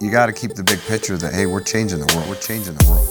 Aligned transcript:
you 0.00 0.10
got 0.10 0.26
to 0.26 0.32
keep 0.32 0.54
the 0.54 0.62
big 0.62 0.80
picture 0.80 1.18
that 1.18 1.34
hey, 1.34 1.44
we're 1.44 1.60
changing 1.60 1.98
the 1.98 2.10
world. 2.14 2.26
We're 2.26 2.40
changing 2.40 2.74
the 2.74 2.90
world. 2.90 3.06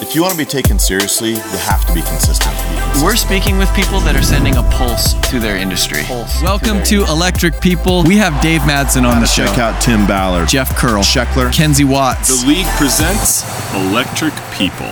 If 0.00 0.14
you 0.14 0.22
want 0.22 0.32
to 0.32 0.38
be 0.38 0.46
taken 0.46 0.78
seriously, 0.78 1.32
you 1.32 1.58
have 1.68 1.84
to 1.86 1.92
be 1.92 2.00
consistent. 2.00 2.54
We're 3.02 3.16
speaking 3.16 3.58
with 3.58 3.68
people 3.74 4.00
that 4.00 4.16
are 4.16 4.22
sending 4.22 4.56
a 4.56 4.62
pulse 4.70 5.12
to 5.28 5.38
their 5.38 5.58
industry. 5.58 6.04
Pulse 6.04 6.40
Welcome 6.40 6.82
to 6.84 7.04
Electric 7.04 7.60
People. 7.60 8.04
We 8.04 8.16
have 8.16 8.40
Dave 8.40 8.62
Madsen 8.62 9.04
on 9.04 9.20
the 9.20 9.26
show. 9.26 9.44
Check 9.44 9.58
out 9.58 9.82
Tim 9.82 10.06
Ballard, 10.06 10.48
Jeff 10.48 10.74
Curl, 10.76 11.02
Scheckler, 11.02 11.52
Kenzie 11.52 11.84
Watts. 11.84 12.42
The 12.42 12.48
league 12.48 12.66
presents 12.78 13.44
Electric 13.74 14.32
People. 14.52 14.90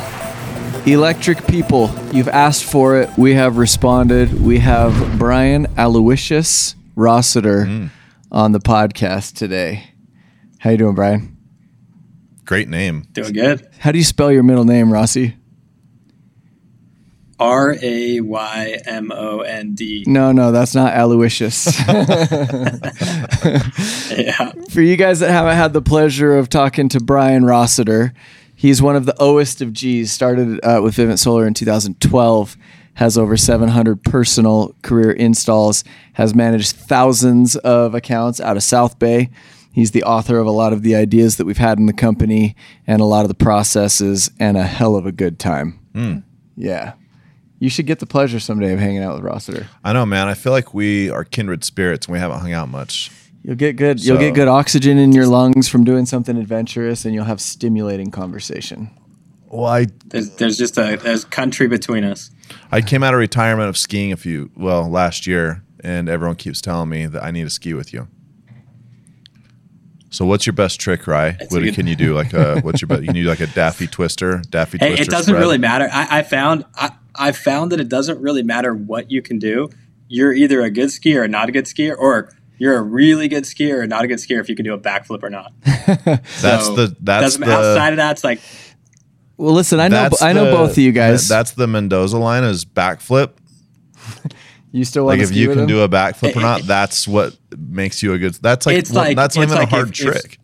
Electric 0.85 1.47
People, 1.47 1.91
you've 2.13 2.29
asked 2.29 2.65
for 2.65 3.01
it. 3.01 3.09
We 3.17 3.35
have 3.35 3.57
responded. 3.57 4.43
We 4.43 4.59
have 4.59 5.19
Brian 5.19 5.67
Aloysius 5.79 6.75
Rossiter 6.95 7.65
mm. 7.65 7.91
on 8.31 8.53
the 8.53 8.61
podcast 8.61 9.35
today. 9.35 9.96
How 10.59 10.71
you 10.71 10.77
doing, 10.77 10.95
Brian? 10.95 11.37
Great 12.45 12.69
name. 12.69 13.09
Doing 13.13 13.33
good. 13.33 13.69
How 13.79 13.93
do 13.93 13.99
you 13.99 14.05
spell 14.05 14.31
your 14.31 14.43
middle 14.43 14.65
name, 14.65 14.93
Rossi? 14.93 15.37
R 17.39 17.77
A 17.83 18.21
Y 18.21 18.77
M 18.87 19.13
O 19.13 19.41
N 19.41 19.75
D. 19.75 20.05
No, 20.07 20.33
no, 20.33 20.53
that's 20.53 20.75
not 20.75 20.95
Aloysius. 20.95 21.67
Yeah. 24.17 24.53
For 24.71 24.81
you 24.81 24.97
guys 24.97 25.21
that 25.21 25.31
haven't 25.31 25.57
had 25.57 25.73
the 25.73 25.83
pleasure 25.83 26.37
of 26.37 26.49
talking 26.49 26.89
to 26.91 27.01
Brian 27.01 27.45
Rossiter, 27.45 28.15
he's 28.55 28.81
one 28.81 28.97
of 28.97 29.05
the 29.05 29.15
oest 29.21 29.61
of 29.61 29.73
G's. 29.73 30.11
Started 30.11 30.65
uh, 30.65 30.81
with 30.83 30.95
Vivint 30.95 31.19
Solar 31.19 31.47
in 31.47 31.55
2012. 31.55 32.57
Has 32.95 33.19
over 33.19 33.37
700 33.37 34.03
personal 34.05 34.75
career 34.83 35.11
installs. 35.11 35.85
Has 36.15 36.35
managed 36.35 36.77
thousands 36.77 37.57
of 37.57 37.95
accounts 37.95 38.41
out 38.41 38.57
of 38.57 38.63
South 38.63 38.99
Bay. 38.99 39.29
He's 39.77 39.91
the 39.91 40.05
author 40.05 40.39
of 40.39 40.47
a 40.47 40.51
lot 40.53 40.73
of 40.73 40.81
the 40.81 40.97
ideas 40.97 41.37
that 41.37 41.45
we've 41.45 41.59
had 41.59 41.79
in 41.79 41.85
the 41.85 41.93
company 41.93 42.57
and 42.87 43.03
a 43.03 43.05
lot 43.05 43.27
of 43.27 43.29
the 43.29 43.35
processes, 43.35 44.31
and 44.41 44.57
a 44.57 44.63
hell 44.63 44.97
of 44.97 45.05
a 45.05 45.13
good 45.13 45.39
time. 45.39 45.79
Hmm. 45.93 46.21
Yeah, 46.57 46.95
you 47.59 47.69
should 47.69 47.85
get 47.85 47.99
the 47.99 48.07
pleasure 48.07 48.41
someday 48.41 48.73
of 48.73 48.79
hanging 48.79 49.03
out 49.03 49.17
with 49.17 49.25
Rossiter. 49.25 49.67
I 49.85 49.93
know, 49.93 50.07
man. 50.07 50.29
I 50.29 50.33
feel 50.35 50.55
like 50.55 50.73
we 50.73 51.11
are 51.11 51.25
kindred 51.25 51.63
spirits 51.63 52.07
and 52.07 52.15
we 52.15 52.19
haven't 52.19 52.41
hung 52.41 52.55
out 52.55 52.71
much. 52.71 53.11
You'll 53.43 53.57
get 53.57 53.77
good. 53.77 54.03
you'll 54.03 54.17
get 54.17 54.35
good 54.35 54.49
oxygen 54.49 54.97
in 54.97 55.13
your 55.13 55.27
lungs 55.27 55.69
from 55.69 55.85
doing 55.85 56.07
something 56.07 56.39
adventurous, 56.39 57.05
and 57.05 57.15
you'll 57.15 57.25
have 57.25 57.43
stimulating 57.43 58.11
conversation. 58.11 58.89
Well, 59.49 59.67
I 59.67 59.89
There's, 60.07 60.31
there's 60.37 60.57
just 60.57 60.79
a 60.79 60.97
there's 60.97 61.27
country 61.27 61.69
between 61.69 62.03
us. 62.03 62.31
I 62.73 62.81
came 62.81 63.03
out 63.03 63.13
of 63.13 63.21
retirement 63.21 63.69
of 63.69 63.77
skiing 63.77 64.11
a 64.11 64.17
few 64.17 64.51
well 64.57 64.89
last 64.89 65.27
year, 65.27 65.63
and 65.81 66.09
everyone 66.09 66.37
keeps 66.37 66.63
telling 66.63 66.89
me 66.89 67.05
that 67.05 67.23
I 67.23 67.31
need 67.31 67.45
to 67.45 67.51
ski 67.51 67.75
with 67.75 67.93
you. 67.93 68.09
So 70.17 70.25
what's 70.25 70.47
your 70.47 70.55
best 70.55 70.81
trick, 70.81 71.07
Rye? 71.07 71.37
It's 71.39 71.53
What 71.53 71.63
good- 71.63 71.75
can 71.75 71.87
you 71.87 71.95
do? 71.95 72.15
Like 72.15 72.33
a 72.33 72.61
what's 72.61 72.81
your 72.81 72.89
best? 72.89 73.03
You 73.03 73.13
need 73.13 73.25
like 73.27 73.41
a 73.41 73.47
daffy 73.49 73.87
twister, 73.87 74.41
daffy 74.49 74.79
Hey, 74.81 74.89
twister. 74.89 75.03
it 75.03 75.09
doesn't 75.11 75.33
spread? 75.33 75.41
really 75.41 75.59
matter. 75.59 75.89
I, 75.93 76.19
I 76.21 76.23
found 76.23 76.65
I, 76.75 76.91
I 77.15 77.33
found 77.33 77.73
that 77.73 77.81
it 77.81 77.89
doesn't 77.91 78.19
really 78.21 78.43
matter 78.43 78.75
what 78.75 79.11
you 79.11 79.21
can 79.21 79.39
do. 79.39 79.69
You're 80.09 80.33
either 80.33 80.63
a 80.63 80.71
good 80.71 80.89
skier 80.89 81.25
or 81.25 81.29
not 81.29 81.49
a 81.51 81.53
good 81.53 81.67
skier, 81.67 81.95
or 81.99 82.31
you're 82.57 82.77
a 82.79 82.83
really 82.83 83.29
good 83.29 83.45
skier 83.45 83.83
or 83.83 83.87
not 83.87 84.05
a 84.05 84.09
good 84.09 84.19
skier 84.19 84.41
if 84.41 84.49
you 84.49 84.57
can 84.57 84.65
do 84.65 84.73
a 84.73 84.79
backflip 84.79 85.23
or 85.23 85.29
not. 85.29 85.53
That's 85.87 86.31
So, 86.67 86.75
the 86.77 86.97
that's 87.01 87.37
the 87.37 87.51
outside 87.53 87.93
of 87.93 87.97
that. 87.99 88.13
It's 88.13 88.25
like 88.25 88.41
Well, 89.37 89.53
listen, 89.53 89.81
I 89.81 89.89
know, 89.89 90.09
I 90.23 90.33
know 90.33 90.47
the- 90.47 90.51
both 90.53 90.71
of 90.71 90.79
you 90.79 90.93
guys. 90.93 91.29
That's 91.29 91.51
the 91.51 91.67
Mendoza 91.67 92.17
line 92.17 92.45
is 92.45 92.65
backflip. 92.65 93.33
You 94.77 94.85
still 94.85 95.05
want 95.07 95.19
Like 95.19 95.19
to 95.19 95.23
if 95.25 95.29
ski 95.31 95.41
you 95.41 95.49
with 95.49 95.57
can 95.57 95.63
him? 95.65 95.69
do 95.69 95.81
a 95.83 95.89
backflip 95.89 96.37
or 96.37 96.41
not, 96.41 96.63
that's 96.67 97.07
what 97.09 97.37
makes 97.57 98.03
you 98.03 98.13
a 98.13 98.19
good. 98.19 98.35
That's 98.35 98.67
like, 98.67 98.77
It's 98.77 98.91
well, 98.91 99.05
like- 99.05 99.17
that's 99.17 99.37
not 99.37 99.43
it's 99.45 99.53
even 99.53 99.63
like 99.63 99.73
a 99.73 99.75
hard 99.77 99.89
if- 99.91 100.01
if- 100.01 100.07
trick. 100.23 100.39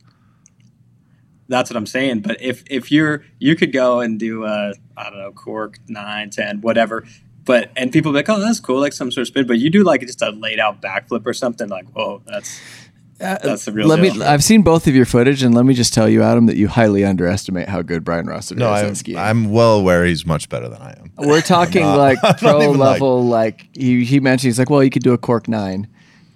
that's 1.49 1.71
what 1.71 1.77
I'm 1.77 1.87
saying. 1.87 2.21
But 2.21 2.41
if 2.41 2.63
if 2.71 2.91
you're 2.91 3.25
you 3.39 3.55
could 3.57 3.73
go 3.73 4.01
and 4.01 4.19
do 4.19 4.45
a 4.45 4.73
I 4.97 5.11
don't 5.11 5.19
know 5.19 5.33
cork 5.33 5.79
nine 5.89 6.31
ten 6.31 6.61
whatever, 6.61 7.05
but 7.45 7.71
and 7.77 7.93
people 7.93 8.13
be 8.13 8.17
like 8.17 8.29
oh 8.29 8.41
that's 8.41 8.61
cool 8.61 8.81
like 8.81 8.93
some 8.93 9.11
sort 9.11 9.23
of 9.23 9.29
spin, 9.29 9.47
but 9.47 9.59
you 9.59 9.69
do 9.71 9.83
like 9.85 10.01
just 10.03 10.23
a 10.23 10.31
laid 10.31 10.59
out 10.59 10.81
backflip 10.81 11.27
or 11.27 11.33
something 11.35 11.69
like 11.69 11.87
whoa 11.91 12.23
that's 12.27 12.61
uh, 13.21 13.39
that's 13.43 13.67
the 13.67 13.73
real 13.73 13.87
let 13.87 14.01
deal. 14.01 14.15
me. 14.17 14.23
I've 14.25 14.43
seen 14.43 14.63
both 14.63 14.87
of 14.89 14.97
your 14.97 15.05
footage, 15.05 15.43
and 15.45 15.55
let 15.55 15.65
me 15.65 15.75
just 15.75 15.95
tell 15.95 16.09
you, 16.09 16.23
Adam, 16.23 16.47
that 16.47 16.57
you 16.57 16.67
highly 16.67 17.05
underestimate 17.05 17.69
how 17.69 17.81
good 17.83 18.03
Brian 18.03 18.27
Rossiter 18.27 18.59
No, 18.59 18.73
is 18.75 18.83
I'm, 18.83 18.89
at 18.89 18.97
skiing. 18.97 19.19
I'm 19.19 19.51
well 19.53 19.75
aware 19.79 20.05
he's 20.05 20.27
much 20.27 20.49
better 20.49 20.69
than 20.69 20.81
I 20.83 20.91
am. 20.99 21.02
We're 21.19 21.41
talking 21.43 21.85
like 21.85 22.21
not 22.23 22.39
pro 22.39 22.63
even 22.63 22.79
like- 22.79 22.93
level. 22.95 23.27
Like, 23.27 23.69
he 23.77 24.05
he 24.05 24.21
mentioned, 24.21 24.49
he's 24.49 24.59
like, 24.59 24.71
well, 24.71 24.83
you 24.83 24.91
could 24.91 25.03
do 25.03 25.13
a 25.13 25.19
cork 25.19 25.49
nine, 25.49 25.87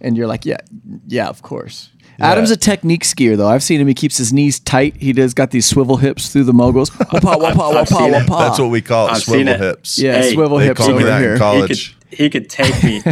and 0.01 0.17
you're 0.17 0.27
like, 0.27 0.45
yeah, 0.45 0.59
yeah, 1.07 1.29
of 1.29 1.43
course. 1.43 1.91
Adam's 2.19 2.51
a 2.51 2.57
technique 2.57 3.03
skier 3.05 3.37
though. 3.37 3.47
I've 3.49 3.63
seen 3.63 3.79
him. 3.79 3.89
He 3.89 3.93
keeps 3.95 4.17
his 4.17 4.33
knees 4.33 4.59
tight. 4.59 4.97
He 4.97 5.13
does 5.13 5.35
got 5.35 5.51
these 5.51 5.67
swivel 5.67 5.99
hips 5.99 6.31
through 6.33 6.45
the 6.45 6.55
moguls. 6.55 6.89
Wapa, 6.91 7.21
wapa, 7.37 7.45
I've 7.45 7.57
wapa, 7.57 7.87
seen 7.89 8.15
it. 8.15 8.23
wapa. 8.27 8.39
That's 8.39 8.59
what 8.59 8.71
we 8.71 8.81
call 8.81 9.09
it, 9.09 9.13
I've 9.13 9.23
swivel 9.23 9.49
it. 9.49 9.61
hips. 9.61 9.99
Yeah, 9.99 10.23
Hey, 10.23 10.33
swivel 10.33 10.57
they 10.57 10.65
hips 10.65 10.79
call 10.81 10.89
me 10.89 10.95
over 10.95 11.05
that 11.05 11.17
in 11.19 11.23
here. 11.23 11.33
he 11.35 11.39
college. 11.39 11.97
could 12.09 12.19
he 12.19 12.31
could 12.31 12.49
take 12.49 12.83
me. 12.83 13.03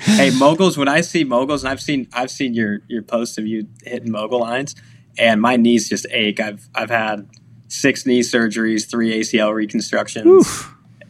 hey, 0.00 0.30
moguls. 0.36 0.76
When 0.76 0.88
I 0.88 1.00
see 1.02 1.22
moguls, 1.22 1.62
and 1.62 1.70
I've 1.70 1.80
seen 1.80 2.08
I've 2.12 2.30
seen 2.30 2.52
your 2.54 2.80
your 2.88 3.02
posts 3.02 3.38
of 3.38 3.46
you 3.46 3.68
hitting 3.84 4.10
mogul 4.10 4.40
lines, 4.40 4.74
and 5.16 5.40
my 5.40 5.54
knees 5.56 5.88
just 5.88 6.06
ache. 6.10 6.40
I've 6.40 6.68
I've 6.74 6.90
had 6.90 7.28
six 7.68 8.04
knee 8.04 8.20
surgeries, 8.20 8.90
three 8.90 9.12
ACL 9.20 9.54
reconstructions, 9.54 10.26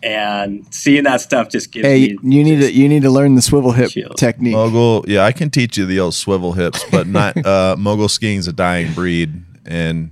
and 0.03 0.67
seeing 0.73 1.05
that 1.05 1.21
stuff 1.21 1.49
just 1.51 1.73
gives 1.73 1.87
Hey, 1.87 2.17
me. 2.23 2.37
you 2.37 2.45
need 2.45 2.61
to 2.61 2.73
you 2.73 2.89
need 2.89 3.03
to 3.03 3.11
learn 3.11 3.35
the 3.35 3.43
swivel 3.43 3.73
hip 3.73 3.91
Chills. 3.91 4.15
technique. 4.17 4.53
Mogul, 4.55 5.05
yeah, 5.09 5.25
I 5.25 5.33
can 5.33 5.51
teach 5.51 5.77
you 5.79 5.87
the 5.87 6.01
old 6.01 6.15
swivel 6.15 6.53
hips, 6.53 6.85
but 6.91 7.07
not 7.07 7.37
uh, 7.47 7.77
mogul 7.79 8.09
skiing's 8.09 8.49
a 8.49 8.53
dying 8.53 8.93
breed, 8.95 9.43
and 9.67 10.11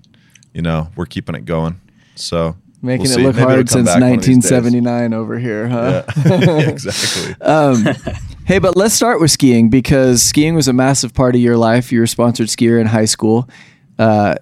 you 0.54 0.62
know 0.62 0.88
we're 0.96 1.06
keeping 1.06 1.34
it 1.34 1.44
going. 1.44 1.80
So 2.14 2.56
Making 2.80 3.02
we'll 3.04 3.10
it 3.10 3.14
see. 3.14 3.22
look 3.22 3.36
Maybe 3.36 3.46
hard 3.48 3.68
since 3.70 3.86
back 3.88 4.00
one 4.00 4.12
of 4.12 4.22
these 4.24 4.38
days. 4.38 4.52
1979 4.52 5.12
over 5.14 5.38
here, 5.38 5.68
huh? 5.68 6.04
Yeah, 6.24 6.60
exactly. 6.68 8.14
Hey, 8.44 8.58
but 8.58 8.76
let's 8.76 8.94
start 8.94 9.20
with 9.20 9.30
skiing 9.30 9.68
because 9.68 10.22
skiing 10.22 10.54
was 10.54 10.68
a 10.68 10.72
massive 10.72 11.12
part 11.12 11.34
of 11.34 11.40
your 11.40 11.56
life. 11.56 11.92
You 11.92 11.98
were 11.98 12.04
a 12.04 12.08
sponsored 12.08 12.46
skier 12.48 12.80
in 12.80 12.86
high 12.86 13.04
school. 13.04 13.48
Uh, 13.98 14.36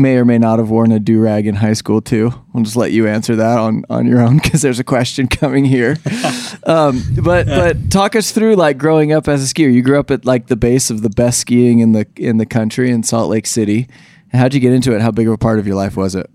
may 0.00 0.16
or 0.16 0.24
may 0.24 0.38
not 0.38 0.58
have 0.58 0.70
worn 0.70 0.90
a 0.90 0.98
do 0.98 1.20
rag 1.20 1.46
in 1.46 1.54
high 1.56 1.74
school 1.74 2.00
too. 2.00 2.32
I'll 2.54 2.62
just 2.62 2.76
let 2.76 2.92
you 2.92 3.06
answer 3.06 3.36
that 3.36 3.58
on, 3.58 3.84
on 3.88 4.06
your 4.06 4.20
own 4.20 4.38
because 4.38 4.62
there's 4.62 4.78
a 4.78 4.84
question 4.84 5.26
coming 5.28 5.64
here. 5.64 5.96
um, 6.64 7.02
but 7.22 7.46
but 7.46 7.90
talk 7.90 8.16
us 8.16 8.32
through 8.32 8.56
like 8.56 8.78
growing 8.78 9.12
up 9.12 9.28
as 9.28 9.48
a 9.48 9.54
skier. 9.54 9.72
You 9.72 9.82
grew 9.82 9.98
up 10.00 10.10
at 10.10 10.24
like 10.24 10.48
the 10.48 10.56
base 10.56 10.90
of 10.90 11.02
the 11.02 11.10
best 11.10 11.38
skiing 11.38 11.80
in 11.80 11.92
the 11.92 12.06
in 12.16 12.38
the 12.38 12.46
country 12.46 12.90
in 12.90 13.02
Salt 13.02 13.30
Lake 13.30 13.46
City. 13.46 13.88
How'd 14.32 14.54
you 14.54 14.60
get 14.60 14.72
into 14.72 14.94
it? 14.94 15.00
How 15.00 15.10
big 15.10 15.26
of 15.26 15.34
a 15.34 15.38
part 15.38 15.58
of 15.58 15.66
your 15.66 15.76
life 15.76 15.96
was 15.96 16.14
it? 16.14 16.30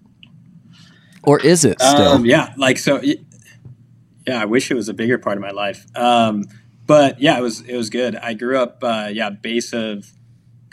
Or 1.24 1.40
is 1.40 1.66
it 1.66 1.82
still? 1.82 2.14
Um, 2.14 2.26
yeah, 2.26 2.54
like 2.58 2.78
so. 2.78 3.02
Yeah, 3.02 4.42
I 4.42 4.46
wish 4.46 4.72
it 4.72 4.76
was 4.76 4.90
a 4.90 4.94
bigger 4.94 5.18
part 5.18 5.38
of 5.38 5.42
my 5.42 5.52
life. 5.52 5.86
Um, 5.96 6.46
but 6.88 7.20
yeah, 7.20 7.38
it 7.38 7.42
was 7.42 7.62
it 7.62 7.76
was 7.76 7.90
good. 7.90 8.16
I 8.16 8.34
grew 8.34 8.58
up, 8.58 8.84
uh, 8.84 9.10
yeah, 9.12 9.30
base 9.30 9.74
of 9.74 10.12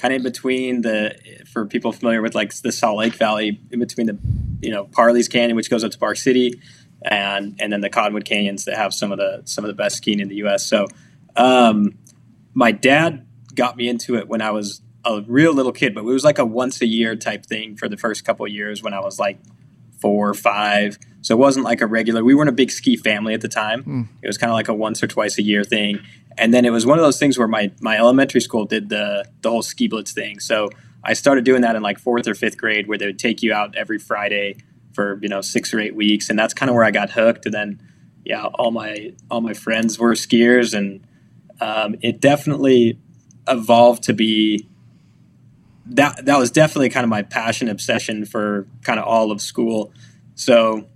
kind 0.03 0.13
of 0.13 0.17
in 0.17 0.23
between 0.25 0.81
the 0.81 1.15
for 1.47 1.65
people 1.65 1.93
familiar 1.93 2.21
with 2.21 2.35
like 2.35 2.53
the 2.63 2.73
Salt 2.73 2.99
Lake 2.99 3.15
Valley, 3.15 3.61
in 3.71 3.79
between 3.79 4.09
the 4.09 4.19
you 4.61 4.73
know 4.73 4.85
Parley's 4.87 5.29
Canyon, 5.29 5.55
which 5.55 5.71
goes 5.71 5.85
up 5.85 5.93
to 5.93 5.99
Park 5.99 6.17
City, 6.17 6.61
and 7.03 7.57
and 7.61 7.73
then 7.73 7.81
the 7.81 7.89
Cottonwood 7.89 8.25
Canyons 8.25 8.65
that 8.65 8.77
have 8.77 8.93
some 8.93 9.13
of 9.13 9.19
the 9.19 9.43
some 9.45 9.65
of 9.65 9.69
the 9.69 9.75
best 9.75 9.99
skiing 9.99 10.19
in 10.19 10.29
the 10.29 10.35
U.S. 10.37 10.67
So, 10.67 10.89
um, 11.37 11.97
my 12.53 12.73
dad 12.73 13.25
got 13.55 13.77
me 13.77 13.89
into 13.89 14.17
it 14.17 14.27
when 14.27 14.43
I 14.43 14.51
was 14.51 14.83
a 15.05 15.23
real 15.23 15.55
little 15.55 15.73
kid, 15.73 15.95
but 15.95 16.01
it 16.01 16.05
was 16.05 16.25
like 16.25 16.39
a 16.39 16.45
once 16.45 16.81
a 16.81 16.87
year 16.87 17.15
type 17.15 17.47
thing 17.47 17.77
for 17.77 17.89
the 17.89 17.97
first 17.97 18.25
couple 18.25 18.45
of 18.45 18.51
years 18.51 18.83
when 18.83 18.95
I 18.95 19.01
was 19.01 19.21
like 19.21 19.39
four 20.01 20.31
or 20.31 20.35
five. 20.35 20.99
So 21.21 21.37
it 21.37 21.39
wasn't 21.39 21.65
like 21.65 21.81
a 21.81 21.87
regular. 21.87 22.25
We 22.25 22.35
weren't 22.35 22.49
a 22.49 22.53
big 22.53 22.73
ski 22.73 22.97
family 22.97 23.35
at 23.35 23.41
the 23.41 23.49
time. 23.49 23.85
It 24.21 24.27
was 24.27 24.37
kind 24.37 24.51
of 24.51 24.55
like 24.55 24.67
a 24.67 24.75
once 24.75 25.01
or 25.01 25.07
twice 25.07 25.39
a 25.39 25.43
year 25.43 25.63
thing. 25.63 26.01
And 26.39 26.53
then 26.53 26.65
it 26.65 26.71
was 26.71 26.87
one 26.87 26.99
of 26.99 27.05
those 27.05 27.19
things 27.19 27.39
where 27.39 27.49
my 27.49 27.71
my 27.81 27.97
elementary 27.97 28.41
school 28.41 28.65
did 28.65 28.89
the 28.89 29.25
the 29.43 29.51
whole 29.51 29.63
ski 29.63 29.89
blitz 29.89 30.13
thing. 30.13 30.41
So 30.41 30.71
I 31.05 31.15
started 31.15 31.45
doing 31.45 31.63
that 31.63 31.77
in 31.77 31.83
like 31.83 31.99
fourth 31.99 32.27
or 32.29 32.35
fifth 32.35 32.57
grade, 32.57 32.87
where 32.87 32.99
they 32.99 33.07
would 33.07 33.19
take 33.19 33.43
you 33.43 33.53
out 33.53 33.75
every 33.77 33.99
Friday 33.99 34.57
for 34.93 35.19
you 35.23 35.29
know 35.29 35.41
six 35.41 35.73
or 35.73 35.81
eight 35.81 35.95
weeks, 35.95 36.31
and 36.31 36.39
that's 36.39 36.55
kind 36.55 36.69
of 36.71 36.75
where 36.75 36.85
I 36.85 36.91
got 36.91 37.11
hooked. 37.11 37.47
And 37.47 37.55
then 37.55 37.81
yeah, 38.25 38.45
all 38.45 38.71
my 38.71 39.13
all 39.31 39.41
my 39.41 39.55
friends 39.55 39.99
were 39.99 40.13
skiers, 40.13 40.75
and 40.77 41.07
um, 41.61 41.97
it 42.01 42.21
definitely 42.21 42.99
evolved 43.49 44.05
to 44.05 44.13
be 44.13 44.69
that 45.87 46.25
that 46.27 46.39
was 46.39 46.51
definitely 46.51 46.89
kind 46.89 47.05
of 47.05 47.11
my 47.11 47.23
passion 47.23 47.69
obsession 47.69 48.25
for 48.25 48.67
kind 48.83 49.01
of 49.01 49.05
all 49.05 49.33
of 49.33 49.41
school 49.41 49.93
so 50.35 50.87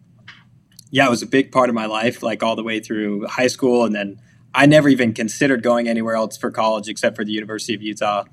yeah 0.90 1.06
it 1.06 1.10
was 1.10 1.22
a 1.22 1.26
big 1.26 1.50
part 1.50 1.68
of 1.68 1.74
my 1.74 1.86
life 1.86 2.22
like 2.22 2.42
all 2.42 2.54
the 2.54 2.62
way 2.62 2.78
through 2.78 3.26
high 3.26 3.48
school 3.48 3.84
and 3.84 3.94
then 3.94 4.20
i 4.56 4.66
never 4.66 4.88
even 4.88 5.12
considered 5.12 5.62
going 5.62 5.86
anywhere 5.86 6.14
else 6.14 6.36
for 6.36 6.50
college 6.50 6.88
except 6.88 7.14
for 7.14 7.24
the 7.24 7.32
university 7.32 7.74
of 7.74 7.82
utah 7.82 8.24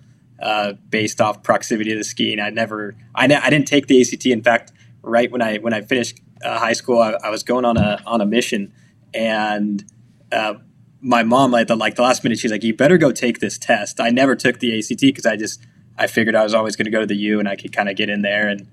uh, 0.42 0.74
based 0.90 1.22
off 1.22 1.44
proximity 1.44 1.92
to 1.92 1.98
the 1.98 2.04
skiing 2.04 2.40
i 2.40 2.50
never 2.50 2.96
I, 3.14 3.28
ne- 3.28 3.36
I 3.36 3.50
didn't 3.50 3.68
take 3.68 3.88
the 3.88 4.02
act 4.02 4.26
in 4.26 4.42
fact 4.42 4.72
right 5.02 5.32
when 5.32 5.42
i 5.42 5.58
when 5.58 5.74
i 5.74 5.82
finished 5.82 6.20
uh, 6.44 6.60
high 6.60 6.74
school 6.74 7.00
I, 7.00 7.18
I 7.24 7.30
was 7.30 7.44
going 7.44 7.66
on 7.66 7.78
a 7.78 8.02
on 8.06 8.22
a 8.22 8.26
mission. 8.26 8.74
And 9.14 9.84
uh, 10.32 10.56
my 11.02 11.24
mom 11.24 11.54
at 11.56 11.68
the 11.68 11.76
like 11.76 11.96
the 11.96 12.02
last 12.02 12.24
minute 12.24 12.40
she's 12.40 12.52
like 12.52 12.64
you 12.64 12.76
better 12.76 12.98
go 12.98 13.12
take 13.12 13.40
this 13.40 13.58
test. 13.58 14.00
I 14.00 14.10
never 14.10 14.36
took 14.36 14.60
the 14.60 14.78
act 14.78 15.00
because 15.00 15.26
i 15.26 15.36
just 15.36 15.66
I 15.98 16.08
figured 16.08 16.36
I 16.36 16.44
was 16.44 16.54
always 16.54 16.76
going 16.76 16.86
to 16.86 16.92
go 16.92 17.02
to 17.02 17.06
the 17.06 17.16
U 17.16 17.40
and 17.40 17.48
I 17.48 17.56
could 17.56 17.72
kind 17.72 17.88
of 17.88 17.96
get 17.96 18.10
in 18.10 18.24
there. 18.24 18.48
And 18.48 18.68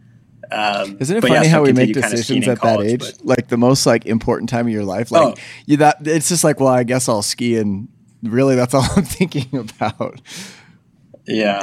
um, 0.52 0.96
Isn't 1.00 1.16
it 1.18 1.24
yeah, 1.24 1.28
funny 1.34 1.44
so 1.48 1.50
how 1.50 1.62
we 1.62 1.72
make 1.72 1.92
continue 1.94 1.94
kinda 1.94 2.08
skiing 2.22 2.40
decisions 2.40 2.48
at 2.48 2.58
college, 2.58 2.98
that 3.00 3.08
age? 3.08 3.16
but- 3.18 3.26
Like 3.26 3.48
the 3.48 3.56
most 3.56 3.86
like 3.86 4.06
important 4.06 4.48
time 4.50 4.66
of 4.66 4.72
your 4.72 4.84
life. 4.84 5.10
Like 5.10 5.38
Oh. 5.38 5.42
you 5.66 5.76
that 5.78 5.98
it's 6.06 6.28
just 6.28 6.44
like, 6.44 6.58
well, 6.60 6.68
I 6.68 6.82
guess 6.84 7.08
I'll 7.08 7.22
ski 7.22 7.56
and 7.56 7.88
really 8.22 8.56
that's 8.56 8.74
all 8.74 8.86
I'm 8.96 9.04
thinking 9.04 9.56
about. 9.58 10.20
Yeah. 11.26 11.62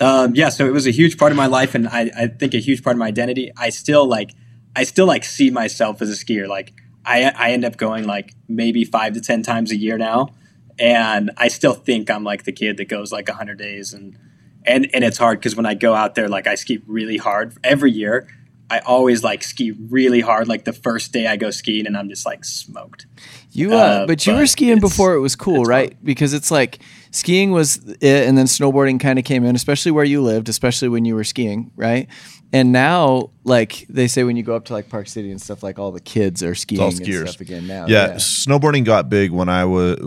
Um, 0.00 0.34
yeah, 0.34 0.48
so 0.48 0.66
it 0.66 0.72
was 0.72 0.86
a 0.86 0.90
huge 0.90 1.18
part 1.18 1.30
of 1.32 1.36
my 1.36 1.46
life, 1.46 1.74
and 1.74 1.88
I, 1.88 2.10
I 2.16 2.26
think 2.26 2.52
a 2.54 2.58
huge 2.58 2.82
part 2.82 2.94
of 2.94 2.98
my 2.98 3.06
identity. 3.06 3.50
I 3.56 3.70
still 3.70 4.06
like, 4.06 4.32
I 4.74 4.82
still 4.84 5.06
like 5.06 5.24
see 5.24 5.50
myself 5.50 6.02
as 6.02 6.10
a 6.10 6.12
skier. 6.24 6.48
Like, 6.48 6.72
I 7.06 7.30
I 7.36 7.52
end 7.52 7.64
up 7.64 7.76
going 7.76 8.04
like 8.04 8.34
maybe 8.48 8.84
five 8.84 9.14
to 9.14 9.20
ten 9.20 9.42
times 9.42 9.70
a 9.70 9.76
year 9.76 9.96
now, 9.96 10.30
and 10.78 11.30
I 11.36 11.48
still 11.48 11.74
think 11.74 12.10
I'm 12.10 12.24
like 12.24 12.42
the 12.44 12.52
kid 12.52 12.76
that 12.78 12.88
goes 12.88 13.12
like 13.12 13.28
hundred 13.28 13.58
days, 13.58 13.94
and 13.94 14.18
and 14.66 14.88
and 14.94 15.04
it's 15.04 15.18
hard 15.18 15.38
because 15.38 15.56
when 15.56 15.66
I 15.66 15.74
go 15.74 15.94
out 15.94 16.14
there, 16.14 16.28
like 16.28 16.46
I 16.46 16.54
ski 16.54 16.82
really 16.86 17.16
hard 17.16 17.54
every 17.62 17.92
year. 17.92 18.26
I 18.70 18.78
always 18.80 19.22
like 19.22 19.42
ski 19.44 19.72
really 19.72 20.20
hard. 20.20 20.48
Like 20.48 20.64
the 20.64 20.72
first 20.72 21.12
day 21.12 21.26
I 21.26 21.36
go 21.36 21.50
skiing, 21.50 21.86
and 21.86 21.96
I'm 21.96 22.08
just 22.08 22.24
like 22.24 22.44
smoked. 22.44 23.06
You, 23.52 23.72
uh, 23.72 23.76
Uh, 23.76 24.06
but 24.06 24.26
you 24.26 24.34
were 24.34 24.46
skiing 24.46 24.80
before 24.80 25.14
it 25.14 25.20
was 25.20 25.36
cool, 25.36 25.64
right? 25.64 25.96
Because 26.02 26.32
it's 26.32 26.50
like 26.50 26.78
skiing 27.14 27.52
was 27.52 27.76
it, 28.00 28.28
and 28.28 28.36
then 28.36 28.46
snowboarding 28.46 28.98
kind 29.00 29.18
of 29.18 29.24
came 29.24 29.44
in, 29.44 29.54
especially 29.54 29.92
where 29.92 30.04
you 30.04 30.20
lived, 30.22 30.48
especially 30.48 30.88
when 30.88 31.04
you 31.04 31.14
were 31.14 31.24
skiing, 31.24 31.70
right? 31.76 32.08
And 32.52 32.70
now, 32.70 33.30
like 33.42 33.84
they 33.88 34.06
say, 34.06 34.22
when 34.22 34.36
you 34.36 34.42
go 34.42 34.54
up 34.54 34.64
to 34.66 34.72
like 34.74 34.88
Park 34.88 35.08
City 35.08 35.30
and 35.30 35.40
stuff, 35.40 35.62
like 35.62 35.78
all 35.78 35.90
the 35.90 36.00
kids 36.00 36.42
are 36.42 36.54
skiing 36.54 36.80
all 36.80 36.88
and 36.88 37.04
stuff 37.28 37.40
again 37.40 37.66
now. 37.66 37.86
yeah, 37.88 38.14
snowboarding 38.14 38.84
got 38.84 39.08
big 39.08 39.30
when 39.32 39.48
I 39.48 39.64
was 39.64 39.98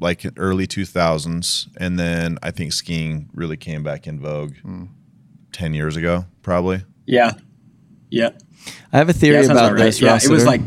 like 0.00 0.24
in 0.24 0.32
early 0.36 0.66
2000s, 0.66 1.68
and 1.76 1.98
then 1.98 2.38
I 2.42 2.50
think 2.50 2.72
skiing 2.72 3.28
really 3.34 3.56
came 3.56 3.82
back 3.82 4.06
in 4.06 4.20
vogue 4.20 4.56
Hmm. 4.58 4.84
10 5.52 5.72
years 5.74 5.96
ago, 5.96 6.26
probably. 6.42 6.84
Yeah, 7.06 7.32
yeah. 8.10 8.30
I 8.92 8.98
have 8.98 9.08
a 9.08 9.12
theory 9.12 9.36
Yeah, 9.36 9.44
about 9.44 9.56
about 9.56 9.72
right. 9.72 9.84
this. 9.86 10.00
Yeah, 10.00 10.16
it 10.22 10.28
was 10.28 10.44
like 10.44 10.60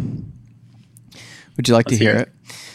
Would 1.58 1.68
you 1.68 1.74
like 1.74 1.86
to 1.88 1.92
Let's 1.94 2.02
hear 2.02 2.14
hear 2.14 2.22
it? 2.24 2.32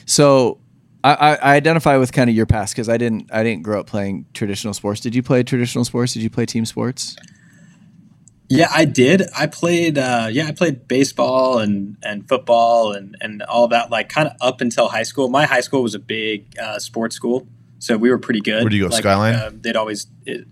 So, 0.06 0.58
I, 1.04 1.12
I, 1.12 1.34
I 1.34 1.54
identify 1.54 1.98
with 1.98 2.12
kind 2.12 2.30
of 2.30 2.34
your 2.34 2.46
past 2.46 2.74
because 2.74 2.88
I 2.88 2.96
didn't 2.96 3.30
I 3.32 3.44
didn't 3.44 3.62
grow 3.62 3.78
up 3.78 3.86
playing 3.86 4.24
traditional 4.32 4.72
sports. 4.72 5.00
Did 5.00 5.14
you 5.14 5.22
play 5.22 5.42
traditional 5.42 5.84
sports? 5.84 6.14
Did 6.14 6.22
you 6.22 6.30
play 6.30 6.46
team 6.46 6.64
sports? 6.64 7.16
Yeah, 8.48 8.68
I 8.74 8.84
did. 8.84 9.22
I 9.36 9.46
played. 9.46 9.98
Uh, 9.98 10.28
yeah, 10.30 10.46
I 10.46 10.52
played 10.52 10.88
baseball 10.88 11.58
and 11.58 11.96
and 12.02 12.26
football 12.26 12.92
and 12.92 13.16
and 13.20 13.42
all 13.42 13.68
that. 13.68 13.90
Like 13.90 14.08
kind 14.08 14.28
of 14.28 14.34
up 14.40 14.60
until 14.60 14.88
high 14.88 15.02
school. 15.02 15.28
My 15.28 15.44
high 15.44 15.60
school 15.60 15.82
was 15.82 15.94
a 15.94 15.98
big 15.98 16.46
uh, 16.58 16.78
sports 16.78 17.14
school, 17.14 17.46
so 17.78 17.96
we 17.96 18.10
were 18.10 18.18
pretty 18.18 18.40
good. 18.40 18.62
Where 18.62 18.70
do 18.70 18.76
you 18.76 18.84
go, 18.84 18.88
Like, 18.88 19.02
Skyline? 19.02 19.34
Uh, 19.34 19.50
they'd 19.52 19.76
always. 19.76 20.06
It, 20.24 20.46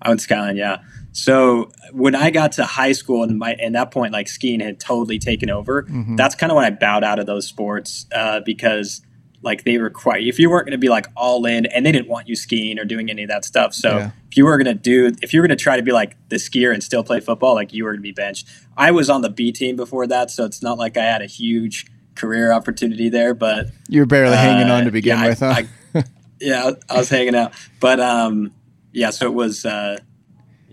I 0.00 0.08
went 0.08 0.20
to 0.20 0.24
Skyline. 0.24 0.56
Yeah. 0.56 0.78
So 1.12 1.70
when 1.92 2.14
I 2.14 2.30
got 2.30 2.52
to 2.52 2.64
high 2.64 2.92
school 2.92 3.22
and 3.22 3.38
my 3.38 3.52
and 3.54 3.74
that 3.74 3.92
point 3.92 4.12
like 4.12 4.28
skiing 4.28 4.60
had 4.60 4.80
totally 4.80 5.18
taken 5.18 5.50
over. 5.50 5.84
Mm-hmm. 5.84 6.16
That's 6.16 6.34
kind 6.34 6.50
of 6.50 6.56
when 6.56 6.64
I 6.64 6.70
bowed 6.70 7.04
out 7.04 7.18
of 7.18 7.26
those 7.26 7.46
sports 7.46 8.06
uh, 8.12 8.40
because 8.40 9.02
like 9.42 9.64
they 9.64 9.76
require 9.78 10.18
if 10.18 10.38
you 10.38 10.48
weren't 10.48 10.66
going 10.66 10.72
to 10.72 10.78
be 10.78 10.88
like 10.88 11.06
all 11.16 11.44
in 11.46 11.66
and 11.66 11.84
they 11.84 11.90
didn't 11.92 12.08
want 12.08 12.28
you 12.28 12.36
skiing 12.36 12.78
or 12.78 12.84
doing 12.84 13.10
any 13.10 13.24
of 13.24 13.28
that 13.28 13.44
stuff. 13.44 13.74
So 13.74 13.98
Yeah. 13.98 14.10
if 14.30 14.36
you 14.36 14.44
were 14.44 14.56
going 14.56 14.74
to 14.76 14.80
do 14.80 15.12
if 15.22 15.32
you 15.34 15.40
were 15.40 15.46
going 15.48 15.56
to 15.58 15.62
try 15.62 15.76
to 15.76 15.82
be 15.82 15.92
like 15.92 16.16
the 16.28 16.36
skier 16.36 16.72
and 16.72 16.82
still 16.82 17.02
play 17.02 17.20
football, 17.20 17.54
like 17.54 17.72
you 17.72 17.84
were 17.84 17.90
going 17.92 17.98
to 18.00 18.02
be 18.02 18.12
benched. 18.12 18.48
I 18.76 18.90
was 18.92 19.10
on 19.10 19.22
the 19.22 19.30
B 19.30 19.50
team 19.52 19.76
before 19.76 20.06
that, 20.06 20.30
so 20.30 20.44
it's 20.44 20.62
not 20.62 20.78
like 20.78 20.96
I 20.96 21.02
had 21.04 21.22
a 21.22 21.26
huge 21.26 21.86
career 22.14 22.52
opportunity 22.52 23.08
there, 23.08 23.34
but 23.34 23.66
you're 23.88 24.06
barely 24.06 24.36
hanging 24.36 24.70
on 24.70 24.82
uh, 24.82 24.84
to 24.84 24.90
begin 24.90 25.18
yeah, 25.18 25.24
I- 25.24 25.28
with, 25.28 25.40
huh? 25.40 25.54
I- 25.94 26.04
yeah, 26.40 26.70
I 26.90 26.98
was 26.98 27.08
hanging 27.08 27.34
out, 27.34 27.52
but 27.80 28.00
um, 28.00 28.52
yeah, 28.92 29.10
so 29.10 29.26
it 29.26 29.34
was 29.34 29.64
uh, 29.64 29.98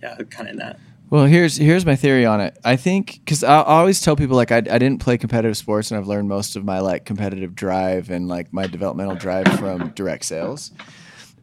yeah, 0.01 0.15
kind 0.29 0.47
of 0.47 0.53
in 0.53 0.57
that. 0.59 0.79
Well, 1.09 1.25
here's 1.25 1.57
here's 1.57 1.85
my 1.85 1.95
theory 1.95 2.25
on 2.25 2.39
it. 2.39 2.57
I 2.63 2.75
think 2.75 3.19
because 3.25 3.43
I, 3.43 3.63
always 3.63 3.99
tell 3.99 4.15
people 4.15 4.35
like 4.35 4.51
I, 4.51 4.57
I 4.57 4.77
didn't 4.77 4.99
play 4.99 5.17
competitive 5.17 5.57
sports, 5.57 5.89
and 5.89 5.99
I've 5.99 6.07
learned 6.07 6.29
most 6.29 6.55
of 6.55 6.63
my 6.63 6.79
like 6.79 7.05
competitive 7.05 7.55
drive 7.55 8.11
and 8.11 8.27
like 8.27 8.53
my 8.53 8.67
developmental 8.67 9.15
drive 9.15 9.47
from 9.57 9.89
direct 9.89 10.25
sales. 10.25 10.71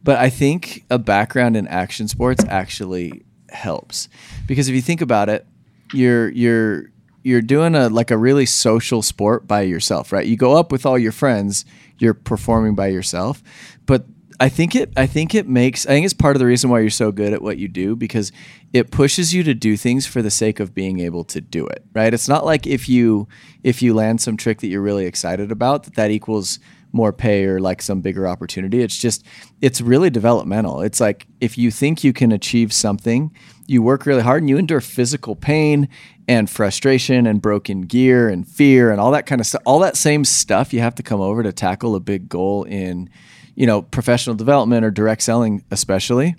But 0.03 0.19
I 0.19 0.29
think 0.29 0.85
a 0.89 0.97
background 0.97 1.57
in 1.57 1.67
action 1.67 2.07
sports 2.07 2.45
actually 2.47 3.25
helps 3.49 4.07
because 4.45 4.69
if 4.69 4.75
you 4.75 4.81
think 4.81 5.01
about 5.01 5.27
it, 5.27 5.45
you're 5.93 6.29
you're 6.29 6.91
you're 7.23 7.41
doing 7.41 7.75
a 7.75 7.89
like 7.89 8.09
a 8.09 8.17
really 8.17 8.45
social 8.45 9.01
sport 9.01 9.47
by 9.47 9.61
yourself, 9.61 10.13
right? 10.13 10.25
You 10.25 10.37
go 10.37 10.55
up 10.55 10.71
with 10.71 10.85
all 10.85 10.97
your 10.97 11.11
friends, 11.11 11.65
you're 11.97 12.13
performing 12.13 12.73
by 12.73 12.87
yourself, 12.87 13.43
but 13.85 14.05
I 14.39 14.49
think 14.49 14.75
it 14.75 14.93
I 14.95 15.07
think 15.07 15.33
it 15.33 15.47
makes 15.47 15.85
I 15.85 15.89
think 15.89 16.05
it's 16.05 16.13
part 16.13 16.35
of 16.35 16.39
the 16.39 16.45
reason 16.45 16.69
why 16.69 16.79
you're 16.79 16.89
so 16.89 17.11
good 17.11 17.33
at 17.33 17.41
what 17.41 17.57
you 17.57 17.67
do 17.67 17.95
because 17.95 18.31
it 18.71 18.91
pushes 18.91 19.33
you 19.33 19.43
to 19.43 19.53
do 19.53 19.75
things 19.75 20.05
for 20.05 20.21
the 20.21 20.29
sake 20.29 20.59
of 20.59 20.75
being 20.75 20.99
able 20.99 21.23
to 21.25 21.41
do 21.41 21.65
it, 21.65 21.83
right? 21.93 22.13
It's 22.13 22.27
not 22.27 22.45
like 22.45 22.67
if 22.67 22.87
you 22.87 23.27
if 23.63 23.81
you 23.81 23.93
land 23.93 24.21
some 24.21 24.37
trick 24.37 24.59
that 24.61 24.67
you're 24.67 24.81
really 24.81 25.05
excited 25.05 25.51
about 25.51 25.83
that 25.83 25.95
that 25.95 26.11
equals 26.11 26.59
more 26.91 27.11
pay 27.11 27.45
or 27.45 27.59
like 27.59 27.81
some 27.81 28.01
bigger 28.01 28.27
opportunity. 28.27 28.81
It's 28.81 28.97
just 28.97 29.25
it's 29.61 29.81
really 29.81 30.09
developmental. 30.09 30.81
It's 30.81 30.99
like 30.99 31.27
if 31.41 31.57
you 31.57 31.71
think 31.71 32.03
you 32.03 32.13
can 32.13 32.31
achieve 32.31 32.71
something, 32.71 33.33
you 33.65 33.81
work 33.81 34.05
really 34.05 34.21
hard 34.21 34.43
and 34.43 34.49
you 34.49 34.57
endure 34.57 34.81
physical 34.81 35.35
pain 35.35 35.89
and 36.27 36.49
frustration 36.49 37.25
and 37.25 37.41
broken 37.41 37.81
gear 37.81 38.29
and 38.29 38.47
fear 38.47 38.91
and 38.91 38.99
all 38.99 39.11
that 39.11 39.25
kind 39.25 39.41
of 39.41 39.47
stuff. 39.47 39.61
All 39.65 39.79
that 39.79 39.97
same 39.97 40.25
stuff 40.25 40.73
you 40.73 40.79
have 40.79 40.95
to 40.95 41.03
come 41.03 41.21
over 41.21 41.43
to 41.43 41.53
tackle 41.53 41.95
a 41.95 41.99
big 41.99 42.29
goal 42.29 42.63
in, 42.63 43.09
you 43.57 43.65
know, 43.65 43.81
professional 43.81 44.35
development 44.35 44.85
or 44.85 44.91
direct 44.91 45.23
selling 45.23 45.63
especially. 45.71 46.35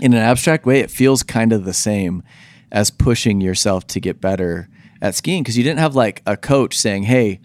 In 0.00 0.14
an 0.14 0.20
abstract 0.20 0.64
way, 0.64 0.80
it 0.80 0.90
feels 0.90 1.22
kind 1.22 1.52
of 1.52 1.66
the 1.66 1.74
same 1.74 2.22
as 2.72 2.90
pushing 2.90 3.42
yourself 3.42 3.86
to 3.88 4.00
get 4.00 4.20
better 4.20 4.68
at 5.02 5.14
skiing 5.14 5.42
because 5.42 5.58
you 5.58 5.62
didn't 5.62 5.78
have 5.78 5.94
like 5.94 6.22
a 6.24 6.38
coach 6.38 6.76
saying, 6.76 7.02
"Hey, 7.02 7.40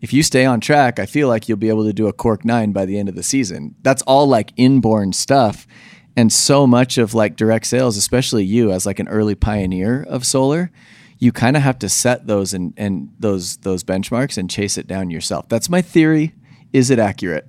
if 0.00 0.14
you 0.14 0.22
stay 0.22 0.46
on 0.46 0.60
track, 0.60 0.98
I 0.98 1.04
feel 1.04 1.28
like 1.28 1.48
you'll 1.48 1.58
be 1.58 1.68
able 1.68 1.84
to 1.84 1.92
do 1.92 2.06
a 2.06 2.14
cork 2.14 2.46
nine 2.46 2.72
by 2.72 2.86
the 2.86 2.98
end 2.98 3.10
of 3.10 3.14
the 3.14 3.22
season. 3.22 3.74
That's 3.82 4.02
all 4.02 4.26
like 4.26 4.52
inborn 4.56 5.12
stuff. 5.12 5.66
And 6.16 6.32
so 6.32 6.66
much 6.66 6.96
of 6.96 7.12
like 7.12 7.36
direct 7.36 7.66
sales, 7.66 7.98
especially 7.98 8.44
you 8.44 8.72
as 8.72 8.86
like 8.86 8.98
an 8.98 9.08
early 9.08 9.34
pioneer 9.34 10.02
of 10.02 10.24
solar, 10.24 10.70
you 11.18 11.30
kind 11.30 11.58
of 11.58 11.62
have 11.62 11.78
to 11.80 11.90
set 11.90 12.26
those 12.26 12.54
and, 12.54 12.72
and 12.78 13.10
those 13.18 13.58
those 13.58 13.84
benchmarks 13.84 14.38
and 14.38 14.48
chase 14.48 14.78
it 14.78 14.86
down 14.86 15.10
yourself. 15.10 15.46
That's 15.50 15.68
my 15.68 15.82
theory. 15.82 16.34
Is 16.72 16.90
it 16.90 16.98
accurate? 16.98 17.46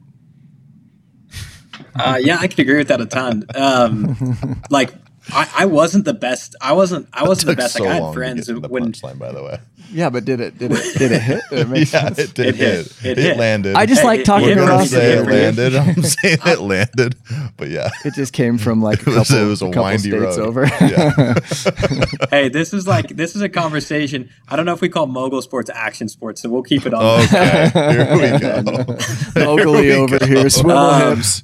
Uh, 2.00 2.18
yeah, 2.22 2.38
I 2.40 2.48
can 2.48 2.62
agree 2.62 2.78
with 2.78 2.88
that 2.90 3.02
a 3.02 3.06
ton. 3.06 3.46
Um, 3.56 4.62
like, 4.70 4.94
I, 5.32 5.50
I 5.58 5.66
wasn't 5.66 6.06
the 6.06 6.14
best. 6.14 6.56
I 6.62 6.74
wasn't. 6.74 7.08
I 7.14 7.28
wasn't 7.28 7.48
the 7.48 7.56
best. 7.56 7.76
so 7.76 7.84
Like, 7.84 8.02
I 8.02 8.06
had 8.06 8.14
friends 8.14 8.48
who 8.48 8.60
wouldn't. 8.62 8.96
punchline, 9.02 9.20
by 9.20 9.32
the 9.32 9.44
way. 9.44 9.60
Yeah, 9.92 10.10
but 10.10 10.26
did 10.26 10.40
it 10.42 10.58
did 10.58 10.72
it 10.72 10.98
did 10.98 11.12
it 11.12 11.22
hit? 11.22 11.42
Did 11.50 11.60
it 11.60 11.70
make 11.70 11.80
yeah, 11.94 12.02
sense? 12.14 12.20
it 12.20 12.34
did 12.34 12.46
It 12.48 12.56
hit. 12.56 12.88
hit. 12.92 13.06
It 13.12 13.18
It, 13.18 13.24
hit. 13.24 13.38
landed. 13.38 13.76
I 13.76 13.86
just 13.86 14.02
Hey, 14.02 14.08
like 14.08 14.20
it- 14.22 14.26
talking 14.26 14.50
it 14.50 14.56
to 14.56 14.62
We're 14.62 14.68
hit. 14.68 14.72
gonna 14.72 14.86
say 14.88 15.12
it 15.14 15.20
It 15.20 15.26
landed. 15.32 15.76
I'm 15.76 16.04
saying 16.04 16.38
it 16.46 16.60
landed, 16.60 17.16
but 17.58 17.70
yeah, 17.70 17.90
It 18.06 18.14
just 18.14 18.34
came 18.34 18.58
from 18.58 18.82
like 18.82 19.06
a 19.06 19.10
It 19.12 19.16
was- 19.18 19.28
couple, 19.30 19.44
it 19.46 19.48
was 19.50 19.62
a 19.62 19.66
couple 19.68 19.84
windy 19.84 20.10
states 20.10 20.38
road. 20.38 20.40
over. 20.40 20.66
Yeah. 20.66 21.36
hey, 22.32 22.50
this 22.50 22.74
is 22.74 22.88
like 22.88 23.10
this 23.10 23.36
is 23.36 23.42
a 23.42 23.50
conversation. 23.50 24.30
I 24.48 24.56
don't 24.56 24.66
know 24.66 24.74
if 24.74 24.82
we 24.82 24.90
call 24.90 25.08
mogul 25.08 25.42
sports 25.42 25.70
action 25.74 26.10
sports, 26.10 26.42
so 26.42 26.50
we'll 26.50 26.64
keep 26.64 26.86
it 26.86 26.94
on. 26.94 27.22
Okay, 27.24 27.70
here 27.74 28.34
we 28.34 28.40
go. 28.40 28.98
Locally 29.36 29.92
over 29.94 30.24
here, 30.26 30.50
swivel 30.50 30.78
Um, 30.78 31.18
hips. 31.18 31.44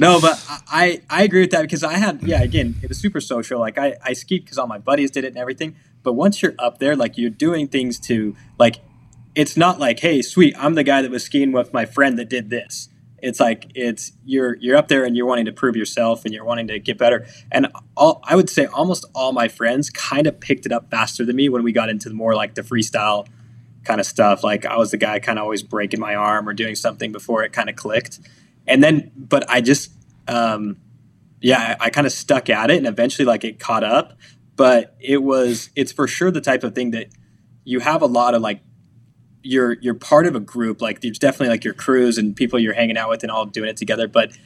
No, 0.00 0.20
but 0.20 0.42
I 0.68 1.02
I 1.10 1.22
agree 1.22 1.40
with 1.42 1.50
that 1.50 1.62
because 1.62 1.82
I 1.84 1.94
had 1.94 2.22
yeah 2.22 2.42
again 2.42 2.76
it 2.82 2.88
was 2.88 2.98
super 2.98 3.20
social. 3.20 3.60
Like 3.60 3.78
I 3.78 3.94
I 4.02 4.12
skied 4.12 4.44
because 4.44 4.58
all 4.58 4.66
my 4.66 4.78
buddies 4.78 5.10
did 5.10 5.24
it 5.24 5.28
and 5.28 5.38
everything. 5.38 5.76
But 6.04 6.12
once 6.12 6.42
you're 6.42 6.54
up 6.60 6.78
there, 6.78 6.94
like 6.94 7.18
you're 7.18 7.30
doing 7.30 7.66
things 7.66 7.98
to 8.00 8.36
like, 8.58 8.76
it's 9.34 9.56
not 9.56 9.80
like 9.80 9.98
hey 9.98 10.22
sweet 10.22 10.54
I'm 10.56 10.74
the 10.74 10.84
guy 10.84 11.02
that 11.02 11.10
was 11.10 11.24
skiing 11.24 11.50
with 11.50 11.72
my 11.72 11.84
friend 11.84 12.16
that 12.20 12.28
did 12.28 12.50
this. 12.50 12.88
It's 13.20 13.40
like 13.40 13.72
it's 13.74 14.12
you're 14.24 14.56
you're 14.60 14.76
up 14.76 14.86
there 14.86 15.04
and 15.04 15.16
you're 15.16 15.26
wanting 15.26 15.46
to 15.46 15.52
prove 15.52 15.74
yourself 15.74 16.24
and 16.24 16.32
you're 16.32 16.44
wanting 16.44 16.68
to 16.68 16.78
get 16.78 16.98
better. 16.98 17.26
And 17.50 17.66
all 17.96 18.20
I 18.22 18.36
would 18.36 18.48
say 18.48 18.66
almost 18.66 19.06
all 19.12 19.32
my 19.32 19.48
friends 19.48 19.90
kind 19.90 20.28
of 20.28 20.38
picked 20.38 20.66
it 20.66 20.70
up 20.70 20.88
faster 20.88 21.24
than 21.24 21.34
me 21.34 21.48
when 21.48 21.64
we 21.64 21.72
got 21.72 21.88
into 21.88 22.08
the 22.08 22.14
more 22.14 22.36
like 22.36 22.54
the 22.54 22.62
freestyle 22.62 23.26
kind 23.84 24.00
of 24.00 24.06
stuff. 24.06 24.42
Like 24.42 24.66
I 24.66 24.76
was 24.76 24.90
the 24.90 24.96
guy 24.96 25.18
kind 25.20 25.38
of 25.38 25.44
always 25.44 25.62
breaking 25.62 26.00
my 26.00 26.14
arm 26.14 26.48
or 26.48 26.52
doing 26.52 26.74
something 26.74 27.12
before 27.12 27.44
it 27.44 27.52
kind 27.52 27.68
of 27.68 27.76
clicked. 27.76 28.18
And 28.66 28.82
then, 28.82 29.12
but 29.16 29.48
I 29.48 29.60
just, 29.60 29.92
um, 30.26 30.78
yeah, 31.40 31.76
I, 31.80 31.86
I 31.86 31.90
kind 31.90 32.06
of 32.06 32.12
stuck 32.12 32.48
at 32.48 32.70
it 32.70 32.78
and 32.78 32.86
eventually 32.86 33.26
like 33.26 33.44
it 33.44 33.60
caught 33.60 33.84
up. 33.84 34.18
But 34.56 34.96
it 35.00 35.22
was, 35.22 35.70
it's 35.74 35.92
for 35.92 36.06
sure 36.06 36.30
the 36.30 36.40
type 36.40 36.62
of 36.62 36.74
thing 36.74 36.92
that 36.92 37.08
you 37.64 37.80
have 37.80 38.02
a 38.02 38.06
lot 38.06 38.34
of 38.34 38.42
like, 38.42 38.60
you're 39.46 39.76
you're 39.80 39.94
part 39.94 40.26
of 40.26 40.34
a 40.34 40.40
group. 40.40 40.80
Like 40.80 41.02
there's 41.02 41.18
definitely 41.18 41.48
like 41.48 41.64
your 41.64 41.74
crews 41.74 42.16
and 42.16 42.34
people 42.34 42.58
you're 42.58 42.72
hanging 42.72 42.96
out 42.96 43.10
with 43.10 43.22
and 43.22 43.30
all 43.30 43.44
doing 43.44 43.68
it 43.68 43.76
together. 43.76 44.08
But 44.08 44.36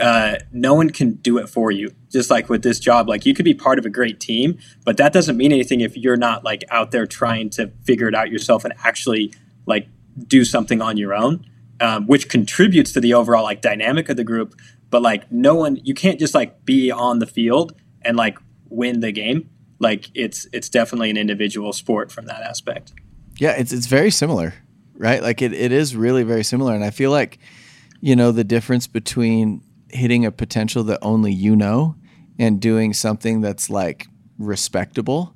uh, 0.00 0.36
no 0.52 0.74
one 0.74 0.90
can 0.90 1.14
do 1.14 1.38
it 1.38 1.48
for 1.48 1.70
you. 1.70 1.94
Just 2.10 2.30
like 2.30 2.48
with 2.48 2.62
this 2.62 2.80
job, 2.80 3.08
like 3.08 3.26
you 3.26 3.34
could 3.34 3.44
be 3.44 3.54
part 3.54 3.78
of 3.78 3.84
a 3.84 3.90
great 3.90 4.20
team, 4.20 4.58
but 4.84 4.96
that 4.96 5.12
doesn't 5.12 5.36
mean 5.36 5.52
anything 5.52 5.80
if 5.80 5.96
you're 5.96 6.16
not 6.16 6.44
like 6.44 6.64
out 6.70 6.92
there 6.92 7.06
trying 7.06 7.50
to 7.50 7.70
figure 7.84 8.08
it 8.08 8.14
out 8.14 8.30
yourself 8.30 8.64
and 8.64 8.72
actually 8.84 9.34
like 9.66 9.88
do 10.26 10.44
something 10.44 10.80
on 10.80 10.96
your 10.96 11.14
own, 11.14 11.44
um, 11.80 12.06
which 12.06 12.28
contributes 12.28 12.92
to 12.92 13.00
the 13.00 13.12
overall 13.14 13.42
like 13.42 13.60
dynamic 13.60 14.08
of 14.08 14.16
the 14.16 14.24
group. 14.24 14.54
but 14.90 15.02
like 15.02 15.30
no 15.30 15.54
one, 15.54 15.76
you 15.84 15.92
can't 15.94 16.18
just 16.18 16.34
like 16.34 16.64
be 16.64 16.90
on 16.90 17.18
the 17.18 17.26
field 17.26 17.74
and 18.02 18.16
like 18.16 18.38
win 18.68 19.00
the 19.00 19.12
game. 19.12 19.50
Like 19.78 20.10
it's 20.14 20.46
it's 20.52 20.68
definitely 20.68 21.10
an 21.10 21.16
individual 21.16 21.72
sport 21.72 22.10
from 22.10 22.26
that 22.26 22.42
aspect. 22.42 22.92
Yeah, 23.38 23.52
it's 23.52 23.72
it's 23.72 23.86
very 23.86 24.10
similar, 24.10 24.54
right? 24.96 25.22
Like 25.22 25.40
it, 25.40 25.52
it 25.52 25.70
is 25.70 25.94
really 25.94 26.24
very 26.24 26.42
similar, 26.42 26.74
and 26.74 26.84
I 26.84 26.90
feel 26.90 27.10
like, 27.10 27.38
you 28.00 28.16
know, 28.16 28.32
the 28.32 28.44
difference 28.44 28.86
between 28.86 29.62
hitting 29.90 30.26
a 30.26 30.32
potential 30.32 30.82
that 30.84 30.98
only 31.02 31.32
you 31.32 31.56
know 31.56 31.96
and 32.38 32.60
doing 32.60 32.92
something 32.92 33.40
that's 33.40 33.70
like 33.70 34.06
respectable. 34.38 35.34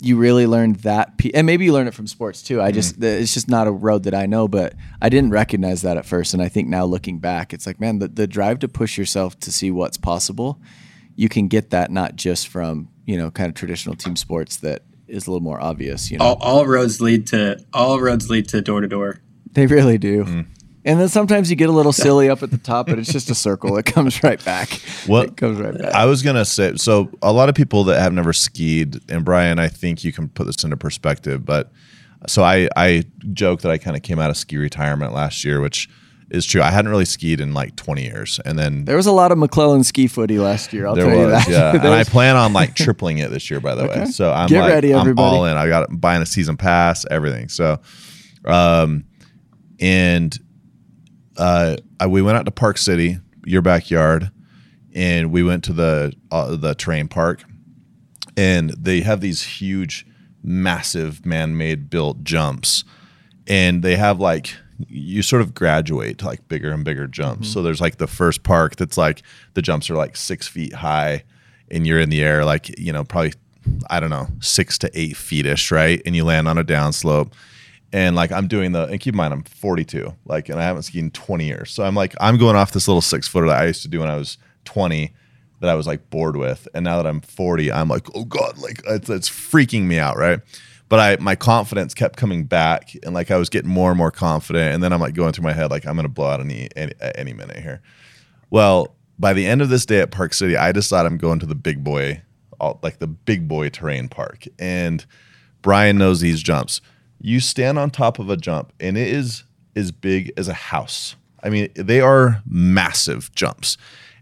You 0.00 0.18
really 0.18 0.46
learned 0.46 0.76
that, 0.76 1.16
pe- 1.16 1.30
and 1.32 1.46
maybe 1.46 1.64
you 1.64 1.72
learn 1.72 1.86
it 1.86 1.94
from 1.94 2.06
sports 2.06 2.42
too. 2.42 2.60
I 2.60 2.70
just 2.70 2.96
mm-hmm. 2.96 3.22
it's 3.22 3.32
just 3.32 3.48
not 3.48 3.66
a 3.66 3.70
road 3.70 4.02
that 4.04 4.14
I 4.14 4.26
know, 4.26 4.46
but 4.46 4.74
I 5.00 5.08
didn't 5.08 5.30
recognize 5.30 5.82
that 5.82 5.96
at 5.96 6.04
first, 6.04 6.34
and 6.34 6.42
I 6.42 6.48
think 6.48 6.68
now 6.68 6.84
looking 6.84 7.18
back, 7.18 7.54
it's 7.54 7.66
like 7.66 7.80
man, 7.80 7.98
the 7.98 8.08
the 8.08 8.26
drive 8.26 8.58
to 8.60 8.68
push 8.68 8.98
yourself 8.98 9.38
to 9.40 9.52
see 9.52 9.70
what's 9.70 9.96
possible, 9.96 10.60
you 11.16 11.28
can 11.28 11.48
get 11.48 11.70
that 11.70 11.90
not 11.90 12.14
just 12.16 12.48
from 12.48 12.88
you 13.06 13.16
know 13.18 13.30
kind 13.30 13.48
of 13.48 13.54
traditional 13.54 13.96
team 13.96 14.16
sports 14.16 14.58
that 14.58 14.82
is 15.08 15.26
a 15.26 15.30
little 15.30 15.42
more 15.42 15.60
obvious. 15.60 16.10
You 16.10 16.18
know, 16.18 16.24
All, 16.24 16.34
all 16.40 16.66
roads 16.66 17.00
lead 17.00 17.26
to 17.28 17.64
all 17.72 18.00
roads 18.00 18.28
lead 18.30 18.48
to 18.50 18.60
door 18.60 18.80
to 18.80 18.88
door. 18.88 19.20
They 19.52 19.66
really 19.66 19.98
do. 19.98 20.24
Mm. 20.24 20.46
And 20.84 21.00
then 21.00 21.08
sometimes 21.08 21.50
you 21.50 21.56
get 21.56 21.68
a 21.68 21.72
little 21.72 21.92
silly 21.92 22.28
up 22.30 22.44
at 22.44 22.52
the 22.52 22.58
top, 22.58 22.86
but 22.86 22.98
it's 22.98 23.12
just 23.12 23.28
a 23.28 23.34
circle. 23.46 23.76
It 23.76 23.86
comes 23.86 24.22
right 24.22 24.42
back. 24.44 24.68
What- 25.06 25.28
It 25.30 25.36
comes 25.36 25.58
right 25.58 25.76
back. 25.76 25.92
I 25.94 26.04
was 26.04 26.22
gonna 26.22 26.44
say 26.44 26.76
so. 26.76 27.10
A 27.22 27.32
lot 27.32 27.48
of 27.48 27.54
people 27.56 27.82
that 27.84 28.00
have 28.00 28.12
never 28.12 28.32
skied, 28.32 29.00
and 29.10 29.24
Brian, 29.24 29.58
I 29.58 29.68
think 29.68 30.04
you 30.04 30.12
can 30.12 30.28
put 30.28 30.46
this 30.46 30.62
into 30.62 30.76
perspective. 30.76 31.44
But 31.44 31.72
so 32.28 32.42
I, 32.42 32.68
I 32.76 33.04
joke 33.32 33.62
that 33.62 33.70
I 33.72 33.78
kind 33.78 33.96
of 33.96 34.02
came 34.02 34.18
out 34.18 34.30
of 34.30 34.36
ski 34.36 34.56
retirement 34.58 35.12
last 35.12 35.44
year, 35.44 35.60
which 35.60 35.88
is 36.30 36.44
true. 36.44 36.60
I 36.62 36.70
hadn't 36.70 36.90
really 36.90 37.04
skied 37.04 37.40
in 37.40 37.54
like 37.54 37.76
20 37.76 38.02
years, 38.02 38.40
and 38.44 38.58
then 38.58 38.84
There 38.84 38.96
was 38.96 39.06
a 39.06 39.12
lot 39.12 39.32
of 39.32 39.38
McClellan 39.38 39.84
ski 39.84 40.06
footy 40.06 40.38
last 40.38 40.72
year. 40.72 40.86
I'll 40.86 40.94
there 40.94 41.06
tell 41.06 41.16
you 41.16 41.26
was, 41.26 41.46
that. 41.46 41.48
yeah. 41.48 41.70
and 41.74 41.86
I 41.86 42.04
plan 42.04 42.36
on 42.36 42.52
like 42.52 42.74
tripling 42.74 43.18
it 43.18 43.30
this 43.30 43.50
year, 43.50 43.60
by 43.60 43.74
the 43.74 43.86
way. 43.86 44.06
So 44.06 44.32
I'm 44.32 44.48
Get 44.48 44.62
like, 44.62 44.72
ready, 44.72 44.94
I'm 44.94 45.18
all 45.18 45.44
in. 45.44 45.56
I 45.56 45.68
got 45.68 45.88
buying 46.00 46.22
a 46.22 46.26
season 46.26 46.56
pass, 46.56 47.06
everything. 47.10 47.48
So, 47.48 47.80
um, 48.44 49.04
and 49.78 50.36
uh, 51.36 51.76
I, 52.00 52.06
we 52.06 52.22
went 52.22 52.38
out 52.38 52.44
to 52.46 52.50
Park 52.50 52.78
City, 52.78 53.18
your 53.44 53.62
backyard, 53.62 54.30
and 54.94 55.30
we 55.30 55.42
went 55.42 55.64
to 55.64 55.72
the 55.72 56.12
uh, 56.30 56.56
the 56.56 56.74
terrain 56.74 57.08
park, 57.08 57.44
and 58.36 58.70
they 58.70 59.02
have 59.02 59.20
these 59.20 59.42
huge, 59.42 60.06
massive 60.42 61.24
man-made 61.24 61.88
built 61.90 62.24
jumps, 62.24 62.82
and 63.46 63.82
they 63.82 63.96
have 63.96 64.18
like 64.18 64.54
you 64.88 65.22
sort 65.22 65.42
of 65.42 65.54
graduate 65.54 66.18
to 66.18 66.26
like 66.26 66.46
bigger 66.48 66.72
and 66.72 66.84
bigger 66.84 67.06
jumps. 67.06 67.48
Mm-hmm. 67.48 67.52
So 67.52 67.62
there's 67.62 67.80
like 67.80 67.98
the 67.98 68.06
first 68.06 68.42
park 68.42 68.76
that's 68.76 68.96
like 68.96 69.22
the 69.54 69.62
jumps 69.62 69.90
are 69.90 69.96
like 69.96 70.16
six 70.16 70.46
feet 70.46 70.74
high, 70.74 71.24
and 71.70 71.86
you're 71.86 72.00
in 72.00 72.10
the 72.10 72.22
air 72.22 72.44
like 72.44 72.78
you 72.78 72.92
know 72.92 73.04
probably 73.04 73.32
I 73.90 74.00
don't 74.00 74.10
know 74.10 74.28
six 74.40 74.78
to 74.78 74.90
eight 74.94 75.16
feet 75.16 75.46
ish, 75.46 75.70
right? 75.70 76.00
And 76.04 76.14
you 76.14 76.24
land 76.24 76.48
on 76.48 76.58
a 76.58 76.64
downslope. 76.64 77.32
And 77.92 78.16
like 78.16 78.32
I'm 78.32 78.48
doing 78.48 78.72
the 78.72 78.84
and 78.84 79.00
keep 79.00 79.14
in 79.14 79.18
mind 79.18 79.32
I'm 79.32 79.42
42 79.42 80.12
like 80.26 80.48
and 80.48 80.60
I 80.60 80.64
haven't 80.64 80.82
skied 80.82 81.04
in 81.04 81.10
20 81.12 81.46
years. 81.46 81.70
So 81.70 81.84
I'm 81.84 81.94
like 81.94 82.14
I'm 82.20 82.36
going 82.36 82.56
off 82.56 82.72
this 82.72 82.88
little 82.88 83.00
six 83.00 83.28
footer 83.28 83.46
that 83.46 83.62
I 83.62 83.66
used 83.66 83.82
to 83.82 83.88
do 83.88 84.00
when 84.00 84.10
I 84.10 84.16
was 84.16 84.38
20 84.64 85.12
that 85.60 85.70
I 85.70 85.74
was 85.74 85.86
like 85.86 86.10
bored 86.10 86.36
with. 86.36 86.68
And 86.74 86.84
now 86.84 86.96
that 86.96 87.06
I'm 87.06 87.20
40 87.20 87.72
I'm 87.72 87.88
like 87.88 88.08
oh 88.14 88.24
god 88.24 88.58
like 88.58 88.82
it's, 88.86 89.08
it's 89.08 89.30
freaking 89.30 89.84
me 89.84 89.98
out 89.98 90.16
right 90.16 90.40
but 90.88 90.98
I 91.00 91.22
my 91.22 91.34
confidence 91.34 91.94
kept 91.94 92.16
coming 92.16 92.44
back 92.44 92.92
and 93.02 93.14
like 93.14 93.30
I 93.30 93.36
was 93.36 93.48
getting 93.48 93.70
more 93.70 93.90
and 93.90 93.98
more 93.98 94.10
confident 94.10 94.74
and 94.74 94.82
then 94.82 94.92
I'm 94.92 95.00
like 95.00 95.14
going 95.14 95.32
through 95.32 95.44
my 95.44 95.52
head 95.52 95.70
like 95.70 95.86
I'm 95.86 95.96
gonna 95.96 96.08
blow 96.08 96.28
out 96.28 96.40
any 96.40 96.68
any, 96.76 96.92
any 97.14 97.32
minute 97.32 97.58
here 97.58 97.82
well 98.50 98.94
by 99.18 99.32
the 99.32 99.46
end 99.46 99.62
of 99.62 99.68
this 99.68 99.86
day 99.86 100.00
at 100.00 100.10
Park 100.10 100.34
City 100.34 100.56
I 100.56 100.72
decide 100.72 101.06
I'm 101.06 101.18
going 101.18 101.38
to 101.40 101.46
the 101.46 101.54
big 101.54 101.82
boy 101.84 102.22
like 102.82 102.98
the 102.98 103.06
big 103.06 103.48
boy 103.48 103.68
terrain 103.68 104.08
park 104.08 104.44
and 104.58 105.04
Brian 105.66 105.98
knows 105.98 106.20
these 106.20 106.44
jumps. 106.44 106.80
You 107.20 107.40
stand 107.40 107.76
on 107.76 107.90
top 107.90 108.20
of 108.20 108.30
a 108.30 108.36
jump 108.36 108.72
and 108.78 108.96
it 108.96 109.08
is 109.08 109.42
as 109.74 109.90
big 109.90 110.32
as 110.36 110.46
a 110.46 110.54
house. 110.54 111.16
I 111.42 111.48
mean, 111.48 111.70
they 111.74 112.00
are 112.00 112.40
massive 112.46 113.34
jumps. 113.34 113.76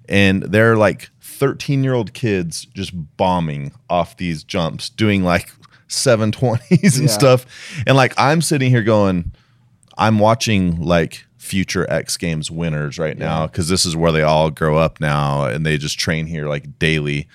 And 0.09 0.43
they're 0.45 0.77
like 0.79 1.11
13 1.21 1.85
year 1.85 1.93
old 1.93 2.15
kids 2.15 2.65
just 2.65 2.93
bombing 3.19 3.73
off 3.91 4.17
these 4.17 4.43
jumps, 4.43 4.89
doing 4.89 5.23
like 5.23 5.53
720s 5.89 6.99
and 6.99 7.07
Yeah. 7.09 7.13
stuff. 7.13 7.47
And 7.87 7.97
like, 7.97 8.15
I'm 8.17 8.41
sitting 8.43 8.71
here 8.71 8.83
going, 8.83 9.33
I'm 9.97 10.19
watching 10.19 10.81
like 10.83 11.25
future 11.39 11.89
X 11.91 12.17
Games 12.17 12.51
winners 12.51 12.99
right 12.99 13.17
now 13.19 13.47
because 13.47 13.69
this 13.69 13.85
is 13.85 13.95
where 13.95 14.11
they 14.13 14.23
all 14.23 14.51
grow 14.51 14.77
up 14.79 15.01
now 15.01 15.45
and 15.45 15.65
they 15.65 15.77
just 15.77 15.99
train 15.99 16.27
here 16.27 16.49
like 16.49 16.79
daily. 16.79 17.29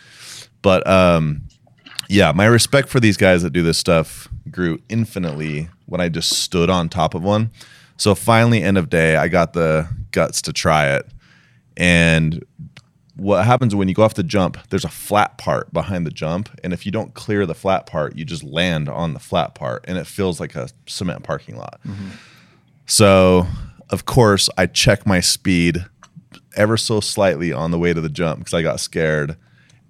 But 0.61 0.85
um, 0.87 1.43
yeah, 2.09 2.31
my 2.31 2.45
respect 2.45 2.89
for 2.89 2.99
these 2.99 3.17
guys 3.17 3.43
that 3.43 3.53
do 3.53 3.61
this 3.63 3.77
stuff 3.77 4.27
grew 4.49 4.79
infinitely 4.89 5.69
when 5.85 6.01
I 6.01 6.09
just 6.09 6.31
stood 6.33 6.69
on 6.69 6.89
top 6.89 7.13
of 7.13 7.23
one. 7.23 7.51
So 7.97 8.15
finally, 8.15 8.63
end 8.63 8.77
of 8.77 8.89
day, 8.89 9.15
I 9.15 9.27
got 9.27 9.53
the 9.53 9.87
guts 10.11 10.41
to 10.43 10.53
try 10.53 10.87
it. 10.95 11.05
And 11.77 12.43
what 13.19 13.45
happens 13.45 13.75
when 13.75 13.87
you 13.87 13.93
go 13.93 14.03
off 14.03 14.13
the 14.13 14.23
jump, 14.23 14.57
there's 14.69 14.85
a 14.85 14.89
flat 14.89 15.37
part 15.37 15.71
behind 15.73 16.05
the 16.05 16.11
jump. 16.11 16.49
And 16.63 16.73
if 16.73 16.85
you 16.85 16.91
don't 16.91 17.13
clear 17.13 17.45
the 17.45 17.53
flat 17.55 17.85
part, 17.85 18.15
you 18.15 18.25
just 18.25 18.43
land 18.43 18.89
on 18.89 19.13
the 19.13 19.19
flat 19.19 19.55
part 19.55 19.85
and 19.87 19.97
it 19.97 20.07
feels 20.07 20.39
like 20.39 20.55
a 20.55 20.69
cement 20.87 21.23
parking 21.23 21.57
lot. 21.57 21.79
So, 22.85 23.45
of 23.89 24.05
course, 24.05 24.49
I 24.57 24.65
check 24.65 25.05
my 25.05 25.19
speed 25.19 25.85
ever 26.55 26.77
so 26.77 26.99
slightly 26.99 27.53
on 27.53 27.71
the 27.71 27.77
way 27.77 27.93
to 27.93 28.01
the 28.01 28.09
jump 28.09 28.39
because 28.39 28.53
I 28.53 28.61
got 28.61 28.79
scared 28.79 29.37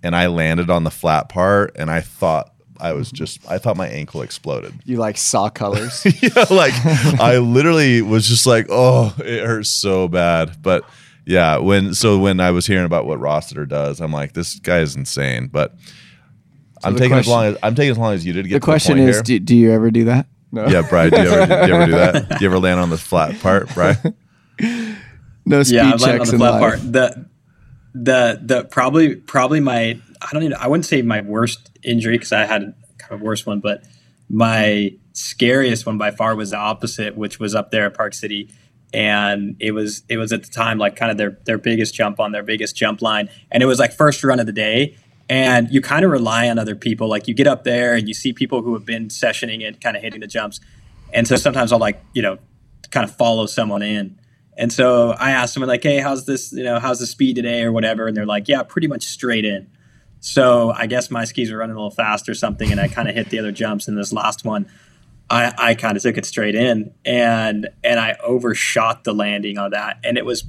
and 0.04 0.16
I 0.16 0.28
landed 0.28 0.70
on 0.70 0.84
the 0.84 0.92
flat 0.92 1.30
part 1.30 1.76
and 1.76 1.90
I 1.90 2.02
thought 2.02 2.54
I 2.80 2.94
was 2.94 3.12
just 3.12 3.40
I 3.50 3.58
thought 3.58 3.78
my 3.78 3.88
ankle 3.88 4.22
exploded. 4.22 4.74
You 4.86 4.98
like 4.98 5.18
saw 5.18 5.50
colors. 5.50 6.06
yeah, 6.22 6.46
like 6.50 6.74
I 7.20 7.38
literally 7.38 8.02
was 8.02 8.28
just 8.28 8.46
like, 8.46 8.68
oh, 8.70 9.14
it 9.20 9.46
hurts 9.46 9.70
so 9.70 10.08
bad. 10.08 10.62
But 10.62 10.86
yeah, 11.30 11.58
when 11.58 11.94
so 11.94 12.18
when 12.18 12.40
I 12.40 12.50
was 12.50 12.66
hearing 12.66 12.86
about 12.86 13.06
what 13.06 13.20
Rossiter 13.20 13.68
does, 13.68 14.02
I'm 14.02 14.12
like, 14.12 14.34
this 14.34 14.58
guy 14.58 14.80
is 14.80 14.96
insane. 14.96 15.46
But 15.46 15.76
I'm 16.84 16.94
the 16.94 17.00
taking 17.00 17.18
as 17.18 17.28
long 17.28 17.46
as 17.46 17.58
I'm 17.62 17.76
taking 17.76 17.92
as 17.92 18.00
long 18.00 18.16
as 18.16 18.26
you 18.26 18.34
did 18.34 18.44
to 18.44 18.50
get 18.50 18.56
the 18.56 18.60
to 18.62 18.66
question 18.66 18.98
the 18.98 19.04
point 19.04 19.10
is, 19.10 19.16
here. 19.18 19.24
do, 19.24 19.40
do 19.40 19.56
you 19.56 19.72
ever 19.72 19.92
do 19.92 20.06
that? 20.06 20.26
No. 20.52 20.68
yeah, 20.68 20.82
Brian, 20.90 21.12
do 21.12 21.22
you, 21.22 21.30
ever, 21.30 21.46
do 21.46 21.68
you 21.68 21.76
ever 21.76 21.86
do 21.86 21.92
that? 21.92 22.30
Do 22.40 22.44
you 22.44 22.50
ever 22.50 22.58
land 22.58 22.80
on 22.80 22.90
the 22.90 22.98
flat 22.98 23.40
part, 23.42 23.72
Brian? 23.76 24.16
No 25.46 25.62
speed 25.62 25.76
yeah, 25.76 25.86
I've 25.90 25.94
on 25.94 26.00
checks 26.00 26.30
the 26.30 26.36
in 26.36 26.40
flat 26.40 26.50
life. 26.50 26.60
part. 26.60 26.80
The 26.80 27.26
the 27.94 28.40
the 28.42 28.64
probably 28.64 29.16
probably 29.16 29.60
my 29.60 30.00
I 30.20 30.28
don't 30.32 30.42
even 30.42 30.58
I 30.58 30.68
wouldn't 30.68 30.88
say 30.88 31.04
my 31.04 31.22
worst 31.22 31.70
injury 31.84 32.16
because 32.18 32.32
I 32.32 32.46
had 32.46 32.74
kind 32.98 33.12
of 33.12 33.22
worse 33.22 33.46
one, 33.46 33.60
but 33.60 33.84
my 34.30 34.94
scariest 35.14 35.86
one 35.86 36.00
by 36.00 36.10
far 36.10 36.36
was 36.36 36.50
the 36.50 36.58
opposite, 36.58 37.16
which 37.16 37.40
was 37.40 37.54
up 37.54 37.70
there 37.70 37.86
at 37.86 37.94
Park 37.94 38.16
City. 38.16 38.50
And 38.94 39.56
it 39.60 39.72
was 39.72 40.04
it 40.10 40.18
was 40.18 40.34
at 40.34 40.44
the 40.44 40.50
time 40.50 40.78
like 40.78 40.96
kind 40.96 41.12
of 41.12 41.18
their 41.18 41.38
their 41.46 41.58
biggest 41.58 41.94
jump 41.94 42.20
on 42.20 42.32
their 42.32 42.44
biggest 42.44 42.76
jump 42.76 43.02
line. 43.02 43.30
And 43.52 43.62
it 43.62 43.66
was 43.66 43.80
like 43.80 43.94
first 43.94 44.24
run 44.24 44.40
of 44.40 44.46
the 44.46 44.52
day. 44.52 44.98
And 45.30 45.70
you 45.70 45.80
kind 45.80 46.04
of 46.04 46.10
rely 46.10 46.50
on 46.50 46.58
other 46.58 46.76
people. 46.76 47.08
Like 47.08 47.28
you 47.28 47.36
get 47.36 47.46
up 47.46 47.64
there 47.64 47.94
and 47.94 48.08
you 48.08 48.16
see 48.16 48.34
people 48.34 48.64
who 48.64 48.74
have 48.74 48.86
been 48.86 49.10
sessioning 49.10 49.66
and 49.66 49.80
kind 49.80 49.96
of 49.96 50.02
hitting 50.02 50.22
the 50.22 50.28
jumps. 50.28 50.60
And 51.14 51.28
so 51.28 51.36
sometimes 51.36 51.72
I'll 51.72 51.80
like, 51.80 52.04
you 52.14 52.24
know, 52.24 52.40
kind 52.90 53.08
of 53.08 53.16
follow 53.16 53.46
someone 53.46 53.84
in. 53.84 54.20
And 54.58 54.74
so 54.74 55.12
I 55.12 55.32
asked 55.32 55.54
someone 55.54 55.70
like, 55.70 55.84
"Hey, 55.84 56.00
how's 56.00 56.26
this? 56.26 56.52
You 56.52 56.64
know, 56.64 56.80
how's 56.80 57.00
the 57.00 57.08
speed 57.08 57.38
today, 57.38 57.64
or 57.64 57.72
whatever?" 57.72 58.08
And 58.08 58.18
they're 58.18 58.26
like, 58.26 58.50
"Yeah, 58.50 58.64
pretty 58.64 58.88
much 58.88 59.04
straight 59.04 59.46
in." 59.46 59.68
So 60.20 60.72
I 60.76 60.86
guess 60.86 61.10
my 61.10 61.24
skis 61.24 61.52
were 61.52 61.60
running 61.60 61.76
a 61.76 61.80
little 61.80 61.92
fast 61.92 62.28
or 62.28 62.34
something, 62.34 62.70
and 62.70 62.80
I 62.80 62.90
kind 62.90 63.08
of 63.08 63.16
hit 63.16 63.30
the 63.30 63.40
other 63.40 63.54
jumps. 63.54 63.88
And 63.88 63.98
this 63.98 64.12
last 64.12 64.44
one, 64.44 64.68
I, 65.32 65.54
I 65.58 65.76
kind 65.76 65.96
of 65.96 66.04
took 66.04 66.18
it 66.18 66.26
straight 66.26 66.56
in, 66.56 66.94
and 67.06 67.70
and 67.84 68.00
I 68.00 68.16
overshot 68.24 69.04
the 69.04 69.14
landing 69.14 69.58
on 69.58 69.72
that, 69.72 69.98
and 70.04 70.18
it 70.18 70.26
was 70.26 70.44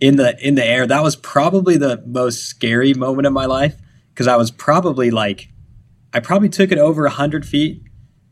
in 0.00 0.16
the 0.16 0.36
in 0.46 0.54
the 0.54 0.64
air. 0.64 0.86
That 0.86 1.02
was 1.02 1.16
probably 1.16 1.76
the 1.76 2.02
most 2.06 2.44
scary 2.44 2.94
moment 2.94 3.26
of 3.26 3.32
my 3.32 3.46
life 3.46 3.76
because 4.12 4.26
I 4.26 4.36
was 4.36 4.50
probably 4.50 5.10
like, 5.10 5.48
I 6.12 6.20
probably 6.20 6.48
took 6.50 6.70
it 6.70 6.78
over 6.78 7.08
hundred 7.08 7.46
feet, 7.46 7.82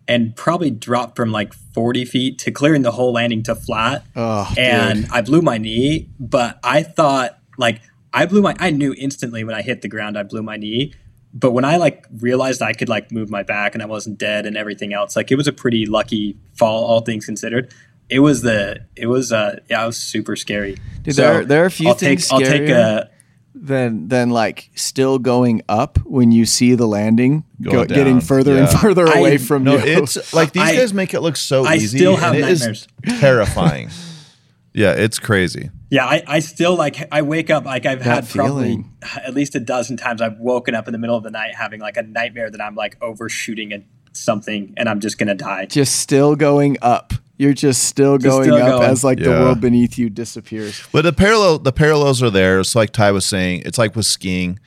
and 0.07 0.37
probably 0.37 0.71
dropped 0.71 1.17
from 1.17 1.33
like 1.33 1.53
forty 1.55 2.05
feet 2.05 2.39
to 2.41 2.51
clearing 2.51 2.83
the 2.83 2.93
whole 2.93 3.13
landing 3.13 3.43
to 3.45 3.55
flat 3.55 4.05
Oh, 4.15 4.53
and 4.59 5.03
dude. 5.05 5.13
I 5.13 5.23
blew 5.23 5.41
my 5.41 5.57
knee, 5.59 6.11
but 6.21 6.59
I 6.63 6.83
thought 6.83 7.39
like 7.57 7.81
I 8.13 8.27
blew 8.27 8.43
my 8.43 8.55
I 8.59 8.71
knew 8.71 8.95
instantly 8.99 9.43
when 9.43 9.55
I 9.55 9.63
hit 9.63 9.81
the 9.83 9.89
ground 9.89 10.19
I 10.19 10.23
blew 10.23 10.43
my 10.43 10.57
knee. 10.59 10.93
But 11.35 11.53
when 11.53 11.65
I 11.65 11.77
like 11.77 12.07
realized 12.21 12.63
I 12.63 12.73
could 12.73 12.89
like 12.89 13.13
move 13.13 13.31
my 13.31 13.43
back 13.43 13.75
and 13.75 13.83
I 13.83 13.87
wasn't 13.87 14.19
dead 14.19 14.47
and 14.47 14.57
everything 14.57 14.93
else, 14.95 15.15
like 15.17 15.31
it 15.31 15.37
was 15.37 15.47
a 15.47 15.53
pretty 15.53 15.85
lucky 15.87 16.37
fall, 16.57 16.85
all 16.85 17.01
things 17.01 17.27
considered. 17.27 17.73
It 18.09 18.21
was 18.21 18.41
the 18.43 18.87
it 18.97 19.07
was 19.07 19.31
uh 19.33 19.61
yeah, 19.69 19.83
it 19.83 19.87
was 19.87 19.99
super 19.99 20.37
scary. 20.37 20.79
Dude, 21.03 21.15
there 21.17 21.41
are- 21.41 21.45
there 21.45 21.63
are 21.63 21.67
a 21.67 21.71
few 21.71 21.89
I'll 21.89 21.95
things 21.95 22.29
take 22.29 22.33
I'll 22.33 22.41
take 22.41 22.69
a 22.71 23.11
Then 23.55 24.09
then 24.09 24.31
like 24.31 24.71
still 24.75 25.19
going 25.19 25.63
up 25.69 25.99
when 26.07 26.33
you 26.33 26.47
see 26.47 26.75
the 26.75 26.87
landing, 26.87 27.45
go, 27.61 27.85
getting 27.85 28.15
down, 28.15 28.21
further 28.23 28.57
and 28.57 28.67
yeah. 28.73 28.79
further 28.79 29.07
I- 29.09 29.19
away 29.19 29.37
from 29.37 29.65
No, 29.65 29.73
you. 29.77 29.81
it's 30.05 30.33
like 30.41 30.53
these 30.53 30.63
I- 30.63 30.77
guys 30.77 30.95
make 30.95 31.13
it 31.13 31.21
look 31.21 31.37
so 31.37 31.65
I 31.67 31.75
easy. 31.75 31.99
still 31.99 32.17
have 32.17 32.35
it 32.35 32.49
is 32.49 32.61
nightmares. 32.61 32.89
terrifying. 33.21 33.91
yeah, 34.73 34.93
it's 34.93 35.19
crazy. 35.19 35.71
Yeah, 35.91 36.05
I, 36.05 36.23
I 36.27 36.39
still 36.41 36.77
like 36.77 36.97
I 37.13 37.23
wake 37.23 37.49
up 37.51 37.65
like 37.65 37.87
I've 37.87 38.05
That 38.05 38.25
had 38.25 38.29
probably 38.29 38.69
feeling. 38.69 38.93
at 39.25 39.35
least 39.35 39.55
a 39.55 39.61
dozen 39.61 39.97
times 39.97 40.21
I've 40.21 40.39
woken 40.39 40.75
up 40.75 40.87
in 40.87 40.93
the 40.93 40.99
middle 40.99 41.17
of 41.17 41.23
the 41.25 41.31
night 41.31 41.55
having 41.55 41.81
like 41.81 41.97
a 41.97 42.03
nightmare 42.03 42.51
that 42.51 42.61
I'm 42.61 42.75
like 42.75 42.97
overshooting 43.03 43.73
at 43.73 43.85
something 44.13 44.75
and 44.77 44.89
I'm 44.89 45.01
just 45.01 45.17
gonna 45.19 45.35
die. 45.35 45.67
Just 45.67 45.97
still 45.97 46.37
going 46.37 46.77
up. 46.83 47.15
You're 47.39 47.55
just 47.55 47.85
still 47.85 48.19
going 48.19 48.45
still 48.45 48.57
up 48.57 48.81
going. 48.81 48.91
as 48.91 49.05
like 49.05 49.19
the 49.19 49.31
world 49.31 49.61
beneath 49.61 49.97
you 49.97 50.11
disappears. 50.11 50.87
But 50.93 51.03
the 51.03 51.13
parallel, 51.13 51.61
the 51.61 51.73
parallels 51.73 52.21
are 52.23 52.31
there. 52.31 52.59
It's 52.61 52.75
like 52.75 52.91
Ty 52.91 53.13
was 53.13 53.25
saying. 53.25 53.63
It's 53.65 53.79
like 53.79 53.95
with 53.95 54.07
skiing. 54.07 54.59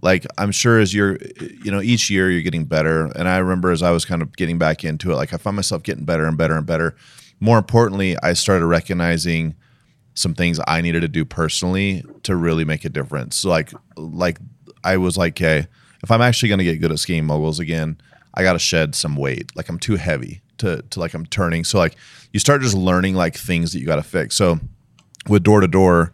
Like 0.00 0.24
I'm 0.38 0.52
sure 0.52 0.78
as 0.78 0.94
you're, 0.94 1.18
you 1.62 1.70
know, 1.72 1.82
each 1.82 2.08
year 2.08 2.30
you're 2.30 2.40
getting 2.42 2.64
better. 2.64 3.06
And 3.16 3.28
I 3.28 3.38
remember 3.38 3.70
as 3.72 3.82
I 3.82 3.90
was 3.90 4.04
kind 4.04 4.22
of 4.22 4.34
getting 4.36 4.58
back 4.58 4.84
into 4.84 5.10
it, 5.10 5.16
like 5.16 5.34
I 5.34 5.38
found 5.38 5.56
myself 5.56 5.82
getting 5.82 6.04
better 6.04 6.24
and 6.24 6.38
better 6.38 6.54
and 6.56 6.64
better. 6.64 6.94
More 7.40 7.58
importantly, 7.58 8.16
I 8.22 8.32
started 8.34 8.64
recognizing 8.66 9.56
some 10.14 10.34
things 10.34 10.60
I 10.66 10.80
needed 10.80 11.00
to 11.00 11.08
do 11.08 11.24
personally 11.24 12.04
to 12.24 12.36
really 12.36 12.64
make 12.64 12.84
a 12.84 12.88
difference. 12.88 13.36
So 13.36 13.48
like, 13.48 13.72
like 13.96 14.38
I 14.84 14.96
was 14.96 15.16
like, 15.16 15.40
okay, 15.40 15.66
if 16.02 16.10
I'm 16.10 16.22
actually 16.22 16.54
to 16.56 16.64
get 16.64 16.80
good 16.80 16.92
at 16.92 16.98
skiing 16.98 17.24
moguls 17.24 17.58
again, 17.58 18.00
I 18.34 18.42
got 18.42 18.54
to 18.54 18.58
shed 18.58 18.94
some 18.94 19.16
weight. 19.16 19.50
Like 19.54 19.68
I'm 19.68 19.78
too 19.78 19.96
heavy 19.96 20.42
to 20.58 20.82
to 20.90 21.00
like 21.00 21.14
I'm 21.14 21.26
turning. 21.26 21.64
So 21.64 21.78
like 21.78 21.96
you 22.32 22.40
start 22.40 22.62
just 22.62 22.74
learning 22.74 23.14
like 23.14 23.36
things 23.36 23.72
that 23.72 23.80
you 23.80 23.86
got 23.86 23.96
to 23.96 24.02
fix. 24.02 24.36
So 24.36 24.60
with 25.28 25.42
door 25.42 25.60
to 25.60 25.68
door, 25.68 26.12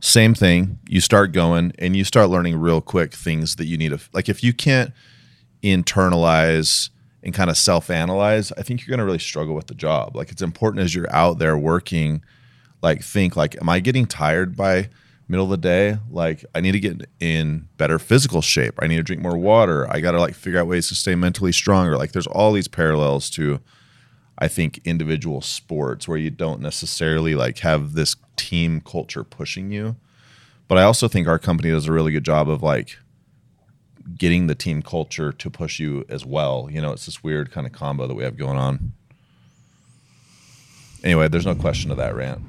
same 0.00 0.34
thing. 0.34 0.78
You 0.88 1.00
start 1.00 1.32
going 1.32 1.72
and 1.78 1.96
you 1.96 2.04
start 2.04 2.30
learning 2.30 2.56
real 2.56 2.80
quick 2.80 3.12
things 3.12 3.56
that 3.56 3.66
you 3.66 3.76
need 3.76 3.90
to 3.90 4.00
like. 4.12 4.28
If 4.28 4.44
you 4.44 4.52
can't 4.52 4.92
internalize 5.62 6.90
and 7.22 7.34
kind 7.34 7.50
of 7.50 7.56
self 7.56 7.90
analyze, 7.90 8.52
I 8.52 8.62
think 8.62 8.80
you're 8.86 8.96
to 8.96 9.04
really 9.04 9.18
struggle 9.18 9.54
with 9.54 9.66
the 9.66 9.74
job. 9.74 10.14
Like 10.14 10.30
it's 10.30 10.42
important 10.42 10.84
as 10.84 10.94
you're 10.94 11.12
out 11.12 11.38
there 11.38 11.58
working, 11.58 12.22
like 12.82 13.02
think 13.02 13.36
like, 13.36 13.56
am 13.60 13.68
I 13.68 13.80
getting 13.80 14.06
tired 14.06 14.56
by 14.56 14.88
middle 15.28 15.46
of 15.46 15.50
the 15.50 15.56
day? 15.56 15.98
Like 16.10 16.44
I 16.54 16.60
need 16.60 16.72
to 16.72 16.80
get 16.80 17.08
in 17.20 17.68
better 17.76 17.98
physical 17.98 18.42
shape. 18.42 18.78
I 18.80 18.86
need 18.86 18.96
to 18.96 19.02
drink 19.02 19.22
more 19.22 19.36
water. 19.36 19.90
I 19.90 20.00
got 20.00 20.12
to 20.12 20.20
like 20.20 20.34
figure 20.34 20.60
out 20.60 20.66
ways 20.66 20.88
to 20.88 20.94
stay 20.94 21.14
mentally 21.14 21.52
stronger. 21.52 21.96
Like 21.96 22.12
there's 22.12 22.26
all 22.26 22.52
these 22.52 22.68
parallels 22.68 23.30
to 23.30 23.60
I 24.38 24.48
think 24.48 24.80
individual 24.84 25.40
sports 25.40 26.06
where 26.06 26.18
you 26.18 26.30
don't 26.30 26.60
necessarily 26.60 27.34
like 27.34 27.60
have 27.60 27.94
this 27.94 28.16
team 28.36 28.80
culture 28.82 29.24
pushing 29.24 29.72
you. 29.72 29.96
But 30.68 30.78
I 30.78 30.82
also 30.82 31.08
think 31.08 31.26
our 31.26 31.38
company 31.38 31.70
does 31.70 31.86
a 31.86 31.92
really 31.92 32.12
good 32.12 32.24
job 32.24 32.50
of 32.50 32.62
like 32.62 32.98
getting 34.16 34.46
the 34.46 34.54
team 34.54 34.82
culture 34.82 35.32
to 35.32 35.50
push 35.50 35.78
you 35.78 36.04
as 36.08 36.24
well. 36.24 36.68
You 36.70 36.80
know, 36.80 36.92
it's 36.92 37.06
this 37.06 37.22
weird 37.22 37.50
kind 37.50 37.66
of 37.66 37.72
combo 37.72 38.06
that 38.06 38.14
we 38.14 38.24
have 38.24 38.36
going 38.36 38.58
on. 38.58 38.92
Anyway, 41.06 41.28
there's 41.28 41.46
no 41.46 41.54
question 41.54 41.92
of 41.92 41.98
that 41.98 42.16
rant. 42.16 42.40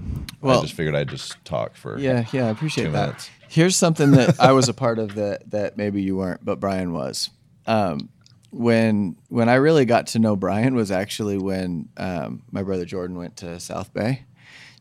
Well- 0.41 0.57
I 0.57 0.61
just 0.63 0.73
figured 0.73 0.95
I'd 0.95 1.09
just 1.09 1.35
talk 1.45 1.75
for 1.75 1.99
Yeah, 1.99 2.25
yeah, 2.33 2.47
I 2.47 2.49
appreciate 2.49 2.85
that. 2.85 2.91
minutes. 2.91 3.29
Here's 3.49 3.75
something 3.75 4.11
that 4.11 4.39
I 4.39 4.51
was 4.51 4.67
a 4.67 4.73
part 4.85 4.97
of 4.97 5.13
that 5.13 5.51
that 5.51 5.77
maybe 5.77 6.01
you 6.01 6.17
weren't, 6.17 6.43
but 6.43 6.59
Brian 6.59 6.91
was. 6.91 7.29
Um, 7.67 8.09
when 8.49 9.15
when 9.29 9.47
I 9.47 9.55
really 9.55 9.85
got 9.85 10.07
to 10.07 10.19
know 10.19 10.35
Brian 10.35 10.73
was 10.73 10.89
actually 10.89 11.37
when 11.37 11.89
um, 11.97 12.41
my 12.51 12.63
brother 12.63 12.83
Jordan 12.83 13.15
went 13.15 13.37
to 13.37 13.59
South 13.59 13.93
Bay. 13.93 14.23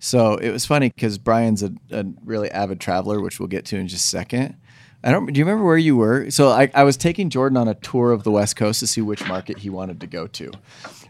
So 0.00 0.36
it 0.36 0.50
was 0.50 0.64
funny 0.64 0.88
because 0.88 1.18
Brian's 1.18 1.62
a, 1.62 1.72
a 1.90 2.06
really 2.24 2.50
avid 2.50 2.80
traveler, 2.80 3.20
which 3.20 3.38
we'll 3.38 3.48
get 3.48 3.66
to 3.66 3.76
in 3.76 3.88
just 3.88 4.06
a 4.06 4.08
second. 4.08 4.56
I 5.04 5.12
don't. 5.12 5.26
Do 5.26 5.38
you 5.38 5.44
remember 5.44 5.64
where 5.64 5.76
you 5.76 5.96
were? 5.96 6.30
So 6.30 6.48
I, 6.48 6.70
I 6.74 6.84
was 6.84 6.96
taking 6.96 7.30
Jordan 7.30 7.56
on 7.56 7.68
a 7.68 7.74
tour 7.74 8.12
of 8.12 8.24
the 8.24 8.30
West 8.30 8.56
Coast 8.56 8.80
to 8.80 8.86
see 8.86 9.00
which 9.00 9.26
market 9.28 9.58
he 9.58 9.70
wanted 9.70 10.00
to 10.00 10.06
go 10.06 10.26
to. 10.26 10.50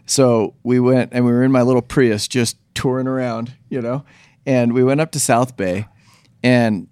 So 0.05 0.53
we 0.63 0.79
went 0.79 1.13
and 1.13 1.25
we 1.25 1.31
were 1.31 1.43
in 1.43 1.51
my 1.51 1.61
little 1.61 1.81
Prius 1.81 2.27
just 2.27 2.57
touring 2.73 3.07
around, 3.07 3.53
you 3.69 3.81
know, 3.81 4.05
and 4.45 4.73
we 4.73 4.83
went 4.83 5.01
up 5.01 5.11
to 5.11 5.19
South 5.19 5.57
Bay, 5.57 5.87
and 6.43 6.87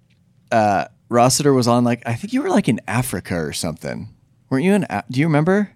uh, 0.50 0.86
Rossiter 1.08 1.52
was 1.52 1.68
on 1.68 1.84
like 1.84 2.02
I 2.06 2.14
think 2.14 2.32
you 2.32 2.42
were 2.42 2.50
like 2.50 2.68
in 2.68 2.80
Africa 2.86 3.36
or 3.36 3.52
something. 3.52 4.08
Weren't 4.50 4.64
you 4.64 4.74
in? 4.74 4.86
Do 5.10 5.20
you 5.20 5.26
remember? 5.26 5.72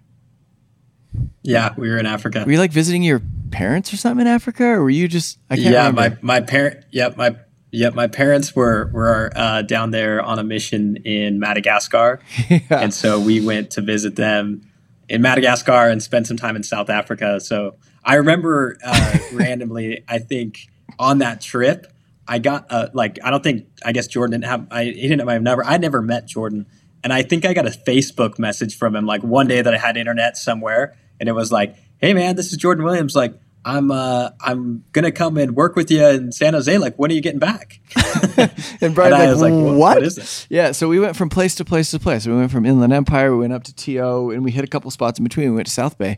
Yeah, 1.43 1.73
we 1.77 1.89
were 1.89 1.97
in 1.97 2.05
Africa. 2.05 2.43
Were 2.45 2.51
you 2.51 2.57
like 2.57 2.71
visiting 2.71 3.03
your 3.03 3.21
parents 3.51 3.93
or 3.93 3.97
something 3.97 4.25
in 4.25 4.31
Africa, 4.31 4.63
or 4.65 4.83
were 4.83 4.89
you 4.89 5.07
just? 5.07 5.39
I 5.49 5.55
can't 5.55 5.69
yeah, 5.69 5.87
remember. 5.87 6.17
my 6.21 6.39
my 6.39 6.45
parent. 6.45 6.85
Yep, 6.91 7.17
my 7.17 7.35
yep. 7.71 7.93
My 7.93 8.07
parents 8.07 8.55
were 8.55 8.89
were 8.93 9.31
uh, 9.35 9.61
down 9.63 9.91
there 9.91 10.21
on 10.21 10.39
a 10.39 10.43
mission 10.43 10.97
in 10.97 11.39
Madagascar, 11.39 12.19
and 12.69 12.93
so 12.93 13.19
we 13.19 13.45
went 13.45 13.71
to 13.71 13.81
visit 13.81 14.15
them 14.15 14.61
in 15.09 15.21
Madagascar 15.21 15.89
and 15.89 16.01
spent 16.01 16.27
some 16.27 16.37
time 16.37 16.55
in 16.55 16.63
South 16.63 16.89
Africa. 16.89 17.39
So 17.39 17.75
I 18.03 18.15
remember 18.15 18.77
uh, 18.83 19.17
randomly, 19.33 20.03
I 20.07 20.19
think 20.19 20.67
on 20.97 21.19
that 21.19 21.41
trip, 21.41 21.87
I 22.27 22.39
got 22.39 22.67
uh, 22.69 22.89
like 22.93 23.19
I 23.23 23.29
don't 23.29 23.43
think 23.43 23.67
I 23.83 23.91
guess 23.91 24.07
Jordan 24.07 24.41
didn't 24.41 24.49
have 24.49 24.67
I 24.71 24.85
he 24.85 25.01
didn't 25.01 25.19
have 25.19 25.27
my 25.27 25.37
number. 25.37 25.65
I 25.65 25.77
never 25.77 26.01
met 26.01 26.27
Jordan, 26.27 26.65
and 27.03 27.11
I 27.11 27.23
think 27.23 27.45
I 27.45 27.53
got 27.53 27.67
a 27.67 27.71
Facebook 27.71 28.39
message 28.39 28.77
from 28.77 28.95
him 28.95 29.05
like 29.05 29.23
one 29.23 29.47
day 29.47 29.61
that 29.61 29.73
I 29.73 29.77
had 29.77 29.97
internet 29.97 30.37
somewhere, 30.37 30.95
and 31.19 31.27
it 31.27 31.33
was 31.33 31.51
like, 31.51 31.75
"Hey 31.97 32.13
man, 32.13 32.35
this 32.35 32.51
is 32.51 32.57
Jordan 32.57 32.85
Williams. 32.85 33.15
Like 33.15 33.33
I'm 33.63 33.91
uh 33.91 34.29
I'm 34.39 34.83
gonna 34.91 35.11
come 35.11 35.37
and 35.37 35.55
work 35.55 35.75
with 35.75 35.91
you 35.91 36.05
in 36.05 36.31
San 36.31 36.53
Jose. 36.53 36.77
Like 36.77 36.95
when 36.97 37.11
are 37.11 37.13
you 37.13 37.21
getting 37.21 37.39
back?" 37.39 37.79
And 38.81 38.95
Brian's 38.95 39.13
And 39.13 39.21
like, 39.21 39.29
was 39.29 39.41
like, 39.41 39.53
"What- 39.53 39.63
what? 39.63 39.77
what 39.77 40.03
is 40.03 40.15
this?" 40.15 40.47
Yeah, 40.49 40.71
so 40.71 40.87
we 40.87 40.99
went 40.99 41.15
from 41.15 41.29
place 41.29 41.55
to 41.55 41.65
place 41.65 41.91
to 41.91 41.99
place. 41.99 42.25
We 42.25 42.33
went 42.35 42.51
from 42.51 42.65
Inland 42.65 42.93
Empire, 42.93 43.31
we 43.33 43.39
went 43.39 43.53
up 43.53 43.63
to 43.65 43.75
TO, 43.75 44.31
and 44.31 44.43
we 44.43 44.51
hit 44.51 44.63
a 44.63 44.67
couple 44.67 44.89
spots 44.91 45.19
in 45.19 45.23
between. 45.23 45.49
We 45.51 45.55
went 45.55 45.67
to 45.67 45.73
South 45.73 45.97
Bay. 45.97 46.17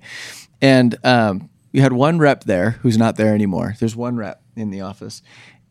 And 0.61 0.95
um, 1.03 1.49
we 1.73 1.81
had 1.81 1.91
one 1.91 2.19
rep 2.19 2.45
there 2.45 2.71
who's 2.81 2.97
not 2.97 3.17
there 3.17 3.33
anymore. 3.35 3.75
There's 3.79 3.95
one 3.95 4.15
rep 4.15 4.41
in 4.55 4.69
the 4.69 4.81
office. 4.81 5.21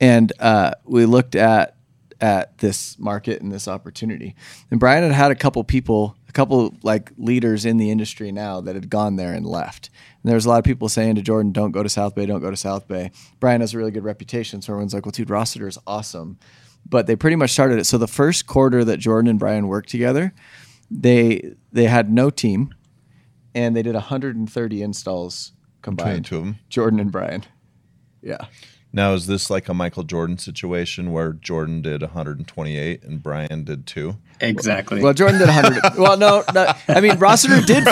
And 0.01 0.33
uh, 0.41 0.73
we 0.85 1.07
looked 1.07 1.35
at 1.35 1.77
at 2.21 2.59
this 2.59 2.99
market 2.99 3.41
and 3.43 3.51
this 3.51 3.67
opportunity. 3.67 4.37
And 4.71 4.79
Brian 4.79 5.03
had 5.03 5.13
had 5.13 5.31
a 5.31 5.35
couple 5.35 5.65
people, 5.65 6.17
a 6.29 6.33
couple 6.33 6.77
like 6.83 7.11
leaders 7.17 7.65
in 7.65 7.79
the 7.79 7.91
industry 7.91 8.31
now 8.31 8.61
that 8.61 8.75
had 8.77 8.89
gone 8.91 9.17
there 9.17 9.33
and 9.33 9.45
left. 9.47 9.91
And 10.23 10.29
there 10.29 10.37
was 10.37 10.47
a 10.47 10.49
lot 10.49 10.59
of 10.59 10.65
people 10.65 10.89
saying 10.89 11.17
to 11.17 11.23
Jordan, 11.23 11.53
"Don't 11.53 11.73
go 11.73 11.83
to 11.83 11.89
South 11.89 12.15
Bay, 12.15 12.27
don't 12.27 12.41
go 12.41 12.51
to 12.51 12.57
South 12.57 12.87
Bay." 12.87 13.11
Brian 13.41 13.61
has 13.61 13.75
a 13.75 13.79
really 13.79 13.91
good 13.91 14.05
reputation, 14.05 14.63
so 14.63 14.73
everyone's 14.73 14.95
like, 14.95 15.05
"Well, 15.05 15.13
dude, 15.13 15.31
Rossiter 15.31 15.67
is 15.67 15.79
awesome." 15.87 16.39
But 16.89 17.07
they 17.07 17.17
pretty 17.17 17.37
much 17.37 17.51
started 17.51 17.79
it. 17.79 17.85
So 17.85 17.99
the 17.99 18.09
first 18.09 18.47
quarter 18.47 18.85
that 18.85 18.99
Jordan 18.99 19.29
and 19.31 19.39
Brian 19.39 19.69
worked 19.69 19.89
together, 19.89 20.33
they 20.91 21.55
they 21.73 21.85
had 21.85 22.13
no 22.13 22.31
team, 22.31 22.75
and 23.55 23.75
they 23.77 23.83
did 23.83 23.95
130 23.95 24.83
installs 24.83 25.53
between 25.81 25.97
combined. 25.97 26.25
two 26.25 26.37
of 26.39 26.45
them. 26.45 26.59
Jordan 26.69 27.01
and 27.01 27.11
Brian. 27.11 27.45
Yeah. 28.23 28.47
Now, 28.94 29.14
is 29.14 29.26
this 29.26 29.48
like 29.48 29.68
a 29.70 29.74
Michael 29.74 30.02
Jordan 30.02 30.37
situation 30.37 31.12
where 31.12 31.33
Jordan 31.33 31.81
did 31.81 32.02
128 32.02 33.02
and 33.05 33.22
Brian 33.22 33.64
did 33.64 33.87
two? 33.87 34.16
exactly. 34.40 35.00
Well, 35.00 35.14
Jordan 35.14 35.38
did 35.38 35.46
100. 35.48 35.96
well, 35.98 36.16
no, 36.18 36.42
no, 36.52 36.72
I 36.88 37.00
mean 37.00 37.16
Rossiter 37.18 37.61
did. 37.62 37.87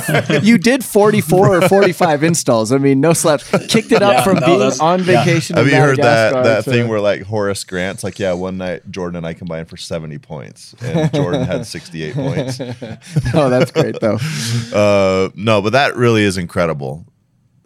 You 0.44 0.58
did 0.58 0.84
44 0.84 1.56
or 1.56 1.68
45 1.68 2.24
installs. 2.24 2.72
I 2.72 2.78
mean, 2.78 3.00
no 3.00 3.12
slaps. 3.12 3.48
Kicked 3.68 3.92
it 3.92 4.02
up 4.02 4.12
Yeah, 4.14 4.24
from 4.24 4.40
no, 4.40 4.46
being 4.46 4.58
that's- 4.58 4.80
on 4.80 4.98
yeah. 4.98 5.04
vacation. 5.24 5.56
Have 5.56 5.68
you 5.68 5.76
heard 5.76 5.98
that 5.98 6.32
that 6.42 6.64
to- 6.64 6.70
thing 6.70 6.88
where 6.88 7.00
like 7.00 7.22
Horace 7.22 7.62
Grant's 7.64 8.02
like, 8.04 8.18
yeah, 8.18 8.32
one 8.32 8.58
night 8.58 8.90
Jordan 8.90 9.16
and 9.18 9.26
I 9.26 9.32
combined 9.34 9.68
for 9.70 9.76
70 9.76 10.18
points 10.18 10.74
and 10.82 11.12
Jordan 11.14 11.44
had 11.46 11.66
68 11.66 12.14
points. 12.14 12.60
Oh, 13.32 13.48
that's 13.48 13.70
great 13.70 13.98
though. 14.00 14.18
Uh, 14.74 15.30
no, 15.34 15.62
but 15.62 15.70
that 15.72 15.96
really 15.96 16.22
is 16.24 16.36
incredible. 16.36 17.06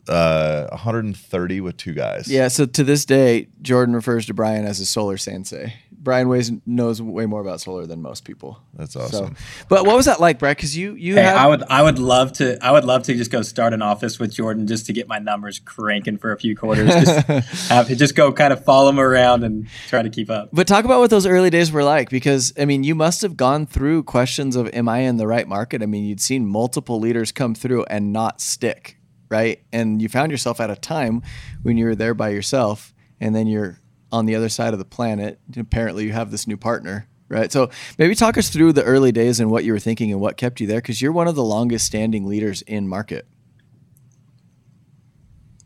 Uh, 0.08 0.66
130 0.70 1.60
with 1.60 1.76
two 1.76 1.94
guys. 1.94 2.28
Yeah. 2.28 2.48
So 2.48 2.66
to 2.66 2.84
this 2.84 3.04
day, 3.04 3.48
Jordan 3.62 3.94
refers 3.94 4.26
to 4.26 4.34
Brian 4.34 4.64
as 4.66 4.80
a 4.80 4.86
solar 4.86 5.16
sensei. 5.16 5.74
Brian 5.90 6.28
weighs, 6.28 6.52
knows 6.66 7.00
way 7.00 7.24
more 7.24 7.40
about 7.40 7.62
solar 7.62 7.86
than 7.86 8.02
most 8.02 8.26
people. 8.26 8.60
That's 8.74 8.92
So, 8.92 9.00
awesome. 9.00 9.36
but 9.70 9.86
what 9.86 9.96
was 9.96 10.04
that 10.04 10.20
like, 10.20 10.38
Brett? 10.38 10.54
Because 10.58 10.76
you 10.76 10.92
you 10.96 11.14
Hey, 11.14 11.22
had 11.22 11.34
I 11.36 11.46
would 11.46 11.62
I 11.70 11.82
would 11.82 11.98
love 11.98 12.34
to 12.34 12.62
I 12.62 12.72
would 12.72 12.84
love 12.84 13.04
to 13.04 13.14
just 13.14 13.30
go 13.30 13.40
start 13.40 13.72
an 13.72 13.80
office 13.80 14.18
with 14.18 14.30
Jordan 14.34 14.66
just 14.66 14.84
to 14.84 14.92
get 14.92 15.08
my 15.08 15.18
numbers 15.18 15.58
cranking 15.60 16.18
for 16.18 16.30
a 16.32 16.38
few 16.38 16.54
quarters. 16.54 16.90
Just 16.90 17.26
have 17.70 17.88
just 17.88 18.14
go 18.14 18.30
kind 18.34 18.52
of 18.52 18.62
follow 18.66 18.90
him 18.90 19.00
around 19.00 19.44
and 19.44 19.66
try 19.88 20.02
to 20.02 20.10
keep 20.10 20.28
up. 20.28 20.50
But 20.52 20.66
talk 20.66 20.84
about 20.84 20.98
what 21.00 21.08
those 21.08 21.24
early 21.24 21.48
days 21.48 21.72
were 21.72 21.84
like 21.84 22.10
because 22.10 22.52
I 22.58 22.66
mean, 22.66 22.84
you 22.84 22.94
must 22.94 23.22
have 23.22 23.38
gone 23.38 23.64
through 23.64 24.02
questions 24.02 24.56
of 24.56 24.68
am 24.74 24.90
I 24.90 24.98
in 24.98 25.16
the 25.16 25.26
right 25.26 25.48
market? 25.48 25.82
I 25.82 25.86
mean, 25.86 26.04
you'd 26.04 26.20
seen 26.20 26.46
multiple 26.46 27.00
leaders 27.00 27.32
come 27.32 27.54
through 27.54 27.84
and 27.84 28.12
not 28.12 28.42
stick, 28.42 28.98
right? 29.34 29.64
And 29.72 30.00
you 30.00 30.08
found 30.08 30.30
yourself 30.30 30.60
at 30.60 30.70
a 30.70 30.76
time 30.76 31.20
when 31.64 31.76
you 31.76 31.86
were 31.86 31.96
there 31.96 32.14
by 32.14 32.28
yourself 32.28 32.94
and 33.18 33.34
then 33.34 33.48
you're 33.48 33.80
on 34.12 34.26
the 34.26 34.36
other 34.36 34.48
side 34.48 34.72
of 34.72 34.78
the 34.78 34.84
planet. 34.84 35.40
Apparently, 35.56 36.04
you 36.04 36.12
have 36.12 36.30
this 36.30 36.46
new 36.46 36.56
partner, 36.56 37.08
right? 37.28 37.50
So 37.50 37.68
maybe 37.98 38.14
talk 38.14 38.38
us 38.38 38.48
through 38.48 38.74
the 38.74 38.84
early 38.84 39.10
days 39.10 39.40
and 39.40 39.50
what 39.50 39.64
you 39.64 39.72
were 39.72 39.80
thinking 39.80 40.12
and 40.12 40.20
what 40.20 40.36
kept 40.36 40.60
you 40.60 40.68
there 40.68 40.78
because 40.78 41.02
you're 41.02 41.10
one 41.10 41.26
of 41.26 41.34
the 41.34 41.42
longest 41.42 41.84
standing 41.84 42.26
leaders 42.26 42.62
in 42.62 42.86
market. 42.86 43.26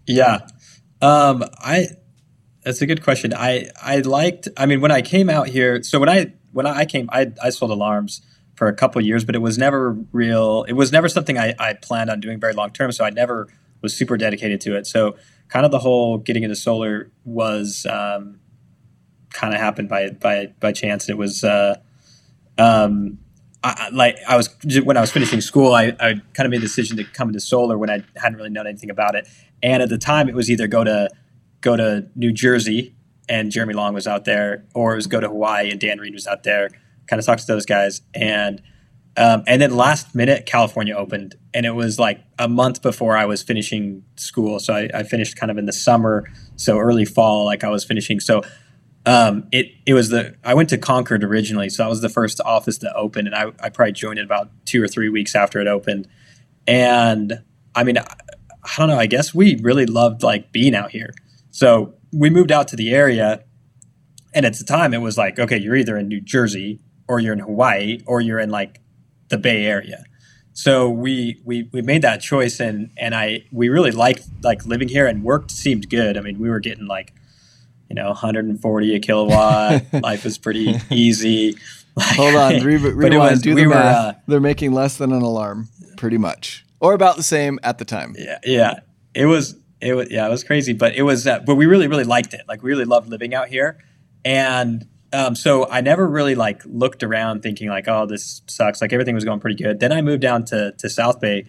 Yeah. 0.06 0.38
Um, 1.02 1.44
I 1.58 1.88
that's 2.64 2.80
a 2.80 2.86
good 2.86 3.02
question. 3.02 3.34
I 3.36 3.68
I 3.82 3.98
liked 3.98 4.48
I 4.56 4.64
mean 4.64 4.80
when 4.80 4.90
I 4.90 5.02
came 5.02 5.28
out 5.28 5.48
here 5.48 5.82
so 5.82 6.00
when 6.00 6.08
I 6.08 6.32
when 6.52 6.64
I 6.64 6.86
came 6.86 7.10
I 7.12 7.32
I 7.42 7.50
sold 7.50 7.70
alarms 7.70 8.22
for 8.58 8.66
a 8.66 8.74
couple 8.74 9.00
years, 9.00 9.24
but 9.24 9.36
it 9.36 9.38
was 9.38 9.56
never 9.56 9.96
real 10.10 10.64
it 10.64 10.72
was 10.72 10.90
never 10.90 11.08
something 11.08 11.38
I, 11.38 11.54
I 11.60 11.74
planned 11.74 12.10
on 12.10 12.18
doing 12.18 12.40
very 12.40 12.54
long 12.54 12.70
term. 12.70 12.90
So 12.90 13.04
I 13.04 13.10
never 13.10 13.46
was 13.82 13.96
super 13.96 14.16
dedicated 14.16 14.60
to 14.62 14.76
it. 14.76 14.84
So 14.84 15.16
kind 15.46 15.64
of 15.64 15.70
the 15.70 15.78
whole 15.78 16.18
getting 16.18 16.42
into 16.42 16.56
solar 16.56 17.12
was 17.24 17.86
um, 17.88 18.40
kind 19.30 19.54
of 19.54 19.60
happened 19.60 19.88
by 19.88 20.10
by 20.10 20.52
by 20.58 20.72
chance. 20.72 21.08
It 21.08 21.16
was 21.16 21.44
uh, 21.44 21.76
um, 22.58 23.18
I, 23.62 23.90
like 23.92 24.16
I 24.28 24.36
was 24.36 24.48
when 24.82 24.96
I 24.96 25.00
was 25.02 25.12
finishing 25.12 25.40
school, 25.40 25.72
I, 25.72 25.92
I 26.00 26.14
kind 26.34 26.44
of 26.44 26.50
made 26.50 26.60
the 26.60 26.66
decision 26.66 26.96
to 26.96 27.04
come 27.04 27.28
into 27.28 27.40
solar 27.40 27.78
when 27.78 27.90
I 27.90 28.02
hadn't 28.16 28.38
really 28.38 28.50
known 28.50 28.66
anything 28.66 28.90
about 28.90 29.14
it. 29.14 29.28
And 29.62 29.84
at 29.84 29.88
the 29.88 29.98
time, 29.98 30.28
it 30.28 30.34
was 30.34 30.50
either 30.50 30.66
go 30.66 30.82
to 30.82 31.08
go 31.60 31.76
to 31.76 32.08
New 32.16 32.32
Jersey 32.32 32.96
and 33.28 33.52
Jeremy 33.52 33.74
Long 33.74 33.94
was 33.94 34.08
out 34.08 34.24
there, 34.24 34.64
or 34.74 34.94
it 34.94 34.96
was 34.96 35.06
go 35.06 35.20
to 35.20 35.28
Hawaii 35.28 35.70
and 35.70 35.78
Dan 35.78 36.00
Reed 36.00 36.14
was 36.14 36.26
out 36.26 36.42
there. 36.42 36.70
Kind 37.08 37.18
of 37.18 37.26
talked 37.26 37.40
to 37.40 37.46
those 37.46 37.66
guys, 37.66 38.02
and 38.14 38.62
um, 39.18 39.42
and 39.48 39.60
then 39.60 39.76
last 39.76 40.14
minute 40.14 40.46
California 40.46 40.94
opened, 40.94 41.34
and 41.52 41.66
it 41.66 41.74
was 41.74 41.98
like 41.98 42.20
a 42.38 42.48
month 42.48 42.82
before 42.82 43.16
I 43.16 43.24
was 43.24 43.42
finishing 43.42 44.04
school. 44.16 44.60
So 44.60 44.74
I, 44.74 44.88
I 44.94 45.02
finished 45.02 45.36
kind 45.36 45.50
of 45.50 45.58
in 45.58 45.66
the 45.66 45.72
summer, 45.72 46.30
so 46.54 46.78
early 46.78 47.04
fall, 47.04 47.44
like 47.44 47.64
I 47.64 47.68
was 47.68 47.84
finishing. 47.84 48.20
So 48.20 48.42
um, 49.06 49.48
it 49.50 49.72
it 49.86 49.94
was 49.94 50.10
the 50.10 50.36
I 50.44 50.54
went 50.54 50.68
to 50.68 50.78
Concord 50.78 51.24
originally, 51.24 51.68
so 51.68 51.82
that 51.82 51.88
was 51.88 52.00
the 52.00 52.08
first 52.08 52.40
office 52.42 52.78
to 52.78 52.94
open, 52.94 53.26
and 53.26 53.34
I, 53.34 53.46
I 53.58 53.70
probably 53.70 53.92
joined 53.92 54.20
it 54.20 54.24
about 54.24 54.50
two 54.66 54.80
or 54.82 54.86
three 54.86 55.08
weeks 55.08 55.34
after 55.34 55.60
it 55.60 55.66
opened. 55.66 56.06
And 56.68 57.42
I 57.74 57.82
mean, 57.82 57.98
I, 57.98 58.04
I 58.62 58.70
don't 58.76 58.88
know. 58.88 58.98
I 58.98 59.06
guess 59.06 59.34
we 59.34 59.58
really 59.62 59.86
loved 59.86 60.22
like 60.22 60.52
being 60.52 60.76
out 60.76 60.92
here. 60.92 61.12
So 61.50 61.94
we 62.12 62.30
moved 62.30 62.52
out 62.52 62.68
to 62.68 62.76
the 62.76 62.94
area, 62.94 63.42
and 64.32 64.46
at 64.46 64.56
the 64.58 64.64
time 64.64 64.94
it 64.94 65.00
was 65.00 65.18
like, 65.18 65.40
okay, 65.40 65.58
you're 65.58 65.76
either 65.76 65.96
in 65.96 66.06
New 66.06 66.20
Jersey 66.20 66.78
or 67.08 67.18
you're 67.20 67.32
in 67.32 67.38
Hawaii 67.40 68.00
or 68.06 68.20
you're 68.20 68.38
in 68.38 68.50
like 68.50 68.80
the 69.28 69.38
Bay 69.38 69.64
Area. 69.66 70.04
So 70.52 70.90
we 70.90 71.40
we 71.44 71.68
we 71.72 71.82
made 71.82 72.02
that 72.02 72.20
choice, 72.20 72.58
and 72.60 72.90
and 72.96 73.14
I 73.14 73.44
we 73.52 73.68
really 73.68 73.92
liked 73.92 74.22
like 74.42 74.66
living 74.66 74.88
here, 74.88 75.06
and 75.06 75.22
work 75.22 75.50
seemed 75.50 75.88
good. 75.88 76.16
I 76.18 76.20
mean, 76.20 76.38
we 76.38 76.48
were 76.50 76.58
getting 76.60 76.86
like 76.86 77.12
you 77.88 77.94
know 77.94 78.08
140 78.08 78.94
a 78.94 78.98
kilowatt. 78.98 79.84
Life 80.02 80.24
was 80.24 80.36
pretty 80.36 80.74
easy. 80.90 81.54
Like, 81.96 82.16
Hold 82.16 82.34
on, 82.34 82.60
re- 82.64 82.76
but 82.78 82.88
it 82.88 82.94
rewind. 82.94 83.30
was- 83.32 83.42
do 83.42 83.54
we 83.54 83.62
the 83.62 83.68
were, 83.68 83.74
math. 83.74 83.94
uh, 83.96 84.12
They're 84.26 84.40
making 84.40 84.72
less 84.72 84.96
than 84.96 85.12
an 85.12 85.22
alarm, 85.22 85.68
pretty 85.96 86.18
much, 86.18 86.64
or 86.80 86.92
about 86.92 87.16
the 87.16 87.22
same 87.22 87.58
at 87.62 87.78
the 87.78 87.84
time. 87.84 88.14
yeah, 88.18 88.38
yeah. 88.44 88.80
It 89.14 89.26
was 89.26 89.54
it 89.80 89.94
was 89.94 90.10
yeah, 90.10 90.26
it 90.26 90.30
was 90.30 90.42
crazy, 90.42 90.72
but 90.72 90.96
it 90.96 91.02
was 91.02 91.24
uh, 91.26 91.38
but 91.46 91.54
we 91.54 91.66
really 91.66 91.86
really 91.86 92.04
liked 92.04 92.34
it. 92.34 92.42
Like 92.48 92.64
we 92.64 92.70
really 92.70 92.84
loved 92.84 93.08
living 93.08 93.32
out 93.32 93.46
here, 93.48 93.78
and 94.24 94.86
um, 95.12 95.34
so 95.34 95.68
I 95.68 95.80
never 95.80 96.06
really 96.06 96.34
like 96.34 96.62
looked 96.66 97.02
around 97.02 97.42
thinking 97.42 97.68
like, 97.68 97.88
oh, 97.88 98.06
this 98.06 98.42
sucks. 98.46 98.80
Like 98.80 98.92
everything 98.92 99.14
was 99.14 99.24
going 99.24 99.40
pretty 99.40 99.62
good. 99.62 99.80
Then 99.80 99.92
I 99.92 100.02
moved 100.02 100.22
down 100.22 100.44
to 100.46 100.72
to 100.72 100.90
South 100.90 101.20
Bay, 101.20 101.46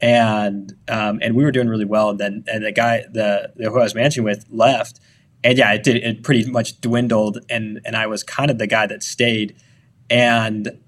and 0.00 0.72
um, 0.88 1.18
and 1.22 1.34
we 1.34 1.44
were 1.44 1.50
doing 1.50 1.68
really 1.68 1.84
well. 1.84 2.10
And 2.10 2.20
then 2.20 2.44
and 2.46 2.64
the 2.64 2.72
guy 2.72 3.04
the, 3.10 3.52
the 3.56 3.70
who 3.70 3.78
I 3.78 3.82
was 3.82 3.94
managing 3.94 4.24
with 4.24 4.46
left, 4.50 5.00
and 5.42 5.58
yeah, 5.58 5.72
it 5.72 5.82
did 5.82 5.96
it 5.96 6.22
pretty 6.22 6.48
much 6.50 6.80
dwindled, 6.80 7.38
and 7.48 7.80
and 7.84 7.96
I 7.96 8.06
was 8.06 8.22
kind 8.22 8.50
of 8.50 8.58
the 8.58 8.68
guy 8.68 8.86
that 8.86 9.02
stayed, 9.02 9.56
and 10.08 10.78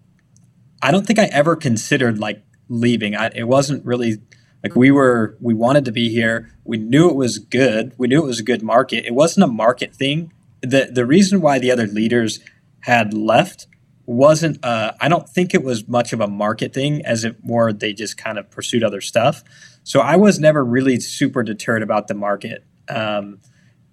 I 0.80 0.92
don't 0.92 1.06
think 1.06 1.18
I 1.18 1.24
ever 1.26 1.56
considered 1.56 2.18
like 2.18 2.42
leaving. 2.68 3.16
I, 3.16 3.30
it 3.34 3.48
wasn't 3.48 3.84
really 3.84 4.18
like 4.62 4.76
we 4.76 4.92
were 4.92 5.36
we 5.40 5.54
wanted 5.54 5.84
to 5.86 5.92
be 5.92 6.08
here. 6.08 6.52
We 6.64 6.76
knew 6.76 7.10
it 7.10 7.16
was 7.16 7.38
good. 7.38 7.94
We 7.98 8.06
knew 8.06 8.22
it 8.22 8.26
was 8.26 8.38
a 8.38 8.44
good 8.44 8.62
market. 8.62 9.04
It 9.06 9.14
wasn't 9.14 9.42
a 9.42 9.48
market 9.48 9.92
thing. 9.92 10.32
The 10.62 10.90
the 10.92 11.04
reason 11.04 11.40
why 11.40 11.58
the 11.58 11.70
other 11.70 11.86
leaders 11.86 12.40
had 12.80 13.14
left 13.14 13.66
wasn't 14.06 14.64
uh, 14.64 14.92
I 15.00 15.08
don't 15.08 15.28
think 15.28 15.54
it 15.54 15.62
was 15.62 15.86
much 15.88 16.12
of 16.12 16.20
a 16.20 16.26
market 16.26 16.72
thing 16.74 17.04
as 17.04 17.24
it 17.24 17.44
more 17.44 17.72
they 17.72 17.92
just 17.92 18.16
kind 18.16 18.38
of 18.38 18.50
pursued 18.50 18.82
other 18.82 19.00
stuff. 19.00 19.44
So 19.84 20.00
I 20.00 20.16
was 20.16 20.38
never 20.38 20.64
really 20.64 21.00
super 21.00 21.42
deterred 21.42 21.82
about 21.82 22.08
the 22.08 22.14
market. 22.14 22.64
Um, 22.88 23.40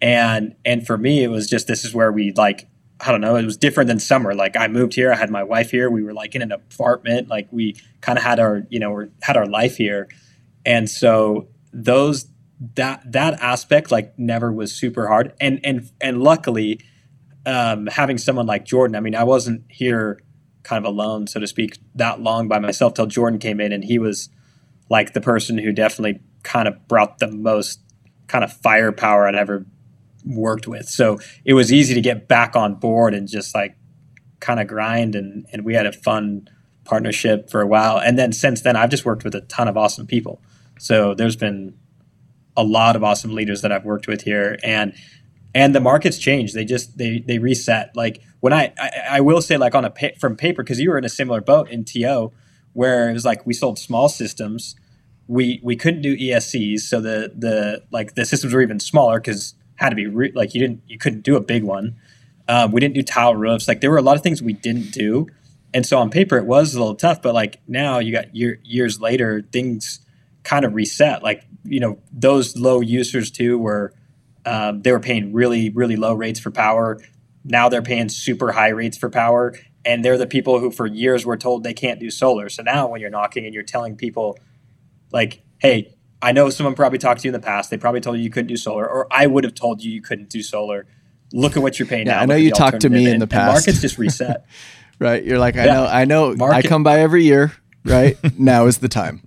and 0.02 0.56
and 0.66 0.86
for 0.86 0.98
me 0.98 1.24
it 1.24 1.28
was 1.28 1.48
just 1.48 1.68
this 1.68 1.84
is 1.84 1.94
where 1.94 2.12
we 2.12 2.32
like 2.36 2.68
I 3.02 3.12
don't 3.12 3.22
know, 3.22 3.38
it 3.38 3.46
was 3.46 3.56
different 3.56 3.88
than 3.88 4.00
summer. 4.00 4.36
Like 4.36 4.58
I 4.58 4.68
moved 4.68 4.94
here, 4.94 5.12
I 5.12 5.16
had 5.16 5.30
my 5.30 5.44
wife 5.44 5.72
here, 5.72 5.90
we 5.90 6.04
were 6.04 6.14
like 6.14 6.36
in 6.36 6.42
an 6.42 6.52
apartment, 6.52 7.30
like 7.30 7.48
we 7.50 7.78
kind 8.02 8.18
of 8.18 8.24
had 8.24 8.40
our, 8.40 8.64
you 8.70 8.80
know, 8.80 9.08
had 9.22 9.38
our 9.38 9.46
life 9.46 9.78
here. 9.78 10.10
And 10.66 10.90
so 10.90 11.48
those 11.72 12.28
that 12.76 13.12
that 13.12 13.40
aspect 13.42 13.92
like 13.92 14.18
never 14.18 14.52
was 14.52 14.72
super 14.74 15.08
hard. 15.08 15.34
And 15.40 15.60
and 15.64 15.90
and 16.02 16.22
luckily 16.22 16.82
um, 17.46 17.88
having 17.88 18.18
someone 18.18 18.46
like 18.46 18.66
Jordan, 18.66 18.96
I 18.96 19.00
mean, 19.00 19.16
I 19.16 19.24
wasn't 19.24 19.64
here 19.70 20.22
kind 20.64 20.84
of 20.84 20.92
alone, 20.92 21.26
so 21.28 21.40
to 21.40 21.48
speak, 21.48 21.80
that 21.96 22.20
long 22.20 22.48
by 22.48 22.60
myself 22.60 22.94
till 22.94 23.08
Jordan 23.08 23.40
came 23.40 23.60
in 23.60 23.72
and 23.72 23.84
he 23.84 23.98
was 23.98 24.30
like 24.90 25.14
the 25.14 25.22
person 25.22 25.58
who 25.58 25.72
definitely 25.72 26.20
kind 26.44 26.68
of 26.68 26.88
brought 26.88 27.20
the 27.20 27.28
most 27.28 27.80
kind 28.28 28.44
of 28.44 28.52
firepower 28.52 29.28
I'd 29.28 29.36
ever 29.36 29.66
worked 30.26 30.68
with. 30.68 30.88
So 30.88 31.18
it 31.46 31.54
was 31.54 31.72
easy 31.72 31.94
to 31.94 32.02
get 32.02 32.28
back 32.28 32.56
on 32.56 32.76
board 32.76 33.14
and 33.14 33.28
just 33.28 33.56
like 33.56 33.78
kind 34.40 34.60
of 34.60 34.68
grind 34.68 35.16
and 35.16 35.46
and 35.52 35.66
we 35.66 35.74
had 35.74 35.86
a 35.86 35.92
fun 35.92 36.48
partnership 36.84 37.50
for 37.50 37.62
a 37.62 37.68
while. 37.68 37.98
And 37.98 38.20
then 38.20 38.32
since 38.32 38.62
then 38.62 38.76
I've 38.76 38.90
just 38.90 39.06
worked 39.06 39.24
with 39.24 39.36
a 39.36 39.42
ton 39.42 39.68
of 39.68 39.78
awesome 39.78 40.08
people. 40.08 40.42
So 40.78 41.14
there's 41.14 41.36
been 41.36 41.79
a 42.58 42.64
lot 42.64 42.96
of 42.96 43.04
awesome 43.04 43.34
leaders 43.34 43.62
that 43.62 43.72
I've 43.72 43.86
worked 43.86 44.08
with 44.08 44.22
here 44.22 44.58
and 44.64 44.94
and 45.54 45.74
the 45.74 45.80
markets 45.80 46.18
change. 46.18 46.54
They 46.54 46.66
just 46.66 46.98
they 46.98 47.20
they 47.20 47.40
reset. 47.40 47.96
Like 47.96 48.22
when 48.40 48.54
I 48.54 48.74
I, 48.78 48.92
I 49.12 49.22
will 49.22 49.42
say 49.42 49.58
like 49.58 49.76
on 49.76 49.86
a 49.86 49.90
pa- 49.90 50.18
from 50.20 50.36
paper 50.36 50.64
because 50.64 50.80
you 50.80 50.90
were 50.90 50.98
in 50.98 51.06
a 51.06 51.10
similar 51.10 51.42
boat 51.42 51.70
in 51.70 51.86
TO 51.86 52.32
where 52.74 53.10
it 53.10 53.14
was 53.14 53.26
like 53.26 53.46
we 53.46 53.54
sold 53.54 53.80
small 53.80 54.10
systems. 54.10 54.76
We 55.28 55.60
we 55.64 55.76
couldn't 55.76 56.02
do 56.02 56.18
ESCs, 56.18 56.82
so 56.82 57.02
the 57.02 57.32
the 57.36 57.84
like 57.92 58.16
the 58.16 58.26
systems 58.26 58.54
were 58.54 58.62
even 58.62 58.80
smaller 58.80 59.20
because 59.20 59.54
had 59.76 59.90
to 59.90 59.96
be 59.96 60.08
re- 60.08 60.32
like 60.36 60.54
you 60.54 60.62
didn't 60.62 60.82
you 60.88 60.98
couldn't 60.98 61.22
do 61.22 61.36
a 61.36 61.42
big 61.42 61.64
one. 61.64 61.96
Um, 62.48 62.72
we 62.72 62.80
didn't 62.82 62.96
do 62.96 63.04
tile 63.04 63.36
roofs. 63.36 63.68
Like 63.68 63.82
there 63.82 63.92
were 63.92 63.98
a 63.98 64.02
lot 64.02 64.18
of 64.18 64.24
things 64.24 64.42
we 64.42 64.54
didn't 64.54 64.92
do, 64.92 65.28
and 65.74 65.86
so 65.86 65.98
on 66.00 66.10
paper 66.10 66.38
it 66.38 66.46
was 66.46 66.74
a 66.74 66.80
little 66.80 66.96
tough. 66.96 67.22
But 67.22 67.34
like 67.34 67.60
now 67.68 68.00
you 68.00 68.12
got 68.12 68.36
year, 68.36 68.60
years 68.64 69.00
later, 69.00 69.44
things 69.52 70.00
kind 70.44 70.66
of 70.66 70.74
reset. 70.74 71.22
Like 71.22 71.44
you 71.64 71.80
know 71.80 72.00
those 72.12 72.56
low 72.58 72.82
users 72.82 73.32
too 73.32 73.58
were 73.58 73.94
um, 74.46 74.82
they 74.82 74.92
were 74.92 75.00
paying 75.00 75.34
really 75.34 75.70
really 75.70 75.96
low 75.96 76.14
rates 76.14 76.40
for 76.40 76.52
power. 76.52 77.00
Now 77.44 77.70
they're 77.70 77.82
paying 77.82 78.10
super 78.10 78.52
high 78.52 78.70
rates 78.70 78.98
for 78.98 79.10
power, 79.10 79.54
and 79.86 80.04
they're 80.04 80.18
the 80.18 80.28
people 80.28 80.60
who 80.60 80.72
for 80.72 80.86
years 80.88 81.26
were 81.26 81.38
told 81.38 81.64
they 81.64 81.74
can't 81.74 82.00
do 82.00 82.10
solar. 82.10 82.50
So 82.50 82.64
now 82.64 82.88
when 82.88 83.02
you're 83.02 83.10
knocking 83.10 83.46
and 83.46 83.54
you're 83.54 83.64
telling 83.64 83.96
people 83.96 84.38
like, 85.12 85.42
hey, 85.60 85.96
I 86.22 86.32
know 86.34 86.50
someone 86.50 86.76
probably 86.76 87.00
talked 87.00 87.22
to 87.22 87.28
you 87.28 87.34
in 87.34 87.40
the 87.40 87.46
past. 87.46 87.70
They 87.70 87.78
probably 87.78 88.02
told 88.02 88.18
you 88.18 88.24
you 88.24 88.30
couldn't 88.30 88.48
do 88.48 88.58
solar, 88.58 88.88
or 88.88 89.08
I 89.12 89.26
would 89.28 89.44
have 89.46 89.56
told 89.56 89.82
you 89.84 89.92
you 89.92 90.02
couldn't 90.02 90.30
do 90.30 90.42
solar. 90.44 90.86
Look 91.32 91.56
at 91.56 91.64
what 91.64 91.80
you're 91.80 91.88
paying 91.88 92.08
Yeah, 92.08 92.16
now. 92.16 92.22
I 92.22 92.26
know 92.26 92.36
you 92.36 92.52
talked 92.52 92.82
to 92.82 92.90
me 92.90 93.10
in 93.10 93.20
the 93.20 93.24
And- 93.24 93.30
past. 93.32 93.54
markets 93.68 93.82
just 93.82 93.98
reset. 93.98 94.46
Right? 95.02 95.24
You're 95.24 95.40
like, 95.40 95.56
I 95.56 95.64
Yeah. 95.66 95.74
know, 95.76 95.86
I 95.86 96.04
know. 96.04 96.36
I 96.52 96.62
come 96.62 96.84
by 96.84 97.00
every 97.00 97.24
year. 97.24 97.54
Right 97.86 98.18
now 98.38 98.66
is 98.66 98.80
the 98.80 98.90
time. 98.90 99.22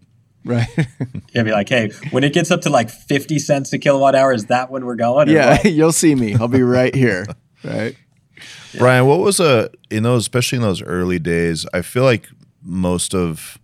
Right? 0.44 0.68
You'll 1.32 1.44
be 1.44 1.52
like, 1.52 1.68
hey, 1.68 1.90
when 2.10 2.24
it 2.24 2.32
gets 2.32 2.50
up 2.50 2.62
to 2.62 2.70
like 2.70 2.90
50 2.90 3.38
cents 3.38 3.72
a 3.72 3.78
kilowatt 3.78 4.14
hour, 4.14 4.32
is 4.32 4.46
that 4.46 4.70
when 4.70 4.84
we're 4.84 4.96
going? 4.96 5.28
yeah, 5.28 5.58
what? 5.58 5.64
you'll 5.72 5.92
see 5.92 6.14
me. 6.14 6.34
I'll 6.34 6.48
be 6.48 6.62
right 6.62 6.94
here. 6.94 7.26
Right? 7.64 7.96
Brian, 8.76 9.06
what 9.06 9.20
was 9.20 9.38
a 9.38 9.70
in 9.88 10.02
those 10.02 10.22
especially 10.24 10.56
in 10.56 10.62
those 10.62 10.82
early 10.82 11.20
days? 11.20 11.64
I 11.72 11.82
feel 11.82 12.02
like 12.02 12.28
most 12.60 13.14
of 13.14 13.56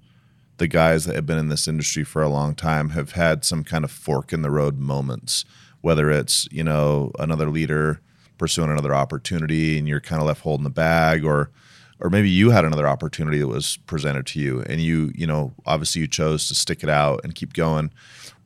the 0.58 0.68
guys 0.68 1.04
that 1.06 1.16
have 1.16 1.26
been 1.26 1.36
in 1.36 1.48
this 1.48 1.66
industry 1.66 2.04
for 2.04 2.22
a 2.22 2.28
long 2.28 2.54
time 2.54 2.90
have 2.90 3.12
had 3.12 3.44
some 3.44 3.64
kind 3.64 3.82
of 3.84 3.90
fork 3.90 4.32
in 4.32 4.42
the 4.42 4.52
road 4.52 4.78
moments, 4.78 5.44
whether 5.80 6.12
it's, 6.12 6.46
you 6.52 6.62
know, 6.62 7.10
another 7.18 7.50
leader 7.50 8.00
pursuing 8.38 8.70
another 8.70 8.94
opportunity 8.94 9.78
and 9.78 9.88
you're 9.88 10.00
kind 10.00 10.22
of 10.22 10.28
left 10.28 10.42
holding 10.42 10.62
the 10.64 10.70
bag 10.70 11.24
or 11.24 11.50
or 12.00 12.10
maybe 12.10 12.30
you 12.30 12.50
had 12.50 12.64
another 12.64 12.86
opportunity 12.86 13.38
that 13.38 13.48
was 13.48 13.78
presented 13.86 14.26
to 14.26 14.40
you 14.40 14.62
and 14.62 14.80
you, 14.80 15.12
you 15.14 15.26
know, 15.26 15.52
obviously 15.66 16.00
you 16.00 16.08
chose 16.08 16.46
to 16.48 16.54
stick 16.54 16.82
it 16.82 16.88
out 16.88 17.20
and 17.24 17.34
keep 17.34 17.52
going. 17.52 17.90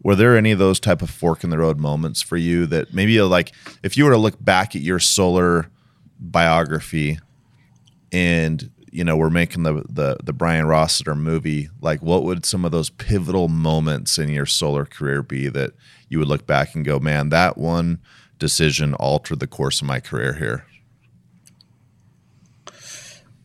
Were 0.02 0.16
there 0.16 0.36
any 0.36 0.50
of 0.52 0.58
those 0.58 0.80
type 0.80 1.02
of 1.02 1.10
fork 1.10 1.44
in 1.44 1.50
the 1.50 1.58
road 1.58 1.78
moments 1.78 2.22
for 2.22 2.36
you 2.36 2.66
that 2.66 2.92
maybe 2.92 3.20
like 3.22 3.52
if 3.82 3.96
you 3.96 4.04
were 4.04 4.10
to 4.10 4.16
look 4.16 4.42
back 4.42 4.74
at 4.74 4.82
your 4.82 4.98
solar 4.98 5.68
biography 6.18 7.18
and 8.12 8.70
you 8.90 9.02
know 9.02 9.16
we're 9.16 9.30
making 9.30 9.64
the 9.64 9.82
the 9.88 10.18
the 10.22 10.32
Brian 10.32 10.66
Rossiter 10.66 11.14
movie 11.14 11.68
like 11.80 12.02
what 12.02 12.22
would 12.24 12.44
some 12.44 12.64
of 12.64 12.70
those 12.70 12.90
pivotal 12.90 13.48
moments 13.48 14.18
in 14.18 14.28
your 14.28 14.46
solar 14.46 14.84
career 14.84 15.22
be 15.22 15.48
that 15.48 15.72
you 16.08 16.18
would 16.18 16.28
look 16.28 16.46
back 16.46 16.74
and 16.74 16.84
go 16.84 17.00
man 17.00 17.30
that 17.30 17.56
one 17.56 17.98
decision 18.38 18.94
altered 18.94 19.40
the 19.40 19.46
course 19.46 19.80
of 19.80 19.86
my 19.86 19.98
career 19.98 20.34
here 20.34 20.64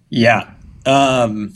Yeah. 0.09 0.51
Um, 0.85 1.53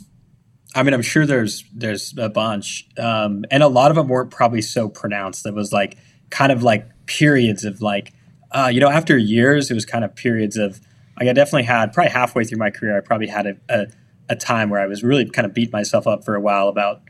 I 0.75 0.83
mean, 0.83 0.93
I'm 0.93 1.01
sure 1.01 1.25
there's 1.25 1.63
there's 1.73 2.13
a 2.17 2.29
bunch, 2.29 2.87
um, 2.97 3.45
and 3.51 3.63
a 3.63 3.67
lot 3.67 3.91
of 3.91 3.95
them 3.95 4.07
weren't 4.07 4.31
probably 4.31 4.61
so 4.61 4.87
pronounced. 4.87 5.45
It 5.45 5.53
was 5.53 5.73
like 5.73 5.97
kind 6.29 6.51
of 6.51 6.63
like 6.63 6.87
periods 7.05 7.65
of 7.65 7.81
like, 7.81 8.13
uh, 8.51 8.69
you 8.73 8.79
know, 8.79 8.89
after 8.89 9.17
years, 9.17 9.69
it 9.69 9.73
was 9.73 9.85
kind 9.85 10.03
of 10.03 10.15
periods 10.15 10.57
of. 10.57 10.79
Like 11.19 11.29
I 11.29 11.33
definitely 11.33 11.63
had 11.63 11.93
probably 11.93 12.11
halfway 12.11 12.45
through 12.45 12.57
my 12.57 12.71
career, 12.71 12.97
I 12.97 13.01
probably 13.01 13.27
had 13.27 13.45
a, 13.45 13.55
a, 13.69 13.87
a 14.29 14.35
time 14.35 14.71
where 14.71 14.79
I 14.79 14.87
was 14.87 15.03
really 15.03 15.29
kind 15.29 15.45
of 15.45 15.53
beat 15.53 15.71
myself 15.71 16.07
up 16.07 16.23
for 16.23 16.33
a 16.33 16.41
while 16.41 16.67
about, 16.67 17.01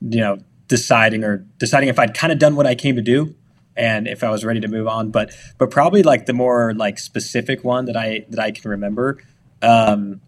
you 0.00 0.20
know, 0.20 0.38
deciding 0.68 1.22
or 1.22 1.44
deciding 1.58 1.90
if 1.90 1.98
I'd 1.98 2.14
kind 2.14 2.32
of 2.32 2.38
done 2.38 2.56
what 2.56 2.66
I 2.66 2.74
came 2.74 2.96
to 2.96 3.02
do, 3.02 3.34
and 3.76 4.08
if 4.08 4.24
I 4.24 4.30
was 4.30 4.42
ready 4.42 4.60
to 4.60 4.68
move 4.68 4.86
on. 4.86 5.10
But 5.10 5.34
but 5.58 5.70
probably 5.70 6.02
like 6.02 6.24
the 6.24 6.32
more 6.32 6.72
like 6.72 6.98
specific 6.98 7.62
one 7.62 7.86
that 7.86 7.96
I 7.96 8.24
that 8.30 8.38
I 8.40 8.52
can 8.52 8.70
remember. 8.70 9.18
Um, 9.60 10.22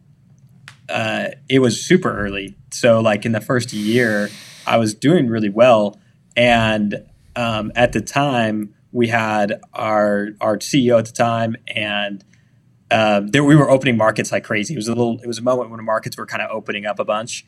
uh, 0.90 1.29
it 1.48 1.61
was 1.61 1.83
super 1.83 2.16
early. 2.16 2.57
So 2.72 3.00
like 3.00 3.24
in 3.24 3.33
the 3.33 3.40
first 3.40 3.72
year, 3.72 4.29
I 4.66 4.76
was 4.76 4.94
doing 4.94 5.29
really 5.29 5.48
well, 5.48 5.98
and 6.37 7.07
um, 7.37 7.72
at 7.74 7.92
the 7.92 8.00
time 8.00 8.74
we 8.92 9.09
had 9.09 9.61
our 9.72 10.31
our 10.40 10.59
CEO 10.59 10.98
at 10.98 11.07
the 11.07 11.12
time, 11.12 11.57
and 11.68 12.24
uh, 12.90 13.22
there 13.24 13.44
we 13.44 13.57
were 13.57 13.70
opening 13.70 13.96
markets 13.96 14.33
like 14.33 14.44
crazy. 14.44 14.74
It 14.74 14.76
was 14.76 14.88
a 14.88 14.90
little. 14.90 15.20
It 15.22 15.26
was 15.26 15.38
a 15.38 15.42
moment 15.42 15.70
when 15.70 15.79
the 15.79 15.85
markets 15.85 16.16
were 16.16 16.26
kind 16.26 16.42
of 16.42 16.50
opening 16.50 16.87
up 16.87 16.98
a 16.98 17.05
bunch, 17.05 17.46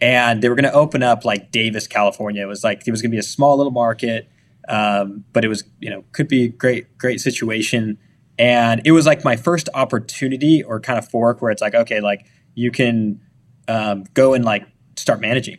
and 0.00 0.42
they 0.42 0.48
were 0.48 0.54
going 0.54 0.70
to 0.70 0.72
open 0.72 1.02
up 1.02 1.24
like 1.24 1.50
Davis, 1.50 1.86
California. 1.86 2.42
It 2.42 2.46
was 2.46 2.62
like 2.62 2.86
it 2.86 2.90
was 2.90 3.02
going 3.02 3.10
to 3.10 3.14
be 3.14 3.20
a 3.20 3.24
small 3.24 3.56
little 3.56 3.72
market, 3.72 4.28
um, 4.68 5.24
but 5.32 5.44
it 5.44 5.48
was 5.48 5.64
you 5.80 5.90
know 5.90 6.04
could 6.12 6.28
be 6.28 6.44
a 6.44 6.48
great 6.48 6.96
great 6.98 7.20
situation. 7.20 7.98
And 8.38 8.82
it 8.84 8.92
was 8.92 9.06
like 9.06 9.24
my 9.24 9.36
first 9.36 9.70
opportunity 9.72 10.62
or 10.62 10.78
kind 10.78 10.98
of 10.98 11.08
fork 11.08 11.40
where 11.40 11.50
it's 11.50 11.62
like 11.62 11.74
okay 11.74 12.00
like 12.00 12.26
you 12.56 12.72
can 12.72 13.20
um, 13.68 14.02
go 14.14 14.34
and 14.34 14.44
like 14.44 14.66
start 14.96 15.20
managing. 15.20 15.58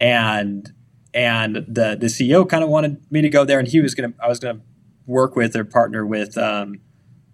And 0.00 0.72
and 1.12 1.56
the 1.56 1.96
the 1.98 2.06
CEO 2.06 2.48
kind 2.48 2.62
of 2.62 2.70
wanted 2.70 3.04
me 3.10 3.22
to 3.22 3.28
go 3.28 3.44
there 3.44 3.58
and 3.58 3.66
he 3.66 3.80
was 3.80 3.96
gonna 3.96 4.12
I 4.22 4.28
was 4.28 4.38
gonna 4.38 4.60
work 5.06 5.34
with 5.34 5.56
or 5.56 5.64
partner 5.64 6.06
with 6.06 6.38
um, 6.38 6.80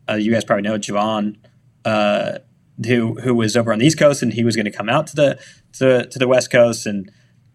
uh, 0.08 0.14
you 0.14 0.32
guys 0.32 0.44
probably 0.44 0.62
know 0.62 0.78
Javon 0.78 1.36
uh, 1.84 2.38
who 2.86 3.20
who 3.20 3.34
was 3.34 3.56
over 3.56 3.72
on 3.72 3.80
the 3.80 3.86
East 3.86 3.98
Coast 3.98 4.22
and 4.22 4.32
he 4.32 4.44
was 4.44 4.56
going 4.56 4.66
to 4.66 4.70
come 4.70 4.88
out 4.88 5.06
to 5.08 5.16
the 5.16 5.38
to, 5.74 6.06
to 6.06 6.18
the 6.18 6.28
West 6.28 6.50
Coast 6.50 6.86
and 6.86 7.10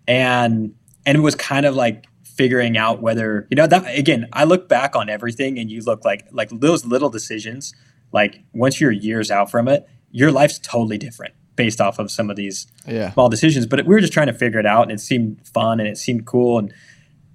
and 0.08 0.74
and 1.06 1.18
it 1.18 1.22
was 1.22 1.36
kind 1.36 1.66
of 1.66 1.76
like 1.76 2.06
figuring 2.24 2.78
out 2.78 3.02
whether 3.02 3.48
you 3.50 3.56
know 3.56 3.68
that 3.68 3.98
again 3.98 4.28
I 4.34 4.44
look 4.44 4.68
back 4.70 4.96
on 4.96 5.10
everything 5.10 5.58
and 5.58 5.72
you 5.72 5.82
look 5.82 6.06
like 6.06 6.28
like 6.32 6.50
those 6.52 6.86
little 6.86 7.10
decisions 7.10 7.74
like 8.12 8.44
once 8.54 8.80
you're 8.80 8.92
years 8.92 9.32
out 9.32 9.50
from 9.50 9.68
it 9.68 9.88
your 10.12 10.32
life's 10.32 10.60
totally 10.60 10.98
different 10.98 11.34
based 11.56 11.82
off 11.82 11.98
of 12.00 12.12
some 12.12 12.30
of 12.30 12.36
these 12.36 12.68
Yeah. 12.88 13.12
small 13.14 13.30
decisions 13.30 13.66
but 13.66 13.80
we 13.86 13.94
were 13.94 14.00
just 14.02 14.14
trying 14.14 14.28
to 14.28 14.34
figure 14.34 14.60
it 14.60 14.66
out 14.66 14.84
and 14.84 14.92
it 14.92 15.00
seemed 15.00 15.46
fun 15.48 15.80
and 15.80 15.88
it 15.90 15.98
seemed 15.98 16.26
cool 16.26 16.60
and 16.60 16.74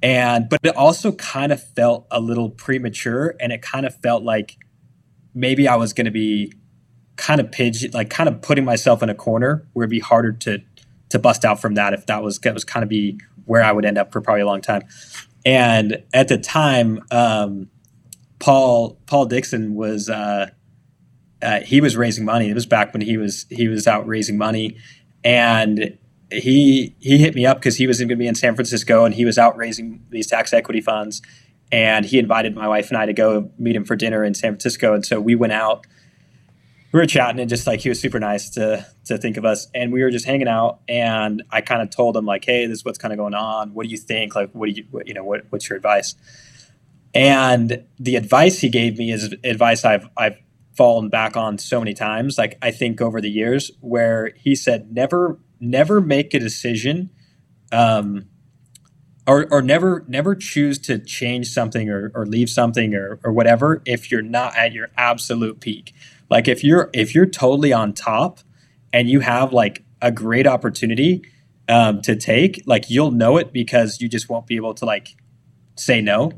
and 0.02 0.48
but 0.48 0.61
it 0.62 0.76
also 0.76 1.12
kind 1.12 1.52
of 1.52 1.62
felt 1.62 2.06
a 2.11 2.20
little 2.20 2.50
premature 2.50 3.35
and 3.40 3.52
it 3.52 3.62
kind 3.62 3.85
of 3.87 3.94
felt 3.96 4.22
like 4.22 4.56
maybe 5.35 5.66
I 5.68 5.76
was 5.76 5.92
going 5.92 6.04
to 6.06 6.11
be 6.12 6.52
kind 7.16 7.40
of 7.40 7.50
pigeon 7.52 7.90
like 7.92 8.11
kind 8.11 8.28
of 8.28 8.40
putting 8.42 8.64
myself 8.64 9.02
in 9.02 9.08
a 9.11 9.14
corner 9.14 9.66
where 9.72 9.85
it'd 9.85 9.90
be 9.90 10.00
harder 10.00 10.32
to 10.32 10.58
to 11.11 11.18
bust 11.18 11.44
out 11.44 11.61
from 11.61 11.74
that 11.74 11.92
if 11.92 12.06
that 12.06 12.22
was 12.22 12.38
that 12.38 12.54
was 12.54 12.64
kind 12.64 12.82
of 12.82 12.88
be 12.88 13.18
where 13.44 13.62
I 13.62 13.70
would 13.72 13.85
end 13.85 13.98
up 13.98 14.12
for 14.12 14.20
probably 14.20 14.42
a 14.42 14.46
long 14.46 14.61
time. 14.61 14.82
And 15.44 16.04
at 16.14 16.28
the 16.28 16.38
time, 16.38 17.00
um, 17.11 17.68
Paul 18.38 18.98
Paul 19.06 19.26
Dixon 19.26 19.74
was 19.74 20.08
uh, 20.08 20.50
uh, 21.42 21.61
he 21.61 21.81
was 21.81 21.96
raising 21.96 22.24
money. 22.24 22.48
It 22.48 22.55
was 22.55 22.66
back 22.66 22.92
when 22.92 23.02
he 23.02 23.16
was 23.16 23.46
he 23.50 23.68
was 23.68 23.87
out 23.87 24.07
raising 24.07 24.38
money, 24.38 24.76
and 25.24 25.98
he 26.31 26.94
he 27.00 27.18
hit 27.18 27.35
me 27.35 27.44
up 27.44 27.59
because 27.59 27.76
he 27.76 27.87
was 27.87 27.98
going 27.98 28.09
to 28.09 28.16
be 28.16 28.26
in 28.26 28.35
San 28.35 28.55
Francisco 28.55 29.05
and 29.05 29.14
he 29.14 29.24
was 29.24 29.38
out 29.38 29.57
raising 29.57 30.05
these 30.11 30.26
tax 30.26 30.52
equity 30.52 30.81
funds, 30.81 31.20
and 31.70 32.05
he 32.05 32.18
invited 32.18 32.55
my 32.55 32.68
wife 32.68 32.88
and 32.88 32.96
I 32.96 33.07
to 33.07 33.12
go 33.12 33.50
meet 33.59 33.76
him 33.76 33.85
for 33.85 33.96
dinner 33.96 34.24
in 34.24 34.35
San 34.35 34.52
Francisco. 34.52 34.94
And 34.94 35.05
so 35.05 35.20
we 35.20 35.35
went 35.35 35.52
out. 35.52 35.87
We 36.92 37.00
were 37.00 37.07
chatting 37.07 37.40
and 37.40 37.48
just 37.48 37.66
like 37.66 37.81
he 37.81 37.88
was 37.88 37.98
super 38.00 38.20
nice 38.20 38.50
to 38.50 38.87
to 39.07 39.18
think 39.18 39.37
of 39.37 39.44
us, 39.44 39.68
and 39.74 39.92
we 39.92 40.02
were 40.02 40.11
just 40.11 40.26
hanging 40.26 40.48
out. 40.48 40.81
And 40.88 41.42
I 41.50 41.61
kind 41.62 41.83
of 41.83 41.90
told 41.90 42.16
him 42.16 42.26
like, 42.26 42.44
"Hey, 42.44 42.66
this 42.66 42.78
is 42.78 42.85
what's 42.85 42.98
kind 42.98 43.12
of 43.12 43.18
going 43.18 43.35
on. 43.35 43.72
What 43.72 43.85
do 43.85 43.90
you 43.90 43.96
think? 43.96 44.35
Like, 44.35 44.50
what 44.52 44.66
do 44.66 44.72
you 44.72 44.87
what, 44.90 45.09
you 45.09 45.14
know? 45.14 45.24
What, 45.24 45.46
what's 45.48 45.68
your 45.68 45.76
advice?" 45.76 46.14
And 47.14 47.85
the 47.98 48.16
advice 48.16 48.59
he 48.61 48.68
gave 48.68 48.98
me 48.98 49.11
is 49.11 49.35
advice 49.42 49.85
I've 49.85 50.09
I've 50.16 50.37
fallen 50.76 51.08
back 51.08 51.37
on 51.37 51.58
so 51.58 51.78
many 51.78 51.94
times. 51.94 52.38
Like 52.38 52.58
I 52.62 52.70
think 52.70 53.00
over 53.00 53.20
the 53.20 53.30
years, 53.30 53.70
where 53.80 54.32
he 54.37 54.54
said, 54.54 54.92
"Never, 54.92 55.38
never 55.61 56.00
make 56.00 56.35
a 56.35 56.38
decision, 56.38 57.11
um, 57.70 58.26
or 59.26 59.46
or 59.50 59.62
never 59.62 60.04
never 60.08 60.35
choose 60.35 60.78
to 60.80 60.98
change 60.98 61.48
something 61.48 61.88
or, 61.88 62.11
or 62.14 62.26
leave 62.26 62.48
something 62.48 62.94
or 62.94 63.20
or 63.24 63.32
whatever 63.32 63.82
if 63.87 64.11
you're 64.11 64.22
not 64.22 64.56
at 64.56 64.72
your 64.72 64.88
absolute 64.96 65.61
peak. 65.61 65.94
Like 66.30 66.48
if 66.48 66.64
you're 66.64 66.90
if 66.92 67.14
you're 67.14 67.26
totally 67.26 67.72
on 67.72 67.92
top 67.92 68.40
and 68.92 69.08
you 69.08 69.20
have 69.20 69.52
like 69.52 69.85
a 70.00 70.11
great 70.11 70.46
opportunity 70.46 71.22
um, 71.68 72.02
to 72.02 72.16
take, 72.16 72.62
like 72.66 72.90
you'll 72.90 73.12
know 73.12 73.37
it 73.37 73.52
because 73.52 74.00
you 74.00 74.08
just 74.08 74.28
won't 74.28 74.46
be 74.46 74.56
able 74.56 74.74
to 74.74 74.85
like 74.85 75.16
say 75.76 76.00
no." 76.00 76.32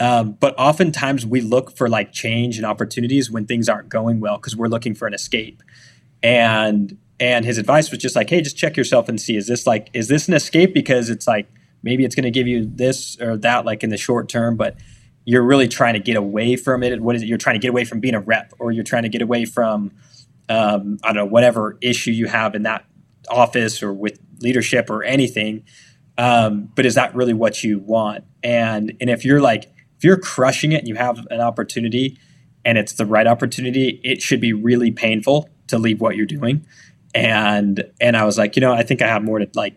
Um, 0.00 0.32
but 0.32 0.54
oftentimes 0.58 1.26
we 1.26 1.40
look 1.40 1.76
for 1.76 1.88
like 1.88 2.12
change 2.12 2.56
and 2.56 2.64
opportunities 2.64 3.30
when 3.30 3.46
things 3.46 3.68
aren't 3.68 3.88
going 3.88 4.20
well 4.20 4.36
because 4.36 4.56
we're 4.56 4.68
looking 4.68 4.94
for 4.94 5.06
an 5.06 5.14
escape. 5.14 5.62
And 6.22 6.96
and 7.20 7.44
his 7.44 7.58
advice 7.58 7.90
was 7.90 7.98
just 7.98 8.14
like, 8.14 8.30
hey, 8.30 8.40
just 8.40 8.56
check 8.56 8.76
yourself 8.76 9.08
and 9.08 9.20
see 9.20 9.36
is 9.36 9.48
this 9.48 9.66
like 9.66 9.90
is 9.92 10.08
this 10.08 10.28
an 10.28 10.34
escape 10.34 10.72
because 10.72 11.10
it's 11.10 11.26
like 11.26 11.48
maybe 11.82 12.04
it's 12.04 12.14
going 12.14 12.24
to 12.24 12.30
give 12.30 12.46
you 12.46 12.64
this 12.64 13.20
or 13.20 13.36
that 13.38 13.64
like 13.64 13.82
in 13.82 13.90
the 13.90 13.96
short 13.96 14.28
term, 14.28 14.56
but 14.56 14.76
you're 15.24 15.42
really 15.42 15.68
trying 15.68 15.94
to 15.94 16.00
get 16.00 16.16
away 16.16 16.56
from 16.56 16.82
it. 16.82 17.00
What 17.00 17.16
is 17.16 17.22
it? 17.22 17.26
You're 17.26 17.38
trying 17.38 17.56
to 17.56 17.60
get 17.60 17.68
away 17.68 17.84
from 17.84 18.00
being 18.00 18.14
a 18.14 18.20
rep, 18.20 18.52
or 18.58 18.72
you're 18.72 18.84
trying 18.84 19.02
to 19.02 19.08
get 19.08 19.20
away 19.20 19.44
from 19.44 19.92
um, 20.48 20.98
I 21.02 21.08
don't 21.08 21.16
know 21.16 21.24
whatever 21.26 21.76
issue 21.80 22.12
you 22.12 22.26
have 22.26 22.54
in 22.54 22.62
that 22.62 22.84
office 23.28 23.82
or 23.82 23.92
with 23.92 24.18
leadership 24.40 24.88
or 24.88 25.02
anything. 25.02 25.64
Um, 26.16 26.72
but 26.74 26.86
is 26.86 26.94
that 26.94 27.14
really 27.14 27.34
what 27.34 27.62
you 27.62 27.78
want? 27.78 28.24
And 28.42 28.96
and 29.00 29.10
if 29.10 29.24
you're 29.24 29.40
like 29.40 29.70
if 29.98 30.04
you're 30.04 30.16
crushing 30.16 30.72
it 30.72 30.78
and 30.78 30.88
you 30.88 30.94
have 30.94 31.26
an 31.30 31.40
opportunity 31.40 32.18
and 32.64 32.78
it's 32.78 32.92
the 32.92 33.04
right 33.04 33.26
opportunity, 33.26 34.00
it 34.04 34.22
should 34.22 34.40
be 34.40 34.52
really 34.52 34.90
painful 34.90 35.50
to 35.66 35.78
leave 35.78 36.00
what 36.00 36.16
you're 36.16 36.26
doing. 36.26 36.64
And 37.14 37.84
and 38.00 38.16
I 38.16 38.24
was 38.24 38.38
like, 38.38 38.56
you 38.56 38.60
know, 38.60 38.72
I 38.72 38.82
think 38.82 39.02
I 39.02 39.08
have 39.08 39.24
more 39.24 39.38
to 39.38 39.48
like 39.54 39.76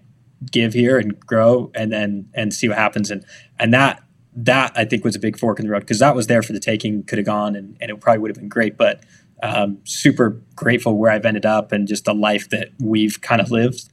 give 0.52 0.74
here 0.74 0.98
and 1.00 1.20
grow 1.20 1.72
and 1.74 1.92
then 1.92 2.30
and 2.34 2.54
see 2.54 2.68
what 2.68 2.78
happens. 2.78 3.10
And 3.10 3.26
and 3.60 3.74
that 3.74 4.04
that 4.36 4.72
I 4.76 4.86
think 4.86 5.04
was 5.04 5.16
a 5.16 5.20
big 5.20 5.38
fork 5.38 5.60
in 5.60 5.66
the 5.66 5.72
road 5.72 5.82
because 5.82 6.00
that 6.00 6.16
was 6.16 6.28
there 6.28 6.44
for 6.44 6.54
the 6.54 6.60
taking, 6.60 7.04
could 7.04 7.18
have 7.18 7.26
gone 7.26 7.56
and, 7.56 7.78
and 7.82 7.90
it 7.90 8.00
probably 8.00 8.20
would 8.20 8.30
have 8.30 8.38
been 8.38 8.50
great. 8.50 8.78
But 8.78 9.04
um, 9.44 9.80
super 9.86 10.42
grateful 10.56 10.98
where 10.98 11.12
I've 11.12 11.26
ended 11.26 11.46
up 11.46 11.72
and 11.72 11.88
just 11.88 12.06
the 12.06 12.14
life 12.14 12.50
that 12.50 12.70
we've 12.80 13.20
kind 13.22 13.42
of 13.42 13.50
lived. 13.50 13.90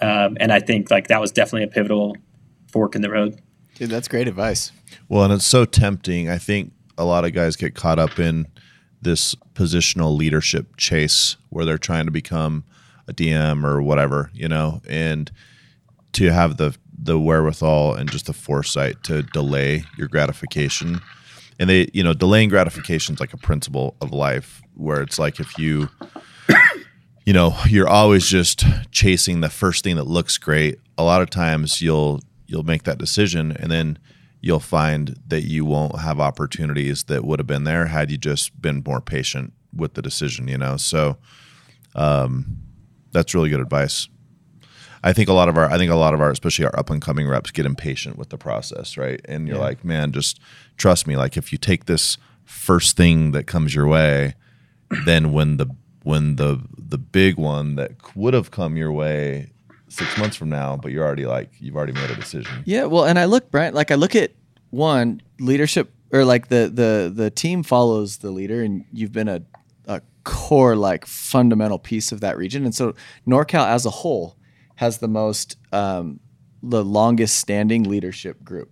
Um, 0.00 0.36
and 0.38 0.52
I 0.52 0.60
think 0.60 0.90
like 0.90 1.08
that 1.08 1.20
was 1.20 1.32
definitely 1.32 1.64
a 1.64 1.68
pivotal 1.68 2.16
fork 2.72 2.94
in 2.94 3.02
the 3.02 3.10
road. 3.10 3.40
Dude, 3.78 3.90
that's 3.90 4.08
great 4.08 4.26
advice. 4.26 4.72
Well, 5.08 5.22
and 5.22 5.32
it's 5.32 5.46
so 5.46 5.64
tempting. 5.64 6.28
I 6.28 6.38
think 6.38 6.72
a 6.96 7.04
lot 7.04 7.24
of 7.24 7.32
guys 7.32 7.54
get 7.54 7.76
caught 7.76 8.00
up 8.00 8.18
in 8.18 8.48
this 9.00 9.36
positional 9.54 10.16
leadership 10.16 10.76
chase 10.76 11.36
where 11.50 11.64
they're 11.64 11.78
trying 11.78 12.06
to 12.06 12.10
become 12.10 12.64
a 13.06 13.12
DM 13.12 13.64
or 13.64 13.80
whatever, 13.80 14.30
you 14.34 14.48
know, 14.48 14.82
and 14.88 15.30
to 16.14 16.32
have 16.32 16.56
the 16.56 16.76
the 17.00 17.18
wherewithal 17.20 17.94
and 17.94 18.10
just 18.10 18.26
the 18.26 18.32
foresight 18.32 19.04
to 19.04 19.22
delay 19.22 19.84
your 19.96 20.08
gratification. 20.08 21.00
And 21.60 21.70
they, 21.70 21.88
you 21.94 22.02
know, 22.02 22.12
delaying 22.12 22.48
gratification 22.48 23.14
is 23.14 23.20
like 23.20 23.32
a 23.32 23.36
principle 23.36 23.96
of 24.00 24.10
life 24.10 24.60
where 24.74 25.00
it's 25.00 25.20
like 25.20 25.38
if 25.38 25.56
you 25.56 25.88
you 27.24 27.32
know, 27.32 27.54
you're 27.68 27.88
always 27.88 28.26
just 28.26 28.64
chasing 28.90 29.40
the 29.40 29.48
first 29.48 29.84
thing 29.84 29.94
that 29.96 30.08
looks 30.08 30.38
great. 30.38 30.80
A 30.96 31.04
lot 31.04 31.22
of 31.22 31.30
times 31.30 31.80
you'll 31.80 32.20
you'll 32.48 32.64
make 32.64 32.82
that 32.82 32.98
decision 32.98 33.52
and 33.52 33.70
then 33.70 33.98
you'll 34.40 34.58
find 34.58 35.16
that 35.28 35.42
you 35.42 35.64
won't 35.64 36.00
have 36.00 36.18
opportunities 36.18 37.04
that 37.04 37.24
would 37.24 37.38
have 37.38 37.46
been 37.46 37.64
there 37.64 37.86
had 37.86 38.10
you 38.10 38.16
just 38.16 38.60
been 38.60 38.82
more 38.84 39.00
patient 39.00 39.52
with 39.74 39.94
the 39.94 40.02
decision, 40.02 40.48
you 40.48 40.58
know. 40.58 40.76
So 40.76 41.18
um 41.94 42.58
that's 43.12 43.34
really 43.34 43.50
good 43.50 43.60
advice. 43.60 44.08
I 45.02 45.12
think 45.12 45.28
a 45.28 45.32
lot 45.32 45.48
of 45.48 45.56
our 45.56 45.70
I 45.70 45.78
think 45.78 45.90
a 45.92 45.96
lot 45.96 46.14
of 46.14 46.20
our 46.20 46.30
especially 46.30 46.64
our 46.64 46.78
up 46.78 46.90
and 46.90 47.00
coming 47.00 47.28
reps 47.28 47.50
get 47.50 47.66
impatient 47.66 48.18
with 48.18 48.30
the 48.30 48.38
process, 48.38 48.96
right? 48.96 49.20
And 49.26 49.46
you're 49.46 49.58
like, 49.58 49.84
man, 49.84 50.12
just 50.12 50.40
trust 50.76 51.06
me. 51.06 51.16
Like 51.16 51.36
if 51.36 51.52
you 51.52 51.58
take 51.58 51.84
this 51.84 52.18
first 52.44 52.96
thing 52.96 53.32
that 53.32 53.46
comes 53.46 53.74
your 53.74 53.86
way, 53.86 54.34
then 55.04 55.32
when 55.32 55.58
the 55.58 55.66
when 56.02 56.36
the 56.36 56.62
the 56.76 56.98
big 56.98 57.36
one 57.36 57.76
that 57.76 58.16
would 58.16 58.34
have 58.34 58.50
come 58.50 58.76
your 58.76 58.92
way 58.92 59.50
six 59.88 60.16
months 60.18 60.36
from 60.36 60.48
now, 60.50 60.76
but 60.76 60.92
you're 60.92 61.04
already 61.04 61.26
like 61.26 61.50
you've 61.60 61.76
already 61.76 61.92
made 61.92 62.10
a 62.10 62.14
decision. 62.16 62.62
Yeah, 62.64 62.84
well, 62.84 63.04
and 63.04 63.18
I 63.18 63.24
look, 63.24 63.50
Brian, 63.50 63.74
like 63.74 63.90
I 63.90 63.94
look 63.94 64.14
at 64.14 64.32
one 64.70 65.22
leadership 65.40 65.92
or 66.12 66.24
like 66.24 66.48
the 66.48 66.70
the 66.72 67.12
the 67.14 67.30
team 67.30 67.62
follows 67.62 68.18
the 68.18 68.30
leader, 68.30 68.62
and 68.62 68.84
you've 68.92 69.12
been 69.12 69.28
a 69.28 69.42
a 69.86 70.02
core 70.24 70.76
like 70.76 71.06
fundamental 71.06 71.78
piece 71.78 72.12
of 72.12 72.20
that 72.20 72.36
region, 72.36 72.64
and 72.64 72.74
so 72.74 72.94
NorCal 73.26 73.66
as 73.66 73.86
a 73.86 73.90
whole 73.90 74.36
has 74.76 74.98
the 74.98 75.08
most 75.08 75.56
um, 75.72 76.20
the 76.62 76.84
longest 76.84 77.38
standing 77.38 77.84
leadership 77.84 78.42
group, 78.44 78.70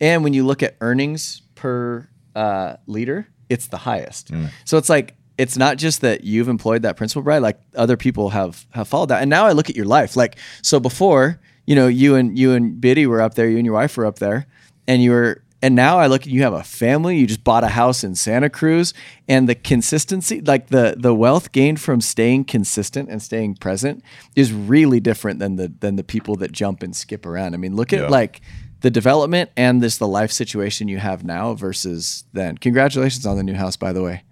and 0.00 0.22
when 0.24 0.32
you 0.34 0.44
look 0.46 0.62
at 0.62 0.76
earnings 0.80 1.42
per 1.54 2.08
uh, 2.34 2.76
leader, 2.86 3.28
it's 3.48 3.68
the 3.68 3.78
highest. 3.78 4.30
So 4.64 4.76
it's 4.78 4.88
like 4.88 5.15
it's 5.38 5.56
not 5.56 5.76
just 5.76 6.00
that 6.00 6.24
you've 6.24 6.48
employed 6.48 6.82
that 6.82 6.96
principle, 6.96 7.22
Brian. 7.22 7.42
Like 7.42 7.60
other 7.74 7.96
people 7.96 8.30
have 8.30 8.66
have 8.70 8.88
followed 8.88 9.10
that, 9.10 9.20
and 9.22 9.30
now 9.30 9.46
I 9.46 9.52
look 9.52 9.68
at 9.70 9.76
your 9.76 9.86
life. 9.86 10.16
Like 10.16 10.38
so 10.62 10.80
before, 10.80 11.40
you 11.66 11.74
know, 11.74 11.88
you 11.88 12.14
and 12.14 12.38
you 12.38 12.52
and 12.52 12.80
Biddy 12.80 13.06
were 13.06 13.20
up 13.20 13.34
there, 13.34 13.48
you 13.48 13.56
and 13.58 13.64
your 13.66 13.74
wife 13.74 13.96
were 13.96 14.06
up 14.06 14.18
there, 14.18 14.46
and 14.86 15.02
you 15.02 15.10
were 15.12 15.42
And 15.62 15.74
now 15.74 15.98
I 15.98 16.06
look 16.06 16.22
at 16.22 16.28
you 16.28 16.42
have 16.42 16.52
a 16.52 16.62
family, 16.62 17.16
you 17.18 17.26
just 17.26 17.42
bought 17.42 17.64
a 17.64 17.68
house 17.68 18.04
in 18.04 18.14
Santa 18.14 18.50
Cruz, 18.50 18.92
and 19.26 19.48
the 19.48 19.54
consistency, 19.54 20.40
like 20.42 20.68
the 20.68 20.94
the 20.98 21.14
wealth 21.14 21.50
gained 21.52 21.80
from 21.80 22.00
staying 22.00 22.44
consistent 22.44 23.08
and 23.10 23.22
staying 23.22 23.56
present 23.56 24.02
is 24.34 24.52
really 24.52 25.00
different 25.00 25.38
than 25.38 25.56
the 25.56 25.72
than 25.80 25.96
the 25.96 26.04
people 26.04 26.36
that 26.36 26.52
jump 26.52 26.82
and 26.82 26.94
skip 26.94 27.24
around. 27.26 27.54
I 27.54 27.56
mean, 27.56 27.74
look 27.74 27.92
at 27.92 28.00
Yeah. 28.00 28.08
like 28.08 28.40
the 28.82 28.90
development 28.90 29.50
and 29.56 29.82
this 29.82 29.96
the 29.98 30.06
life 30.06 30.30
situation 30.30 30.88
you 30.88 30.98
have 30.98 31.24
now 31.24 31.54
versus 31.54 32.24
then. 32.34 32.58
Congratulations 32.58 33.24
on 33.26 33.36
the 33.36 33.42
new 33.42 33.54
house, 33.54 33.76
by 33.76 33.92
the 33.92 34.02
way. 34.02 34.22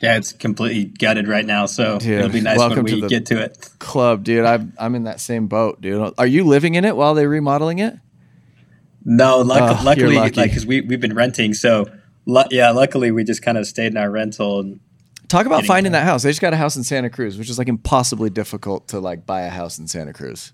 Yeah, 0.00 0.16
it's 0.16 0.32
completely 0.32 0.84
gutted 0.84 1.26
right 1.26 1.44
now, 1.44 1.66
so 1.66 1.98
Dude, 1.98 2.18
it'll 2.18 2.30
be 2.30 2.40
nice 2.40 2.58
when 2.58 2.84
we 2.84 3.00
the- 3.00 3.08
get 3.08 3.26
to 3.26 3.42
it. 3.42 3.68
Club, 3.80 4.22
dude. 4.22 4.44
I'm 4.44 4.72
I'm 4.78 4.94
in 4.94 5.04
that 5.04 5.20
same 5.20 5.48
boat, 5.48 5.80
dude. 5.80 6.14
Are 6.18 6.26
you 6.26 6.44
living 6.44 6.76
in 6.76 6.84
it 6.84 6.94
while 6.96 7.14
they're 7.14 7.28
remodeling 7.28 7.80
it? 7.80 7.94
No, 9.04 9.38
luck- 9.40 9.80
Oh, 9.80 9.84
luckily, 9.84 10.14
like 10.16 10.34
because 10.34 10.64
we 10.66 10.82
we've 10.82 11.00
been 11.00 11.14
renting, 11.14 11.52
so 11.52 11.86
lu- 12.26 12.44
yeah, 12.50 12.70
luckily 12.70 13.10
we 13.10 13.24
just 13.24 13.42
kind 13.42 13.58
of 13.58 13.66
stayed 13.66 13.88
in 13.92 13.96
our 13.96 14.10
rental. 14.10 14.60
And 14.60 14.80
Talk 15.26 15.46
about 15.46 15.64
finding 15.64 15.92
that 15.92 16.04
house. 16.04 16.22
They 16.22 16.30
just 16.30 16.40
got 16.40 16.52
a 16.52 16.56
house 16.56 16.76
in 16.76 16.84
Santa 16.84 17.10
Cruz, 17.10 17.36
which 17.36 17.50
is 17.50 17.58
like 17.58 17.68
impossibly 17.68 18.30
difficult 18.30 18.88
to 18.88 19.00
like 19.00 19.26
buy 19.26 19.42
a 19.42 19.50
house 19.50 19.78
in 19.78 19.88
Santa 19.88 20.12
Cruz. 20.12 20.52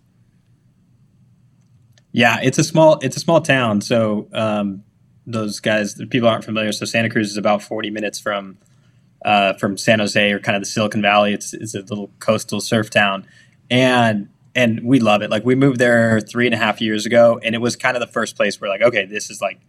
yeah, 2.12 2.38
it's 2.42 2.58
a 2.58 2.64
small 2.64 2.98
it's 3.02 3.16
a 3.16 3.20
small 3.20 3.40
town, 3.40 3.80
so 3.80 4.28
um, 4.32 4.84
those 5.26 5.60
guys, 5.60 5.94
the 5.94 6.06
people 6.06 6.28
aren't 6.28 6.44
familiar. 6.44 6.72
So 6.72 6.86
Santa 6.86 7.10
Cruz 7.10 7.30
is 7.30 7.36
about 7.36 7.62
forty 7.62 7.90
minutes 7.90 8.18
from 8.18 8.58
uh, 9.24 9.54
from 9.54 9.76
San 9.76 9.98
Jose 9.98 10.30
or 10.30 10.38
kind 10.38 10.56
of 10.56 10.62
the 10.62 10.66
Silicon 10.66 11.02
Valley. 11.02 11.32
It's 11.32 11.54
it's 11.54 11.74
a 11.74 11.80
little 11.80 12.10
coastal 12.18 12.60
surf 12.60 12.90
town, 12.90 13.26
and 13.70 14.28
and 14.54 14.80
we 14.84 15.00
love 15.00 15.22
it. 15.22 15.30
Like 15.30 15.44
we 15.44 15.54
moved 15.54 15.78
there 15.78 16.20
three 16.20 16.46
and 16.46 16.54
a 16.54 16.58
half 16.58 16.80
years 16.80 17.06
ago, 17.06 17.40
and 17.42 17.54
it 17.54 17.58
was 17.58 17.76
kind 17.76 17.96
of 17.96 18.00
the 18.00 18.12
first 18.12 18.36
place 18.36 18.60
where 18.60 18.70
like, 18.70 18.82
okay, 18.82 19.06
this 19.06 19.30
is 19.30 19.40
like 19.40 19.60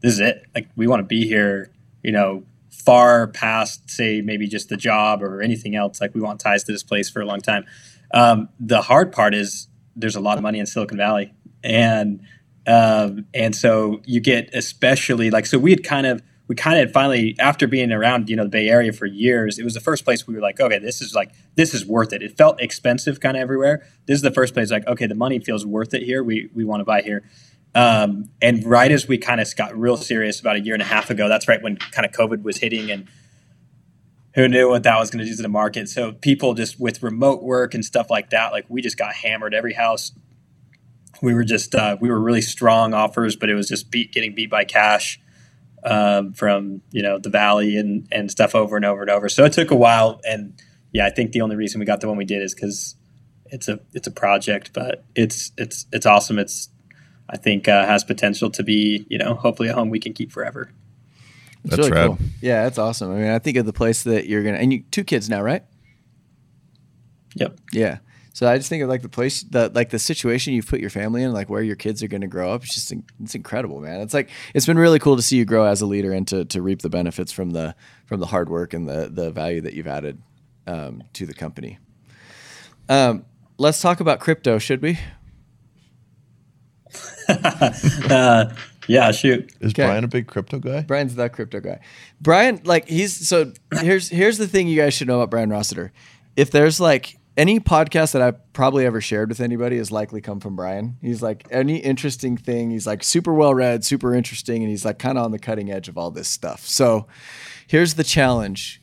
this 0.00 0.14
is 0.14 0.20
it. 0.20 0.44
Like 0.54 0.68
we 0.76 0.86
want 0.86 1.00
to 1.00 1.06
be 1.06 1.26
here. 1.26 1.70
You 2.02 2.12
know, 2.12 2.44
far 2.70 3.26
past 3.26 3.90
say 3.90 4.20
maybe 4.20 4.46
just 4.46 4.68
the 4.68 4.76
job 4.76 5.22
or 5.22 5.42
anything 5.42 5.74
else. 5.74 6.00
Like 6.00 6.14
we 6.14 6.20
want 6.20 6.40
ties 6.40 6.62
to 6.64 6.72
this 6.72 6.84
place 6.84 7.10
for 7.10 7.20
a 7.20 7.26
long 7.26 7.40
time. 7.40 7.64
Um, 8.14 8.48
the 8.60 8.82
hard 8.82 9.12
part 9.12 9.34
is 9.34 9.66
there's 9.96 10.14
a 10.14 10.20
lot 10.20 10.36
of 10.38 10.42
money 10.42 10.58
in 10.58 10.66
Silicon 10.66 10.96
Valley, 10.96 11.34
and 11.64 12.20
um, 12.66 13.26
and 13.34 13.54
so 13.54 14.00
you 14.04 14.20
get 14.20 14.50
especially 14.54 15.30
like 15.30 15.46
so 15.46 15.58
we 15.58 15.70
had 15.70 15.84
kind 15.84 16.06
of 16.06 16.22
we 16.48 16.54
kind 16.54 16.78
of 16.80 16.92
finally 16.92 17.36
after 17.38 17.66
being 17.66 17.92
around 17.92 18.28
you 18.28 18.36
know 18.36 18.44
the 18.44 18.50
Bay 18.50 18.68
Area 18.68 18.92
for 18.92 19.06
years, 19.06 19.58
it 19.58 19.64
was 19.64 19.74
the 19.74 19.80
first 19.80 20.04
place 20.04 20.26
we 20.26 20.34
were 20.34 20.40
like, 20.40 20.60
okay, 20.60 20.78
this 20.78 21.00
is 21.00 21.14
like 21.14 21.32
this 21.56 21.74
is 21.74 21.84
worth 21.84 22.12
it. 22.12 22.22
It 22.22 22.36
felt 22.36 22.60
expensive 22.60 23.20
kind 23.20 23.36
of 23.36 23.40
everywhere. 23.40 23.86
This 24.06 24.16
is 24.16 24.22
the 24.22 24.30
first 24.30 24.54
place 24.54 24.70
like, 24.70 24.86
okay, 24.86 25.06
the 25.06 25.14
money 25.14 25.38
feels 25.38 25.66
worth 25.66 25.94
it 25.94 26.02
here. 26.02 26.22
We 26.22 26.50
we 26.54 26.64
want 26.64 26.80
to 26.80 26.84
buy 26.84 27.02
here. 27.02 27.24
Um, 27.74 28.30
and 28.40 28.64
right 28.64 28.90
as 28.90 29.06
we 29.06 29.18
kind 29.18 29.40
of 29.40 29.54
got 29.56 29.76
real 29.76 29.96
serious 29.96 30.40
about 30.40 30.56
a 30.56 30.60
year 30.60 30.74
and 30.74 30.82
a 30.82 30.86
half 30.86 31.10
ago, 31.10 31.28
that's 31.28 31.46
right 31.46 31.62
when 31.62 31.76
kind 31.76 32.06
of 32.06 32.12
COVID 32.12 32.42
was 32.42 32.58
hitting 32.58 32.90
and 32.90 33.06
who 34.34 34.48
knew 34.48 34.68
what 34.68 34.82
that 34.84 34.98
was 34.98 35.10
going 35.10 35.24
to 35.24 35.30
do 35.30 35.36
to 35.36 35.42
the 35.42 35.48
market. 35.48 35.88
So 35.88 36.12
people 36.12 36.54
just 36.54 36.80
with 36.80 37.02
remote 37.02 37.42
work 37.42 37.74
and 37.74 37.84
stuff 37.84 38.08
like 38.08 38.30
that, 38.30 38.52
like 38.52 38.64
we 38.68 38.80
just 38.80 38.96
got 38.96 39.14
hammered. 39.14 39.52
Every 39.52 39.74
house 39.74 40.12
we 41.22 41.34
were 41.34 41.44
just 41.44 41.74
uh, 41.74 41.96
we 42.00 42.08
were 42.08 42.20
really 42.20 42.40
strong 42.40 42.94
offers, 42.94 43.36
but 43.36 43.50
it 43.50 43.54
was 43.54 43.68
just 43.68 43.90
beat 43.90 44.12
getting 44.12 44.34
beat 44.34 44.50
by 44.50 44.64
cash 44.64 45.20
um, 45.86 46.32
from 46.32 46.82
you 46.90 47.02
know 47.02 47.18
the 47.18 47.30
valley 47.30 47.76
and 47.76 48.06
and 48.10 48.30
stuff 48.30 48.54
over 48.54 48.76
and 48.76 48.84
over 48.84 49.02
and 49.02 49.10
over. 49.10 49.28
So 49.28 49.44
it 49.44 49.52
took 49.52 49.70
a 49.70 49.76
while, 49.76 50.20
and 50.24 50.60
yeah, 50.92 51.06
I 51.06 51.10
think 51.10 51.32
the 51.32 51.40
only 51.40 51.56
reason 51.56 51.78
we 51.78 51.86
got 51.86 52.00
the 52.00 52.08
one 52.08 52.16
we 52.16 52.24
did 52.24 52.42
is 52.42 52.54
because 52.54 52.96
it's 53.46 53.68
a 53.68 53.80
it's 53.92 54.06
a 54.06 54.10
project, 54.10 54.72
but 54.72 55.04
it's 55.14 55.52
it's 55.56 55.86
it's 55.92 56.06
awesome. 56.06 56.38
It's 56.38 56.68
I 57.30 57.36
think 57.36 57.68
uh, 57.68 57.86
has 57.86 58.04
potential 58.04 58.50
to 58.50 58.62
be 58.62 59.06
you 59.08 59.18
know 59.18 59.34
hopefully 59.34 59.68
a 59.68 59.74
home 59.74 59.90
we 59.90 60.00
can 60.00 60.12
keep 60.12 60.32
forever. 60.32 60.70
It's 61.64 61.76
That's 61.76 61.78
really 61.78 61.92
rad. 61.92 62.06
cool. 62.06 62.18
Yeah, 62.40 62.64
that's 62.64 62.78
awesome. 62.78 63.10
I 63.12 63.14
mean, 63.16 63.30
I 63.30 63.38
think 63.38 63.56
of 63.56 63.66
the 63.66 63.72
place 63.72 64.02
that 64.04 64.26
you're 64.26 64.42
gonna 64.42 64.58
and 64.58 64.72
you 64.72 64.82
two 64.90 65.04
kids 65.04 65.28
now, 65.30 65.42
right? 65.42 65.64
Yep. 67.36 67.58
Yeah. 67.72 67.98
So 68.36 68.46
I 68.46 68.58
just 68.58 68.68
think 68.68 68.82
of 68.82 68.90
like 68.90 69.00
the 69.00 69.08
place, 69.08 69.44
the 69.44 69.70
like 69.74 69.88
the 69.88 69.98
situation 69.98 70.52
you've 70.52 70.66
put 70.66 70.78
your 70.78 70.90
family 70.90 71.22
in, 71.22 71.32
like 71.32 71.48
where 71.48 71.62
your 71.62 71.74
kids 71.74 72.02
are 72.02 72.06
going 72.06 72.20
to 72.20 72.26
grow 72.26 72.52
up. 72.52 72.64
It's 72.64 72.74
just 72.74 72.92
it's 73.18 73.34
incredible, 73.34 73.80
man. 73.80 74.02
It's 74.02 74.12
like 74.12 74.28
it's 74.52 74.66
been 74.66 74.76
really 74.76 74.98
cool 74.98 75.16
to 75.16 75.22
see 75.22 75.38
you 75.38 75.46
grow 75.46 75.64
as 75.64 75.80
a 75.80 75.86
leader 75.86 76.12
and 76.12 76.28
to 76.28 76.44
to 76.44 76.60
reap 76.60 76.82
the 76.82 76.90
benefits 76.90 77.32
from 77.32 77.52
the 77.52 77.74
from 78.04 78.20
the 78.20 78.26
hard 78.26 78.50
work 78.50 78.74
and 78.74 78.86
the 78.86 79.08
the 79.10 79.30
value 79.30 79.62
that 79.62 79.72
you've 79.72 79.86
added 79.86 80.20
um, 80.66 81.02
to 81.14 81.24
the 81.24 81.32
company. 81.32 81.78
Um, 82.90 83.24
let's 83.56 83.80
talk 83.80 84.00
about 84.00 84.20
crypto, 84.20 84.58
should 84.58 84.82
we? 84.82 84.98
Uh, 87.28 88.54
yeah. 88.86 89.12
Shoot. 89.12 89.50
Is 89.60 89.72
Okay. 89.72 89.86
Brian 89.86 90.04
a 90.04 90.08
big 90.08 90.26
crypto 90.26 90.58
guy? 90.58 90.82
Brian's 90.82 91.14
the 91.14 91.30
crypto 91.30 91.60
guy. 91.60 91.80
Brian, 92.20 92.60
like 92.64 92.86
he's 92.86 93.26
so 93.26 93.54
here's 93.80 94.10
here's 94.10 94.36
the 94.36 94.46
thing 94.46 94.68
you 94.68 94.76
guys 94.76 94.92
should 94.92 95.08
know 95.08 95.20
about 95.20 95.30
Brian 95.30 95.48
Rossiter. 95.48 95.90
If 96.36 96.50
there's 96.50 96.78
like 96.78 97.16
any 97.36 97.60
podcast 97.60 98.12
that 98.12 98.22
I've 98.22 98.52
probably 98.52 98.86
ever 98.86 99.00
shared 99.00 99.28
with 99.28 99.40
anybody 99.40 99.76
has 99.76 99.92
likely 99.92 100.20
come 100.20 100.40
from 100.40 100.56
Brian. 100.56 100.96
He's 101.02 101.22
like 101.22 101.46
any 101.50 101.76
interesting 101.78 102.36
thing, 102.36 102.70
he's 102.70 102.86
like 102.86 103.04
super 103.04 103.34
well 103.34 103.54
read, 103.54 103.84
super 103.84 104.14
interesting, 104.14 104.62
and 104.62 104.70
he's 104.70 104.84
like 104.84 104.98
kind 104.98 105.18
of 105.18 105.24
on 105.24 105.32
the 105.32 105.38
cutting 105.38 105.70
edge 105.70 105.88
of 105.88 105.98
all 105.98 106.10
this 106.10 106.28
stuff. 106.28 106.66
So 106.66 107.06
here's 107.66 107.94
the 107.94 108.04
challenge. 108.04 108.80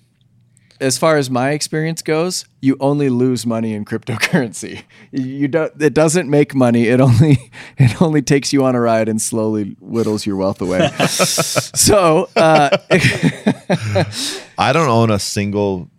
As 0.79 0.97
far 0.97 1.17
as 1.17 1.29
my 1.29 1.51
experience 1.51 2.01
goes, 2.01 2.45
you 2.59 2.75
only 2.79 3.07
lose 3.07 3.45
money 3.45 3.73
in 3.73 3.85
cryptocurrency. 3.85 4.83
You 5.11 5.47
don't. 5.47 5.71
It 5.79 5.93
doesn't 5.93 6.27
make 6.27 6.55
money. 6.55 6.87
It 6.87 6.99
only 6.99 7.37
it 7.77 8.01
only 8.01 8.23
takes 8.23 8.51
you 8.51 8.65
on 8.65 8.73
a 8.73 8.81
ride 8.81 9.07
and 9.07 9.21
slowly 9.21 9.75
whittles 9.79 10.25
your 10.25 10.37
wealth 10.37 10.59
away. 10.59 10.89
so 11.07 12.29
uh, 12.35 12.75
I 14.57 14.73
don't 14.73 14.89
own 14.89 15.11
a 15.11 15.19
single 15.19 15.91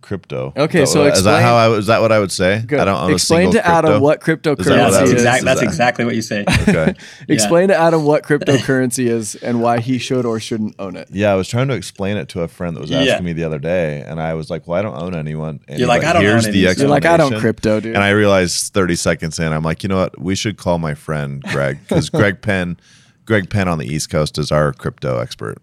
crypto. 0.00 0.52
Okay, 0.56 0.82
Is 0.82 0.90
that 0.90 0.92
so 0.92 1.04
what- 1.04 1.16
is 1.16 1.24
that 1.24 1.30
explain- 1.38 1.42
how 1.42 1.54
I 1.56 1.76
is 1.76 1.86
that 1.86 2.00
what 2.00 2.12
I 2.12 2.18
would 2.18 2.32
say? 2.32 2.62
Good. 2.66 2.80
I 2.80 2.84
don't 2.84 3.02
own 3.02 3.12
Explain 3.12 3.48
a 3.48 3.52
to 3.52 3.66
Adam 3.66 4.00
crypto? 4.20 4.54
what 4.54 4.60
Is 4.60 4.66
that 4.66 4.76
Yeah, 4.76 4.84
what 4.84 4.88
cryptocurrency 4.88 4.88
I 4.88 4.90
that's 4.90 4.96
would- 5.00 5.04
is. 5.06 5.12
exactly 5.12 5.44
that's 5.44 5.60
that- 5.60 5.66
exactly 5.66 6.04
what 6.04 6.14
you 6.14 6.22
say. 6.22 6.44
Okay. 6.68 6.94
Explain 7.28 7.68
to 7.68 7.76
Adam 7.76 8.04
what 8.04 8.22
cryptocurrency 8.28 9.06
is 9.08 9.34
and 9.36 9.60
why 9.62 9.80
he 9.80 9.98
should 9.98 10.24
or 10.26 10.38
shouldn't 10.40 10.74
own 10.78 10.96
it. 10.96 11.08
Yeah, 11.10 11.32
I 11.32 11.34
was 11.34 11.48
trying 11.48 11.68
to 11.68 11.74
explain 11.74 12.16
it 12.16 12.28
to 12.30 12.42
a 12.42 12.48
friend 12.48 12.76
that 12.76 12.80
was 12.80 12.90
asking 12.90 13.06
Yeah. 13.08 13.20
me 13.20 13.32
the 13.32 13.44
other 13.44 13.58
day, 13.58 14.02
and 14.06 14.20
I 14.20 14.34
was 14.34 14.50
like, 14.50 14.66
"Well, 14.68 14.78
I 14.78 14.82
don't 14.82 15.00
own 15.00 15.14
anyone." 15.14 15.60
And 15.68 15.78
You're 15.78 15.86
he's 15.86 15.88
like, 15.88 16.04
"I 16.04 16.12
don't 16.12 16.22
Here's 16.22 16.46
own 16.46 16.52
the 16.52 16.66
any." 16.68 16.78
You're 16.78 16.88
like, 16.88 17.04
I 17.06 17.16
don't 17.16 17.38
crypto, 17.38 17.80
dude. 17.80 17.94
And 17.94 18.04
I 18.04 18.10
realized 18.10 18.72
30 18.74 18.94
seconds 18.96 19.38
in, 19.38 19.52
I'm 19.52 19.62
like, 19.62 19.82
you 19.82 19.88
know 19.88 19.96
what? 19.98 20.20
We 20.20 20.34
should 20.34 20.56
call 20.58 20.78
my 20.78 20.94
friend 20.94 21.42
Greg 21.42 21.78
because 21.88 22.08
Greg 22.10 22.40
Penn, 22.42 22.78
Greg 23.24 23.50
Penn 23.50 23.68
on 23.68 23.78
the 23.78 23.86
East 23.86 24.10
Coast 24.10 24.38
is 24.38 24.50
our 24.52 24.72
crypto 24.72 25.18
expert. 25.18 25.58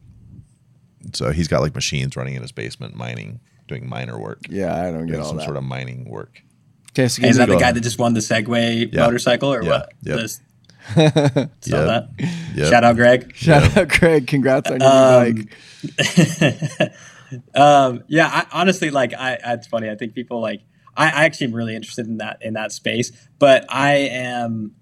So 1.13 1.31
he's 1.31 1.47
got 1.47 1.61
like 1.61 1.75
machines 1.75 2.15
running 2.15 2.33
in 2.35 2.41
his 2.41 2.51
basement, 2.51 2.95
mining, 2.95 3.39
doing 3.67 3.88
miner 3.89 4.19
work, 4.19 4.41
yeah, 4.49 4.75
I 4.75 4.91
don't 4.91 5.06
get 5.06 5.13
doing 5.13 5.19
all 5.21 5.28
some 5.28 5.38
that. 5.38 5.45
sort 5.45 5.58
of 5.58 5.63
mining 5.63 6.10
work. 6.10 6.41
okay, 6.91 7.08
so 7.08 7.21
Hey, 7.21 7.30
is 7.30 7.38
that 7.38 7.49
the 7.49 7.58
guy 7.58 7.71
that 7.71 7.82
just 7.82 7.97
won 7.99 8.13
the 8.13 8.19
Segway 8.19 8.91
Yeah. 8.93 9.06
motorcycle 9.06 9.54
or 9.54 9.63
Yeah. 9.63 9.69
what? 9.69 9.93
Yep. 10.04 10.17
This- 10.19 10.41
Saw 10.93 11.01
Yep. 11.01 11.51
that. 11.63 12.10
Yep. 12.56 12.69
Shout 12.69 12.84
out, 12.84 12.95
Greg. 12.95 13.36
Shout 13.36 13.75
out 13.78 13.88
Greg. 13.88 14.28
Congrats 14.28 14.69
on 14.69 14.80
your 14.82 14.89
Um, 14.89 15.36
bike. 15.36 16.91
um, 17.56 18.04
yeah, 18.08 18.28
I, 18.32 18.45
honestly, 18.51 18.89
like, 18.91 19.13
I, 19.13 19.38
it's 19.45 19.67
funny. 19.67 19.89
I 19.89 19.95
think 19.95 20.13
people 20.13 20.41
like, 20.41 20.62
I, 20.95 21.06
I 21.08 21.25
actually 21.25 21.47
am 21.47 21.54
really 21.56 21.75
interested 21.75 22.06
in 22.08 22.17
that 22.17 22.38
in 22.41 22.54
that 22.54 22.71
space, 22.71 23.12
but 23.39 23.65
I 23.67 23.95
am, 23.95 24.75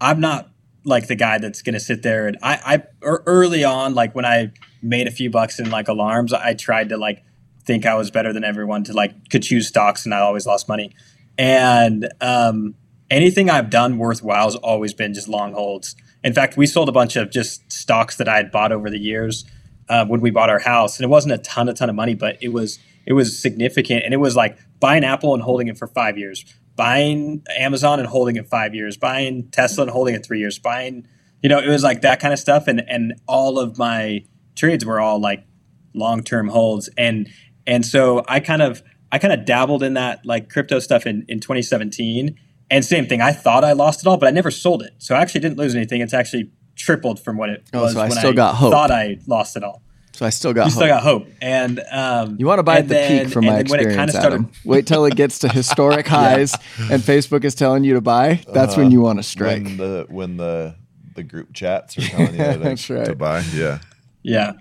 I'm 0.00 0.20
not 0.20 0.50
like 0.84 1.06
the 1.06 1.14
guy 1.14 1.38
that's 1.38 1.62
going 1.62 1.72
to 1.74 1.80
sit 1.80 2.02
there 2.02 2.26
and 2.26 2.36
I, 2.42 2.58
I 2.66 2.82
early 3.02 3.64
on, 3.64 3.94
like 3.94 4.14
when 4.14 4.26
I 4.26 4.52
made 4.82 5.06
a 5.06 5.10
few 5.10 5.30
bucks 5.30 5.58
in 5.58 5.70
like 5.70 5.88
alarms, 5.88 6.32
I 6.34 6.52
tried 6.54 6.90
to 6.90 6.98
like 6.98 7.22
think 7.66 7.86
I 7.86 7.94
was 7.94 8.10
better 8.10 8.32
than 8.32 8.44
everyone 8.44 8.84
to 8.84 8.92
like 8.92 9.30
could 9.30 9.42
choose 9.42 9.68
stocks, 9.68 10.04
and 10.04 10.14
I 10.14 10.20
always 10.20 10.46
lost 10.46 10.68
money. 10.68 10.94
And 11.38 12.08
um, 12.20 12.74
anything 13.10 13.50
I've 13.50 13.70
done 13.70 13.98
worthwhile 13.98 14.44
has 14.44 14.56
always 14.56 14.94
been 14.94 15.14
just 15.14 15.28
long 15.28 15.52
holds. 15.52 15.96
In 16.22 16.32
fact, 16.32 16.56
we 16.56 16.66
sold 16.66 16.88
a 16.88 16.92
bunch 16.92 17.16
of 17.16 17.30
just 17.30 17.70
stocks 17.72 18.16
that 18.16 18.28
I 18.28 18.36
had 18.36 18.50
bought 18.50 18.72
over 18.72 18.88
the 18.88 18.98
years 18.98 19.44
uh, 19.88 20.06
when 20.06 20.20
we 20.20 20.30
bought 20.30 20.50
our 20.50 20.60
house, 20.60 20.98
and 20.98 21.04
it 21.04 21.08
wasn't 21.08 21.34
a 21.34 21.38
ton, 21.38 21.68
a 21.68 21.74
ton 21.74 21.90
of 21.90 21.96
money, 21.96 22.14
but 22.14 22.36
it 22.40 22.52
was 22.52 22.78
it 23.06 23.12
was 23.12 23.38
significant, 23.38 24.04
and 24.04 24.14
it 24.14 24.18
was 24.18 24.36
like 24.36 24.58
buying 24.80 25.04
Apple 25.04 25.34
and 25.34 25.42
holding 25.42 25.68
it 25.68 25.76
for 25.76 25.86
five 25.86 26.16
years, 26.16 26.44
buying 26.76 27.42
Amazon 27.56 27.98
and 27.98 28.08
holding 28.08 28.36
it 28.36 28.48
five 28.48 28.74
years, 28.74 28.96
buying 28.96 29.48
Tesla 29.50 29.82
and 29.82 29.90
holding 29.90 30.14
it 30.14 30.24
three 30.24 30.38
years, 30.38 30.58
buying 30.58 31.06
you 31.42 31.48
know 31.48 31.58
it 31.58 31.68
was 31.68 31.82
like 31.82 32.00
that 32.02 32.20
kind 32.20 32.32
of 32.32 32.38
stuff, 32.38 32.66
and 32.66 32.82
and 32.88 33.14
all 33.26 33.58
of 33.58 33.78
my 33.78 34.24
trades 34.54 34.84
were 34.84 35.00
all 35.00 35.20
like 35.20 35.44
long 35.94 36.22
term 36.22 36.48
holds, 36.48 36.88
and 36.96 37.28
and 37.66 37.84
so 37.84 38.24
I 38.28 38.40
kind 38.40 38.62
of 38.62 38.82
I 39.12 39.18
kind 39.18 39.32
of 39.32 39.44
dabbled 39.44 39.82
in 39.82 39.94
that 39.94 40.24
like 40.26 40.50
crypto 40.50 40.78
stuff 40.78 41.06
in 41.06 41.24
in 41.28 41.40
2017. 41.40 42.36
And 42.70 42.82
same 42.84 43.06
thing, 43.06 43.20
I 43.20 43.32
thought 43.32 43.62
I 43.62 43.72
lost 43.72 44.00
it 44.00 44.06
all, 44.08 44.16
but 44.16 44.26
I 44.26 44.30
never 44.30 44.50
sold 44.50 44.82
it. 44.82 44.92
So 44.98 45.14
I 45.14 45.20
actually 45.20 45.42
didn't 45.42 45.58
lose 45.58 45.74
anything. 45.74 46.00
It's 46.00 46.14
actually 46.14 46.50
tripled 46.76 47.20
from 47.20 47.36
what 47.36 47.50
it 47.50 47.62
Oh, 47.74 47.82
was 47.82 47.92
so 47.92 48.00
I 48.00 48.08
when 48.08 48.12
still 48.12 48.32
got 48.32 48.54
hope. 48.54 48.72
thought 48.72 48.90
I 48.90 49.18
lost 49.26 49.56
it 49.56 49.62
all. 49.62 49.82
So 50.12 50.24
I 50.24 50.30
still 50.30 50.52
got 50.54 50.60
You 50.66 50.70
hope. 50.72 50.72
still 50.78 50.88
got 50.88 51.02
hope. 51.02 51.26
And 51.42 51.80
um, 51.92 52.36
you 52.38 52.46
want 52.46 52.60
to 52.60 52.62
buy 52.62 52.78
at 52.78 52.88
the 52.88 52.94
then- 52.94 53.24
peak 53.26 53.32
from 53.34 53.44
my 53.44 53.56
then 53.62 53.66
when 53.66 53.80
it 53.80 53.86
experience, 53.86 54.12
started- 54.12 54.34
Adam. 54.36 54.50
Wait 54.64 54.86
till 54.86 55.04
it 55.04 55.14
gets 55.14 55.40
to 55.40 55.48
historic 55.48 56.06
highs 56.18 56.54
and 56.90 57.02
Facebook 57.02 57.44
is 57.44 57.54
telling 57.54 57.84
you 57.84 57.94
to 57.94 58.00
buy. 58.00 58.40
That's 58.52 58.76
when 58.78 58.90
you 58.90 59.00
want 59.02 59.18
to 59.18 59.22
strike. 59.24 59.64
When 59.64 59.76
the 59.76 60.06
when 60.08 60.36
the 60.38 60.76
the 61.14 61.22
group 61.22 61.52
chats 61.52 61.98
are 61.98 62.00
telling 62.00 62.32
you 62.32 62.38
to, 62.44 62.58
That's 62.62 62.86
to 62.86 63.14
buy. 63.14 63.42
Yeah. 63.52 63.80
Yeah. 64.22 64.52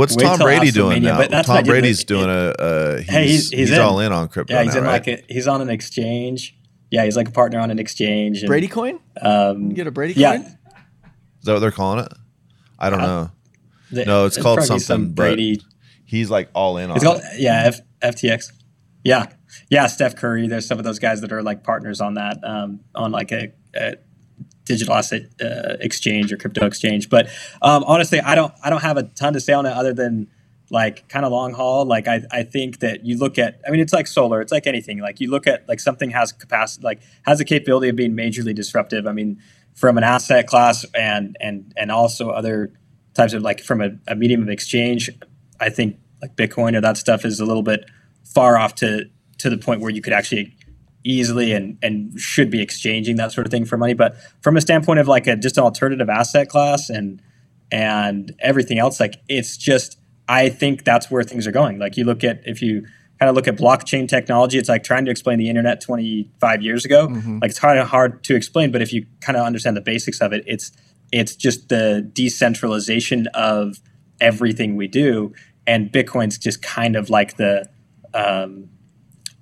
What's 0.00 0.16
Wait 0.16 0.24
Tom 0.24 0.38
Brady 0.38 0.70
doing 0.70 1.02
now? 1.02 1.18
but 1.18 1.30
that's 1.30 1.46
what 1.46 1.58
I 1.58 1.60
Tom 1.60 1.66
Brady's 1.68 2.04
doing 2.04 2.30
a. 2.30 2.50
Uh, 2.58 2.96
he's, 2.96 3.06
Hey, 3.10 3.26
he's- 3.28 3.50
he's, 3.50 3.58
he's 3.68 3.70
in. 3.72 3.80
all 3.80 4.00
in 4.00 4.12
on 4.12 4.28
crypto. 4.28 4.54
Yeah, 4.54 4.62
he's 4.62 4.72
now, 4.72 4.78
in 4.80 4.84
right? 4.86 5.06
like 5.06 5.08
a, 5.08 5.22
he's 5.28 5.46
on 5.46 5.60
an 5.60 5.68
exchange. 5.68 6.56
Yeah, 6.90 7.04
he's 7.04 7.16
like 7.16 7.28
a 7.28 7.32
partner 7.32 7.60
on 7.60 7.70
an 7.70 7.78
exchange. 7.78 8.38
and, 8.38 8.46
Brady 8.48 8.66
coin? 8.66 8.98
Um, 9.20 9.68
You 9.68 9.74
get 9.74 9.86
a 9.86 9.90
Brady 9.90 10.14
yeah, 10.14 10.38
coin? 10.38 10.46
Is 10.46 11.44
that 11.44 11.52
what 11.52 11.58
they're 11.60 11.70
calling 11.70 12.04
it? 12.04 12.12
I 12.78 12.88
don't 12.90 13.00
know. 13.00 13.30
the- 13.92 14.04
No, 14.06 14.24
it's 14.24 14.38
called 14.38 14.62
something, 14.62 14.80
Some 14.80 15.12
Brady. 15.12 15.60
He's 16.06 16.30
like 16.30 16.48
all 16.54 16.78
in 16.78 16.90
on 16.90 16.96
It's 16.96 17.04
called 17.04 17.20
it. 17.22 17.38
yeah 17.40 17.64
F, 17.66 17.80
FTX. 18.02 18.52
Yeah, 19.04 19.26
yeah. 19.68 19.86
Steph 19.86 20.16
Curry. 20.16 20.48
There's 20.48 20.66
some 20.66 20.78
of 20.78 20.84
those 20.84 20.98
guys 20.98 21.20
that 21.20 21.30
are 21.32 21.42
like 21.42 21.62
partners 21.62 22.00
on 22.00 22.14
that 22.14 22.38
um, 22.42 22.80
on 22.94 23.12
like 23.12 23.32
a, 23.32 23.52
a 23.74 23.94
digital 24.70 24.94
asset 24.94 25.22
uh, 25.42 25.76
exchange 25.80 26.32
or 26.32 26.36
crypto 26.36 26.64
exchange. 26.64 27.08
But 27.08 27.28
um, 27.60 27.82
honestly, 27.84 28.20
I 28.20 28.36
don't 28.36 28.54
I 28.62 28.70
don't 28.70 28.82
have 28.82 28.96
a 28.96 29.02
ton 29.02 29.32
to 29.32 29.40
say 29.40 29.52
on 29.52 29.66
it 29.66 29.72
other 29.72 29.92
than 29.92 30.28
like 30.70 31.08
kind 31.08 31.24
of 31.24 31.32
long 31.32 31.52
haul. 31.52 31.84
Like 31.84 32.06
I, 32.06 32.22
I 32.30 32.44
think 32.44 32.78
that 32.78 33.04
you 33.04 33.18
look 33.18 33.36
at 33.36 33.60
I 33.66 33.70
mean 33.70 33.80
it's 33.80 33.92
like 33.92 34.06
solar. 34.06 34.40
It's 34.40 34.52
like 34.52 34.68
anything. 34.68 35.00
Like 35.00 35.18
you 35.20 35.28
look 35.28 35.48
at 35.48 35.68
like 35.68 35.80
something 35.80 36.10
has 36.10 36.30
capacity 36.32 36.84
like 36.84 37.00
has 37.24 37.38
the 37.38 37.44
capability 37.44 37.88
of 37.88 37.96
being 37.96 38.14
majorly 38.16 38.54
disruptive. 38.54 39.06
I 39.06 39.12
mean 39.12 39.42
from 39.74 39.98
an 39.98 40.04
asset 40.04 40.46
class 40.46 40.86
and 40.94 41.36
and 41.40 41.72
and 41.76 41.90
also 41.90 42.30
other 42.30 42.72
types 43.14 43.32
of 43.32 43.42
like 43.42 43.60
from 43.60 43.80
a, 43.80 43.90
a 44.06 44.14
medium 44.14 44.42
of 44.42 44.48
exchange. 44.48 45.10
I 45.58 45.68
think 45.70 45.98
like 46.22 46.36
Bitcoin 46.36 46.76
or 46.76 46.80
that 46.80 46.96
stuff 46.96 47.24
is 47.24 47.40
a 47.40 47.44
little 47.44 47.64
bit 47.64 47.84
far 48.24 48.56
off 48.56 48.76
to 48.76 49.10
to 49.38 49.50
the 49.50 49.58
point 49.58 49.80
where 49.80 49.90
you 49.90 50.00
could 50.00 50.12
actually 50.12 50.54
easily 51.04 51.52
and 51.52 51.78
and 51.82 52.18
should 52.18 52.50
be 52.50 52.60
exchanging 52.60 53.16
that 53.16 53.32
sort 53.32 53.46
of 53.46 53.50
thing 53.50 53.64
for 53.64 53.76
money. 53.76 53.94
But 53.94 54.16
from 54.42 54.56
a 54.56 54.60
standpoint 54.60 55.00
of 55.00 55.08
like 55.08 55.26
a 55.26 55.36
just 55.36 55.56
an 55.56 55.64
alternative 55.64 56.08
asset 56.08 56.48
class 56.48 56.90
and 56.90 57.22
and 57.72 58.34
everything 58.40 58.78
else, 58.78 59.00
like 59.00 59.20
it's 59.28 59.56
just 59.56 59.98
I 60.28 60.48
think 60.48 60.84
that's 60.84 61.10
where 61.10 61.22
things 61.22 61.46
are 61.46 61.52
going. 61.52 61.78
Like 61.78 61.96
you 61.96 62.04
look 62.04 62.22
at 62.24 62.40
if 62.44 62.62
you 62.62 62.86
kind 63.18 63.28
of 63.28 63.36
look 63.36 63.48
at 63.48 63.56
blockchain 63.56 64.08
technology, 64.08 64.58
it's 64.58 64.68
like 64.68 64.82
trying 64.82 65.04
to 65.04 65.10
explain 65.10 65.38
the 65.38 65.48
internet 65.48 65.80
25 65.82 66.62
years 66.62 66.84
ago. 66.84 67.06
Like 67.40 67.50
it's 67.50 67.58
kind 67.58 67.78
of 67.78 67.88
hard 67.88 68.24
to 68.24 68.34
explain, 68.34 68.70
but 68.72 68.80
if 68.80 68.92
you 68.92 69.06
kind 69.20 69.36
of 69.36 69.44
understand 69.44 69.76
the 69.76 69.82
basics 69.82 70.20
of 70.20 70.32
it, 70.32 70.44
it's 70.46 70.72
it's 71.12 71.34
just 71.34 71.68
the 71.68 72.08
decentralization 72.12 73.26
of 73.34 73.80
everything 74.20 74.76
we 74.76 74.86
do, 74.86 75.32
and 75.66 75.90
Bitcoin's 75.90 76.38
just 76.38 76.62
kind 76.62 76.94
of 76.96 77.10
like 77.10 77.36
the 77.36 77.68
um, 78.14 78.68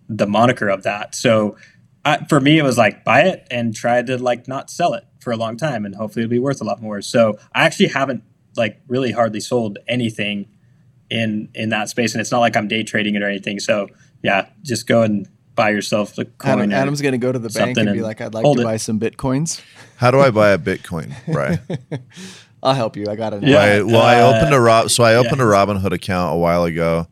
the 0.09 0.27
moniker 0.27 0.69
of 0.69 0.83
that. 0.85 1.15
So 1.15 1.57
I, 2.05 2.25
for 2.25 2.41
me, 2.41 2.59
it 2.59 2.63
was 2.63 2.79
like 2.79 3.05
buy 3.05 3.23
it 3.23 3.47
and 3.51 3.75
try 3.75 4.03
to 4.03 4.19
like 4.19 4.49
not 4.49 4.71
sell 4.71 4.95
it 4.95 5.05
for 5.21 5.33
a 5.33 5.37
long 5.37 5.57
time, 5.57 5.85
and 5.85 5.95
hopefully 5.95 6.25
it'll 6.25 6.31
be 6.31 6.39
worth 6.39 6.61
a 6.61 6.65
lot 6.65 6.81
more. 6.81 7.03
So 7.03 7.39
I 7.55 7.65
actually 7.65 7.89
haven't 7.89 8.23
like 8.57 8.81
really 8.89 9.13
hardly 9.13 9.41
sold 9.41 9.79
anything 9.87 10.49
in 11.11 11.49
in 11.55 11.69
that 11.71 11.89
space, 11.89 12.15
and 12.15 12.21
it's 12.21 12.31
not 12.31 12.41
like 12.41 12.57
I'm 12.57 12.69
day 12.69 12.83
trading 12.83 13.15
it 13.15 13.23
or 13.23 13.29
anything. 13.29 13.61
So 13.61 13.89
yeah, 14.23 14.49
just 14.63 14.87
go 14.87 15.03
and 15.03 15.29
buy 15.55 15.71
yourself 15.71 16.15
the 16.15 16.25
coin. 16.25 16.53
Adam, 16.53 16.73
Adam's 16.73 17.03
going 17.03 17.13
to 17.13 17.19
go 17.19 17.33
to 17.33 17.39
the 17.39 17.49
bank 17.49 17.77
something 17.77 17.89
and 17.89 17.97
be 17.97 18.03
like, 18.03 18.21
I'd 18.21 18.33
like 18.33 18.45
to 18.45 18.61
it. 18.61 18.65
buy 18.65 18.77
some 18.77 19.01
Bitcoins. 19.01 19.61
How 19.97 20.11
do 20.11 20.21
I 20.21 20.31
buy 20.31 20.51
a 20.51 20.59
Bitcoin, 20.59 21.13
Brian? 21.31 21.61
I'll 22.63 22.75
help 22.75 22.97
you. 22.97 23.07
I 23.09 23.17
got 23.17 23.35
it. 23.35 23.43
Yeah. 23.43 23.59
I, 23.59 23.83
well, 23.83 24.03
I 24.03 24.21
uh, 24.21 24.37
opened 24.37 24.55
a 24.55 24.61
Rob, 24.61 24.91
so 24.91 25.05
I 25.05 25.17
opened 25.17 25.39
yeah. 25.39 25.45
a 25.45 25.49
Robinhood 25.49 25.93
account 25.93 26.35
a 26.35 26.39
while 26.39 26.65
ago, 26.65 27.09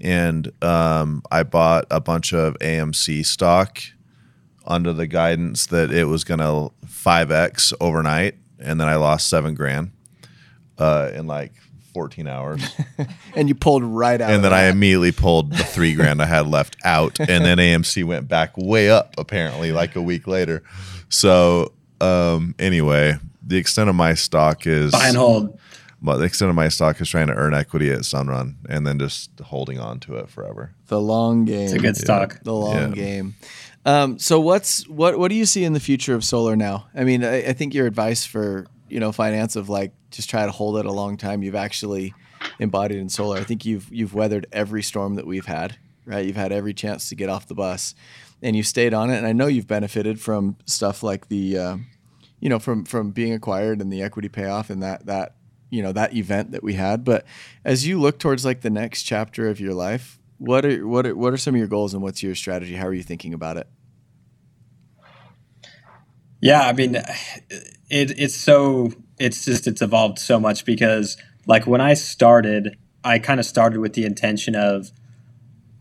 and 0.00 0.50
um, 0.62 1.22
I 1.30 1.42
bought 1.42 1.86
a 1.90 2.00
bunch 2.00 2.32
of 2.32 2.56
AMC 2.60 3.24
stock 3.26 3.80
under 4.66 4.92
the 4.92 5.06
guidance 5.06 5.66
that 5.66 5.90
it 5.92 6.04
was 6.04 6.24
going 6.24 6.40
to 6.40 6.70
five 6.86 7.30
x 7.30 7.72
overnight, 7.80 8.36
and 8.58 8.80
then 8.80 8.88
I 8.88 8.96
lost 8.96 9.28
seven 9.28 9.54
grand 9.54 9.90
uh, 10.78 11.10
in 11.14 11.26
like 11.26 11.52
fourteen 11.92 12.26
hours, 12.26 12.62
And 13.34 13.48
you 13.48 13.54
pulled 13.54 13.82
right 13.82 14.20
out. 14.20 14.30
and 14.30 14.36
of 14.36 14.42
then 14.42 14.52
I 14.52 14.64
immediately 14.68 15.12
pulled 15.12 15.52
the 15.52 15.64
three 15.64 15.94
grand 15.94 16.22
I 16.22 16.26
had 16.26 16.46
left 16.46 16.76
out, 16.84 17.18
and 17.18 17.44
then 17.44 17.58
AMC 17.58 18.04
went 18.04 18.28
back 18.28 18.56
way 18.56 18.90
up 18.90 19.14
apparently 19.18 19.72
like 19.72 19.96
a 19.96 20.02
week 20.02 20.26
later. 20.26 20.62
So 21.08 21.72
um, 22.00 22.54
anyway, 22.58 23.16
the 23.42 23.56
extent 23.56 23.90
of 23.90 23.96
my 23.96 24.14
stock 24.14 24.66
is 24.66 24.92
buy 24.92 25.08
and 25.08 25.16
hold. 25.16 25.58
But 26.02 26.16
the 26.18 26.24
extent 26.24 26.48
of 26.48 26.54
my 26.56 26.68
stock 26.68 27.00
is 27.00 27.08
trying 27.08 27.26
to 27.28 27.34
earn 27.34 27.52
equity 27.54 27.90
at 27.90 28.00
Sunrun 28.00 28.56
and 28.68 28.86
then 28.86 28.98
just 28.98 29.30
holding 29.40 29.78
on 29.78 30.00
to 30.00 30.16
it 30.16 30.28
forever. 30.28 30.72
the 30.88 31.00
long 31.00 31.44
game. 31.44 31.64
It's 31.64 31.72
a 31.72 31.78
good 31.78 31.96
stock. 31.96 32.40
the 32.42 32.54
long 32.54 32.74
Yeah. 32.90 32.94
game. 32.94 33.34
Um, 33.84 34.18
so 34.18 34.40
what's 34.40 34.86
what 34.88 35.18
what 35.18 35.28
do 35.28 35.34
you 35.34 35.46
see 35.46 35.64
in 35.64 35.72
the 35.72 35.80
future 35.80 36.14
of 36.14 36.24
solar 36.24 36.54
now? 36.56 36.86
I 36.94 37.04
mean, 37.04 37.24
I, 37.24 37.48
I 37.48 37.52
think 37.54 37.72
your 37.74 37.86
advice 37.86 38.24
for 38.26 38.66
you 38.88 39.00
know 39.00 39.12
finance 39.12 39.56
of 39.56 39.68
like 39.68 39.92
just 40.10 40.28
try 40.28 40.44
to 40.44 40.52
hold 40.52 40.76
it 40.78 40.86
a 40.86 40.92
long 40.92 41.16
time. 41.16 41.42
You've 41.42 41.54
actually 41.54 42.12
embodied 42.58 42.98
in 42.98 43.08
solar. 43.08 43.38
I 43.38 43.44
think 43.44 43.64
you've 43.64 43.88
you've 43.92 44.12
weathered 44.14 44.46
every 44.52 44.82
storm 44.82 45.14
that 45.14 45.26
we've 45.26 45.46
had. 45.46 45.76
Right, 46.06 46.26
you've 46.26 46.36
had 46.36 46.50
every 46.50 46.74
chance 46.74 47.08
to 47.10 47.14
get 47.14 47.28
off 47.28 47.46
the 47.46 47.54
bus, 47.54 47.94
and 48.42 48.56
you 48.56 48.62
stayed 48.62 48.92
on 48.94 49.10
it. 49.10 49.18
And 49.18 49.26
I 49.26 49.32
know 49.32 49.46
you've 49.46 49.68
benefited 49.68 50.18
from 50.20 50.56
stuff 50.66 51.02
like 51.04 51.28
the, 51.28 51.56
uh, 51.58 51.76
you 52.40 52.48
know, 52.48 52.58
from 52.58 52.84
from 52.84 53.12
being 53.12 53.32
acquired 53.32 53.80
and 53.80 53.92
the 53.92 54.02
equity 54.02 54.28
payoff 54.28 54.70
and 54.70 54.82
that 54.82 55.06
that 55.06 55.34
you 55.70 55.82
know 55.82 55.92
that 55.92 56.14
event 56.14 56.52
that 56.52 56.62
we 56.62 56.74
had. 56.74 57.04
But 57.04 57.24
as 57.64 57.86
you 57.86 58.00
look 58.00 58.18
towards 58.18 58.44
like 58.44 58.60
the 58.60 58.70
next 58.70 59.04
chapter 59.04 59.48
of 59.48 59.60
your 59.60 59.74
life, 59.74 60.18
what 60.38 60.64
are 60.64 60.86
what 60.86 61.06
are 61.06 61.16
what 61.16 61.32
are 61.32 61.38
some 61.38 61.54
of 61.54 61.58
your 61.58 61.68
goals 61.68 61.94
and 61.94 62.02
what's 62.02 62.22
your 62.22 62.34
strategy? 62.34 62.74
How 62.74 62.86
are 62.86 62.94
you 62.94 63.02
thinking 63.02 63.34
about 63.34 63.56
it? 63.56 63.68
Yeah, 66.40 66.62
I 66.62 66.72
mean, 66.72 66.96
it, 66.96 68.18
it's 68.18 68.34
so 68.34 68.92
it's 69.18 69.44
just 69.44 69.66
it's 69.66 69.82
evolved 69.82 70.18
so 70.18 70.40
much 70.40 70.64
because 70.64 71.18
like 71.46 71.66
when 71.66 71.80
I 71.80 71.94
started, 71.94 72.78
I 73.04 73.18
kind 73.18 73.38
of 73.38 73.46
started 73.46 73.80
with 73.80 73.92
the 73.92 74.04
intention 74.06 74.54
of, 74.54 74.90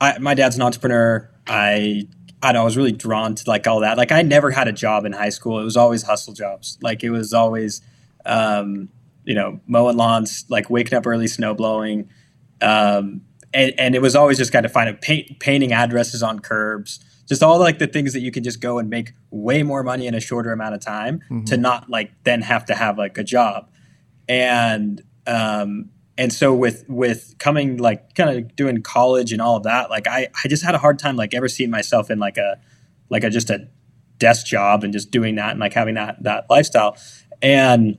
I 0.02 0.20
my 0.20 0.34
dad's 0.34 0.58
an 0.58 0.62
entrepreneur. 0.62 1.30
I 1.48 2.08
I 2.44 2.52
I 2.52 2.64
was 2.64 2.76
really 2.76 2.92
drawn 2.92 3.36
to 3.36 3.50
like 3.50 3.68
all 3.68 3.80
that. 3.82 3.98
Like 3.98 4.12
I 4.12 4.22
never 4.22 4.52
had 4.52 4.68
a 4.68 4.74
job 4.74 5.06
in 5.06 5.14
high 5.14 5.30
school. 5.30 5.60
It 5.60 5.64
was 5.64 5.78
always 5.78 6.04
hustle 6.04 6.34
jobs. 6.34 6.78
Like 6.82 7.04
it 7.04 7.10
was 7.10 7.34
always, 7.34 7.82
um, 8.26 8.90
you 9.30 9.36
know, 9.36 9.60
mowing 9.68 9.96
lawns, 9.96 10.46
like 10.50 10.70
waking 10.70 10.98
up 10.98 11.06
early, 11.06 11.28
snow 11.28 11.54
blowing, 11.54 12.10
um, 12.62 13.22
and 13.54 13.74
and 13.78 13.96
it 13.96 14.02
was 14.02 14.16
always 14.16 14.38
just 14.38 14.52
kind 14.52 14.66
of 14.66 14.72
finding 14.72 14.96
paint, 14.98 15.40
painting 15.40 15.72
addresses 15.72 16.22
on 16.22 16.40
curbs 16.40 17.00
just 17.28 17.44
all 17.44 17.60
like 17.60 17.78
the 17.78 17.86
things 17.86 18.14
that 18.14 18.22
you 18.22 18.32
can 18.32 18.44
just 18.44 18.60
go 18.60 18.80
and 18.80 18.90
make 18.90 19.14
way 19.30 19.62
more 19.62 19.84
money 19.84 20.08
in 20.08 20.16
a 20.16 20.20
shorter 20.20 20.52
amount 20.52 20.74
of 20.74 20.82
time 20.82 21.22
to 21.46 21.58
not 21.58 21.88
like 21.88 22.12
then 22.24 22.42
have 22.42 22.66
to 22.66 22.74
have 22.74 22.98
like 22.98 23.20
a 23.20 23.24
job. 23.24 23.70
And 24.28 25.04
um 25.28 25.92
and 26.18 26.34
so 26.34 26.56
with 26.56 26.86
with 26.90 27.36
coming 27.38 27.78
like 27.78 28.16
kind 28.16 28.32
of 28.32 28.56
doing 28.56 28.82
college 28.82 29.32
and 29.32 29.42
all 29.42 29.58
of 29.58 29.64
that 29.64 29.92
like 29.92 30.08
i 30.08 30.28
i 30.44 30.48
just 30.48 30.64
had 30.64 30.74
a 30.74 30.80
hard 30.80 30.98
time 30.98 31.16
like 31.16 31.36
ever 31.36 31.48
seeing 31.48 31.70
myself 31.70 32.10
in 32.10 32.18
like 32.20 32.38
a 32.38 32.58
like 33.10 33.24
a 33.24 33.30
just 33.30 33.50
a 33.50 33.68
desk 34.20 34.46
job 34.46 34.84
and 34.84 34.94
just 34.94 35.12
doing 35.12 35.36
that 35.36 35.52
and 35.52 35.60
like 35.60 35.74
having 35.74 35.96
that 35.96 36.22
that 36.24 36.46
lifestyle. 36.50 36.96
And 37.42 37.98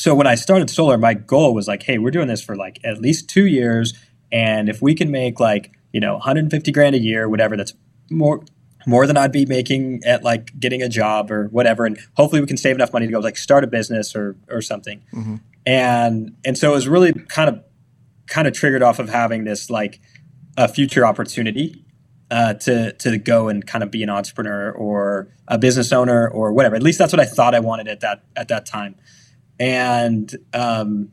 so 0.00 0.14
when 0.14 0.26
i 0.26 0.34
started 0.34 0.70
solar 0.70 0.96
my 0.98 1.14
goal 1.14 1.54
was 1.54 1.68
like 1.68 1.82
hey 1.82 1.98
we're 1.98 2.10
doing 2.10 2.28
this 2.28 2.42
for 2.42 2.56
like 2.56 2.80
at 2.84 3.00
least 3.00 3.28
two 3.28 3.46
years 3.46 3.94
and 4.32 4.68
if 4.68 4.80
we 4.80 4.94
can 4.94 5.10
make 5.10 5.38
like 5.38 5.72
you 5.92 6.00
know 6.00 6.14
150 6.14 6.72
grand 6.72 6.94
a 6.94 6.98
year 6.98 7.28
whatever 7.28 7.56
that's 7.56 7.74
more 8.10 8.42
more 8.86 9.06
than 9.06 9.16
I'd 9.16 9.32
be 9.32 9.46
making 9.46 10.02
at 10.04 10.24
like 10.24 10.58
getting 10.58 10.82
a 10.82 10.88
job 10.88 11.30
or 11.30 11.48
whatever, 11.48 11.86
and 11.86 11.98
hopefully 12.14 12.40
we 12.40 12.46
can 12.46 12.56
save 12.56 12.76
enough 12.76 12.92
money 12.92 13.06
to 13.06 13.12
go 13.12 13.18
like 13.18 13.36
start 13.36 13.64
a 13.64 13.66
business 13.66 14.16
or 14.16 14.36
or 14.48 14.62
something. 14.62 15.02
And 15.66 16.36
and 16.44 16.56
so 16.56 16.70
it 16.70 16.74
was 16.74 16.88
really 16.88 17.12
kind 17.12 17.48
of 17.48 17.62
kind 18.26 18.48
of 18.48 18.54
triggered 18.54 18.82
off 18.82 18.98
of 18.98 19.08
having 19.08 19.44
this 19.44 19.70
like 19.70 20.00
a 20.56 20.68
future 20.68 21.06
opportunity 21.06 21.84
uh, 22.30 22.54
to 22.54 22.92
to 22.92 23.18
go 23.18 23.48
and 23.48 23.66
kind 23.66 23.84
of 23.84 23.90
be 23.90 24.02
an 24.02 24.10
entrepreneur 24.10 24.70
or 24.72 25.28
a 25.48 25.58
business 25.58 25.92
owner 25.92 26.28
or 26.28 26.52
whatever. 26.52 26.76
At 26.76 26.82
least 26.82 26.98
that's 26.98 27.12
what 27.12 27.20
I 27.20 27.26
thought 27.26 27.54
I 27.54 27.60
wanted 27.60 27.88
at 27.88 28.00
that 28.00 28.24
at 28.36 28.48
that 28.48 28.66
time. 28.66 28.96
And 29.60 30.34
um, 30.52 31.12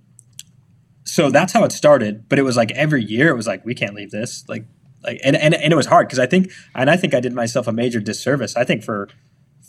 so 1.04 1.30
that's 1.30 1.54
how 1.54 1.64
it 1.66 1.72
started. 1.72 2.28
But 2.30 2.40
it 2.40 2.44
was 2.44 2.58
like 2.58 2.72
every 2.72 3.04
year 3.04 3.30
it 3.30 3.36
was 3.36 3.46
like 3.46 3.64
we 3.66 3.76
can't 3.76 3.94
leave 3.94 4.10
this 4.10 4.44
like 4.48 4.66
like 5.04 5.20
and 5.24 5.36
and, 5.36 5.54
and 5.54 5.72
it 5.72 5.76
was 5.76 5.86
hard 5.86 6.08
because 6.08 6.18
I 6.20 6.26
think 6.26 6.52
and 6.74 6.90
I 6.90 6.98
think 6.98 7.14
I 7.14 7.20
did 7.20 7.34
myself 7.34 7.68
a 7.68 7.72
major 7.72 8.00
disservice. 8.00 8.56
I 8.56 8.64
think 8.64 8.84
for 8.84 9.10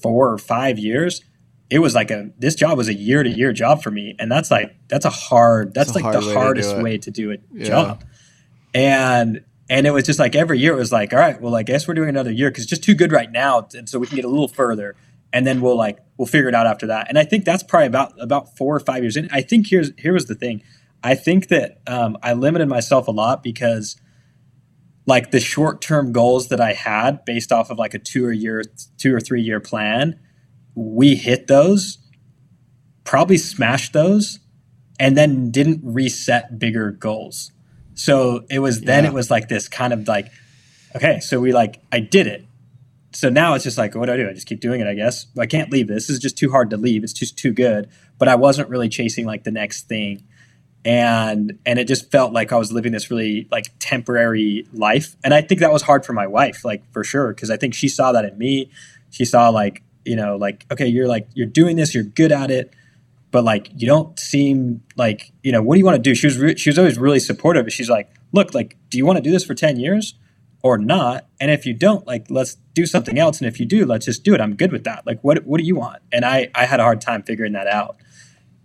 four 0.00 0.30
or 0.32 0.38
five 0.38 0.78
years 0.78 1.22
it 1.70 1.80
was 1.80 1.94
like 1.94 2.10
a 2.10 2.30
this 2.38 2.54
job 2.54 2.78
was 2.78 2.88
a 2.88 2.94
year 2.94 3.22
to 3.24 3.28
year 3.28 3.52
job 3.52 3.82
for 3.82 3.90
me 3.90 4.14
and 4.20 4.30
that's 4.30 4.48
like 4.50 4.74
that's 4.88 5.04
a 5.04 5.10
hard 5.10 5.74
that's 5.74 5.94
like 5.94 6.04
hard 6.04 6.14
the 6.14 6.20
way 6.20 6.32
to 6.32 6.38
hardest 6.38 6.76
it. 6.76 6.82
way 6.82 6.98
to 6.98 7.10
do 7.10 7.32
a 7.32 7.36
Yeah. 7.52 7.64
job 7.66 8.04
and 8.74 9.44
and 9.68 9.86
it 9.86 9.90
was 9.90 10.04
just 10.04 10.18
like 10.18 10.34
every 10.36 10.58
year 10.58 10.72
it 10.72 10.76
was 10.76 10.92
like 10.92 11.12
all 11.12 11.18
right 11.18 11.40
well 11.40 11.54
i 11.56 11.62
guess 11.62 11.86
we're 11.88 11.94
doing 11.94 12.08
another 12.08 12.30
year 12.30 12.48
because 12.50 12.64
it's 12.64 12.70
just 12.70 12.84
too 12.84 12.94
good 12.94 13.12
right 13.12 13.30
now 13.32 13.66
and 13.74 13.88
so 13.88 13.98
we 13.98 14.06
can 14.06 14.16
get 14.16 14.24
a 14.24 14.28
little 14.28 14.48
further 14.48 14.94
and 15.32 15.46
then 15.46 15.60
we'll 15.60 15.76
like 15.76 15.98
we'll 16.16 16.26
figure 16.26 16.48
it 16.48 16.54
out 16.54 16.66
after 16.66 16.86
that 16.86 17.06
and 17.08 17.18
i 17.18 17.24
think 17.24 17.44
that's 17.44 17.62
probably 17.62 17.86
about 17.86 18.12
about 18.20 18.56
four 18.56 18.74
or 18.74 18.80
five 18.80 19.02
years 19.02 19.16
in 19.16 19.28
i 19.32 19.40
think 19.40 19.66
here's 19.68 19.90
here 19.98 20.12
was 20.12 20.26
the 20.26 20.34
thing 20.34 20.62
i 21.02 21.14
think 21.14 21.48
that 21.48 21.78
um, 21.86 22.16
i 22.22 22.32
limited 22.32 22.68
myself 22.68 23.08
a 23.08 23.10
lot 23.12 23.42
because 23.42 23.96
like 25.06 25.30
the 25.30 25.40
short 25.40 25.80
term 25.80 26.12
goals 26.12 26.48
that 26.48 26.60
i 26.60 26.72
had 26.72 27.24
based 27.24 27.52
off 27.52 27.70
of 27.70 27.78
like 27.78 27.94
a 27.94 27.98
two 27.98 28.24
or 28.24 28.32
year 28.32 28.62
two 28.96 29.14
or 29.14 29.20
three 29.20 29.42
year 29.42 29.60
plan 29.60 30.18
we 30.74 31.14
hit 31.16 31.46
those 31.46 31.98
probably 33.04 33.38
smashed 33.38 33.92
those 33.94 34.38
and 35.00 35.16
then 35.16 35.50
didn't 35.50 35.80
reset 35.82 36.58
bigger 36.58 36.90
goals. 36.90 37.52
So 37.94 38.44
it 38.50 38.58
was 38.58 38.82
then 38.82 39.04
Yeah. 39.04 39.10
it 39.10 39.14
was 39.14 39.30
like 39.30 39.48
this 39.48 39.66
kind 39.66 39.92
of 39.92 40.06
like, 40.06 40.26
okay, 40.94 41.20
so 41.20 41.40
we 41.40 41.52
like 41.52 41.80
I 41.90 42.00
did 42.00 42.26
it. 42.26 42.44
So 43.18 43.28
now 43.28 43.54
it's 43.54 43.64
just 43.64 43.76
like, 43.76 43.96
what 43.96 44.06
do 44.06 44.12
I 44.12 44.16
do? 44.16 44.28
I 44.28 44.32
just 44.32 44.46
keep 44.46 44.60
doing 44.60 44.80
it, 44.80 44.86
I 44.86 44.94
guess. 44.94 45.26
I 45.36 45.46
can't 45.46 45.72
leave 45.72 45.88
this. 45.88 46.06
This 46.06 46.10
is 46.10 46.18
just 46.20 46.38
too 46.38 46.52
hard 46.52 46.70
to 46.70 46.76
leave. 46.76 47.02
It's 47.02 47.12
just 47.12 47.36
too 47.36 47.50
good. 47.50 47.88
But 48.16 48.28
I 48.28 48.36
wasn't 48.36 48.68
really 48.68 48.88
chasing 48.88 49.26
like 49.26 49.42
the 49.42 49.50
next 49.50 49.88
thing. 49.88 50.22
And 50.84 51.58
and 51.66 51.80
it 51.80 51.88
just 51.88 52.12
felt 52.12 52.32
like 52.32 52.52
I 52.52 52.56
was 52.56 52.70
living 52.70 52.92
this 52.92 53.10
really 53.10 53.48
like 53.50 53.72
temporary 53.80 54.68
life. 54.72 55.16
And 55.24 55.34
I 55.34 55.40
think 55.40 55.58
that 55.62 55.72
was 55.72 55.82
hard 55.82 56.06
for 56.06 56.12
my 56.12 56.28
wife, 56.28 56.64
like 56.64 56.84
for 56.92 57.02
sure, 57.02 57.34
because 57.34 57.50
I 57.50 57.56
think 57.56 57.74
she 57.74 57.88
saw 57.88 58.12
that 58.12 58.24
in 58.24 58.38
me. 58.38 58.70
She 59.10 59.24
saw 59.24 59.48
like, 59.48 59.82
you 60.04 60.14
know, 60.14 60.36
like, 60.36 60.64
okay, 60.70 60.86
you're 60.86 61.08
like 61.08 61.26
you're 61.34 61.48
doing 61.48 61.74
this, 61.74 61.96
you're 61.96 62.04
good 62.04 62.30
at 62.30 62.52
it 62.52 62.72
but 63.30 63.44
like 63.44 63.68
you 63.76 63.86
don't 63.86 64.18
seem 64.18 64.80
like 64.96 65.32
you 65.42 65.52
know 65.52 65.60
what 65.60 65.74
do 65.74 65.80
you 65.80 65.84
want 65.84 65.94
to 65.96 66.00
do 66.00 66.14
she 66.14 66.26
was 66.26 66.38
re- 66.38 66.56
she 66.56 66.70
was 66.70 66.78
always 66.78 66.96
really 66.96 67.20
supportive 67.20 67.70
she's 67.70 67.90
like 67.90 68.10
look 68.32 68.54
like 68.54 68.74
do 68.88 68.96
you 68.96 69.04
want 69.04 69.18
to 69.18 69.22
do 69.22 69.30
this 69.30 69.44
for 69.44 69.52
10 69.52 69.78
years 69.78 70.14
or 70.62 70.76
not 70.76 71.26
and 71.40 71.50
if 71.50 71.64
you 71.66 71.72
don't 71.72 72.06
like 72.06 72.26
let's 72.30 72.56
do 72.74 72.86
something 72.86 73.18
else 73.18 73.38
and 73.38 73.46
if 73.46 73.60
you 73.60 73.66
do 73.66 73.84
let's 73.84 74.06
just 74.06 74.24
do 74.24 74.34
it. 74.34 74.40
I'm 74.40 74.54
good 74.54 74.72
with 74.72 74.84
that. 74.84 75.06
Like 75.06 75.20
what 75.22 75.44
what 75.46 75.58
do 75.58 75.64
you 75.64 75.76
want? 75.76 76.02
And 76.12 76.24
i 76.24 76.48
i 76.54 76.64
had 76.64 76.80
a 76.80 76.82
hard 76.82 77.00
time 77.00 77.22
figuring 77.22 77.52
that 77.52 77.66
out. 77.66 77.96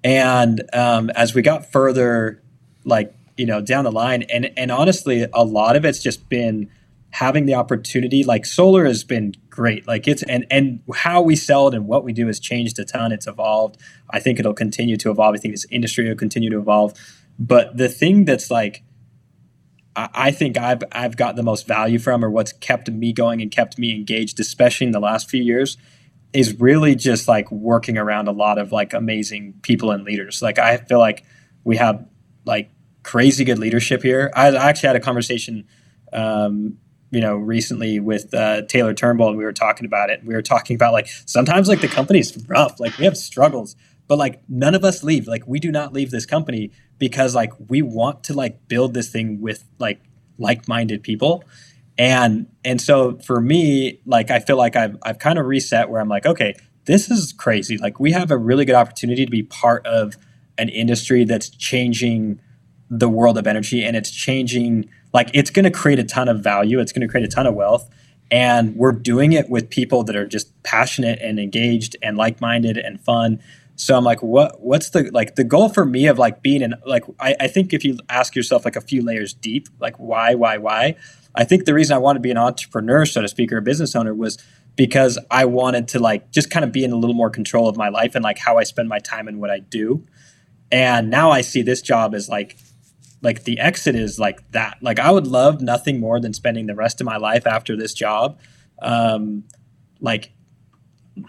And 0.04 0.64
um, 0.74 1.10
as 1.12 1.34
we 1.34 1.42
got 1.42 1.72
further 1.72 2.42
like 2.84 3.16
you 3.38 3.46
know 3.46 3.62
down 3.62 3.84
the 3.84 3.92
line 3.92 4.24
and 4.24 4.52
and 4.58 4.72
honestly 4.72 5.26
a 5.34 5.44
lot 5.44 5.76
of 5.76 5.86
it's 5.86 6.02
just 6.02 6.30
been 6.30 6.70
having 7.12 7.46
the 7.46 7.54
opportunity 7.54 8.24
like 8.24 8.44
solar 8.44 8.86
has 8.86 9.04
been 9.04 9.34
great. 9.50 9.88
Like 9.88 10.08
it's 10.08 10.24
and 10.24 10.46
and 10.50 10.82
how 10.96 11.22
we 11.22 11.36
sell 11.36 11.68
it 11.68 11.76
and 11.76 11.88
what 11.88 12.04
we 12.04 12.12
do 12.12 12.26
has 12.28 12.40
changed 12.40 12.80
a 12.80 12.86
ton. 12.86 13.12
It's 13.12 13.28
evolved. 13.28 13.78
I 14.10 14.20
think 14.20 14.40
it'll 14.40 14.54
continue 14.54 14.98
to 14.98 15.12
evolve. 15.12 15.36
I 15.36 15.38
think 15.38 15.54
this 15.54 15.66
industry 15.70 16.08
will 16.08 16.16
continue 16.16 16.50
to 16.50 16.58
evolve. 16.58 16.94
But 17.38 17.78
the 17.78 17.88
thing 17.88 18.26
that's 18.26 18.50
like 18.50 18.84
I 19.96 20.32
think 20.32 20.58
I've 20.58 20.84
I've 20.92 21.18
got 21.18 21.36
the 21.36 21.44
most 21.44 21.68
value 21.68 22.00
from, 22.00 22.26
or 22.26 22.30
what's 22.30 22.54
kept 22.54 22.90
me 22.90 23.14
going 23.14 23.42
and 23.42 23.52
kept 23.52 23.78
me 23.78 23.94
engaged, 23.96 24.40
especially 24.40 24.88
in 24.88 24.92
the 24.92 25.00
last 25.00 25.30
few 25.30 25.42
years, 25.42 25.78
is 26.34 26.60
really 26.60 26.96
just 26.96 27.28
like 27.28 27.52
working 27.52 27.98
around 27.98 28.28
a 28.28 28.32
lot 28.32 28.58
of 28.58 28.72
like 28.72 28.94
amazing 28.94 29.54
people 29.62 29.92
and 29.92 30.04
leaders. 30.04 30.42
Like 30.42 30.58
I 30.58 30.78
feel 30.78 31.00
like 31.00 31.24
we 31.64 31.78
have 31.78 32.06
like 32.46 32.72
crazy 33.04 33.44
good 33.44 33.60
leadership 33.60 34.02
here. 34.02 34.32
I, 34.36 34.48
I 34.48 34.70
actually 34.70 34.88
had 34.88 34.96
a 34.96 35.02
conversation, 35.02 35.66
um, 36.12 36.78
you 37.12 37.22
know, 37.22 37.36
recently 37.36 38.00
with 38.00 38.34
uh, 38.34 38.64
Taylor 38.64 38.94
Turnbull, 38.96 39.30
and 39.30 39.38
we 39.38 39.44
were 39.44 39.54
talking 39.54 39.86
about 39.86 40.10
it. 40.10 40.24
We 40.26 40.34
were 40.34 40.42
talking 40.42 40.76
about 40.76 40.94
like 40.94 41.08
sometimes 41.28 41.68
like 41.68 41.82
the 41.82 41.88
company's 41.88 42.36
rough, 42.48 42.80
like 42.80 42.98
we 42.98 43.06
have 43.06 43.16
struggles, 43.16 43.76
but 44.08 44.18
like 44.18 44.42
none 44.50 44.74
of 44.74 44.84
us 44.84 45.04
leave. 45.04 45.28
Like 45.28 45.44
we 45.46 45.60
do 45.60 45.72
not 45.72 45.94
leave 45.94 46.10
this 46.10 46.26
company 46.26 46.72
because 47.08 47.36
like 47.36 47.52
we 47.68 47.82
want 47.82 48.24
to 48.24 48.34
like 48.34 48.68
build 48.68 48.94
this 48.94 49.10
thing 49.10 49.42
with 49.42 49.66
like 49.80 50.02
like-minded 50.38 51.04
people. 51.04 51.44
And 51.98 52.48
and 52.64 52.82
so 52.82 53.18
for 53.20 53.40
me 53.40 54.00
like 54.06 54.32
i 54.32 54.40
feel 54.40 54.58
like 54.58 54.76
i've, 54.76 54.98
I've 55.04 55.20
kind 55.20 55.38
of 55.38 55.46
reset 55.46 55.90
where 55.90 56.02
i'm 56.02 56.10
like 56.10 56.26
okay 56.26 56.56
this 56.86 57.10
is 57.10 57.34
crazy. 57.34 57.78
Like 57.78 58.00
we 58.00 58.12
have 58.12 58.32
a 58.32 58.38
really 58.38 58.66
good 58.66 58.76
opportunity 58.76 59.26
to 59.26 59.32
be 59.32 59.44
part 59.44 59.86
of 59.86 60.16
an 60.58 60.70
industry 60.70 61.24
that's 61.24 61.50
changing 61.50 62.40
the 62.90 63.10
world 63.10 63.38
of 63.38 63.48
energy 63.48 63.84
and 63.84 63.96
it's 63.96 64.12
changing 64.12 64.88
like 65.14 65.30
it's 65.34 65.50
going 65.50 65.66
to 65.66 65.72
create 65.72 66.00
a 66.00 66.04
ton 66.04 66.28
of 66.28 66.42
value. 66.42 66.80
It's 66.80 66.92
going 66.92 67.02
to 67.02 67.08
create 67.08 67.26
a 67.26 67.30
ton 67.30 67.48
of 67.48 67.56
wealth. 67.56 67.90
And 68.30 68.76
we're 68.76 68.92
doing 68.92 69.34
it 69.34 69.50
with 69.50 69.70
people 69.70 70.04
that 70.06 70.16
are 70.16 70.26
just 70.26 70.62
passionate 70.64 71.20
and 71.22 71.40
engaged 71.40 71.96
and 72.02 72.18
like-minded 72.18 72.78
and 72.78 73.00
fun 73.00 73.42
so 73.76 73.98
i'm 73.98 74.04
like 74.04 74.22
what 74.22 74.62
what's 74.62 74.90
the 74.90 75.10
like 75.14 75.36
the 75.36 75.44
goal 75.44 75.70
for 75.70 75.86
me 75.86 76.08
of 76.08 76.20
like 76.20 76.42
being 76.42 76.62
in 76.62 76.74
like 76.86 77.04
I, 77.20 77.36
I 77.40 77.48
think 77.48 77.74
if 77.74 77.84
you 77.84 77.98
ask 78.10 78.36
yourself 78.36 78.66
like 78.66 78.76
a 78.76 78.82
few 78.82 79.02
layers 79.02 79.34
deep 79.34 79.68
like 79.80 79.96
why 79.98 80.36
why 80.36 80.58
why 80.58 80.96
i 81.36 81.44
think 81.44 81.66
the 81.66 81.74
reason 81.74 81.96
i 81.96 82.00
wanted 82.00 82.20
to 82.20 82.24
be 82.24 82.32
an 82.32 82.38
entrepreneur 82.38 83.06
so 83.06 83.22
to 83.22 83.28
speak 83.28 83.52
or 83.52 83.58
a 83.58 83.62
business 83.62 83.96
owner 83.96 84.14
was 84.14 84.38
because 84.76 85.20
i 85.32 85.46
wanted 85.46 85.88
to 85.88 86.00
like 86.00 86.32
just 86.32 86.50
kind 86.50 86.64
of 86.64 86.72
be 86.72 86.84
in 86.84 86.92
a 86.92 86.96
little 86.96 87.16
more 87.16 87.30
control 87.30 87.68
of 87.68 87.78
my 87.78 87.90
life 87.90 88.16
and 88.16 88.24
like 88.24 88.38
how 88.38 88.58
i 88.58 88.64
spend 88.64 88.90
my 88.90 89.00
time 89.00 89.28
and 89.28 89.40
what 89.40 89.50
i 89.50 89.60
do. 89.60 90.06
And 90.72 91.10
now 91.10 91.30
i 91.30 91.42
see 91.42 91.62
this 91.62 91.82
job 91.82 92.16
as 92.16 92.30
like 92.30 92.58
like 93.22 93.44
the 93.44 93.60
exit 93.60 93.96
is 93.96 94.20
like 94.20 94.50
that. 94.52 94.78
Like 94.82 95.00
i 95.00 95.12
would 95.12 95.28
love 95.28 95.62
nothing 95.62 96.00
more 96.00 96.20
than 96.20 96.34
spending 96.34 96.66
the 96.66 96.76
rest 96.76 97.00
of 97.02 97.06
my 97.06 97.18
life 97.18 97.46
after 97.46 97.76
this 97.78 97.94
job 97.94 98.40
um 98.82 99.44
like 100.02 100.32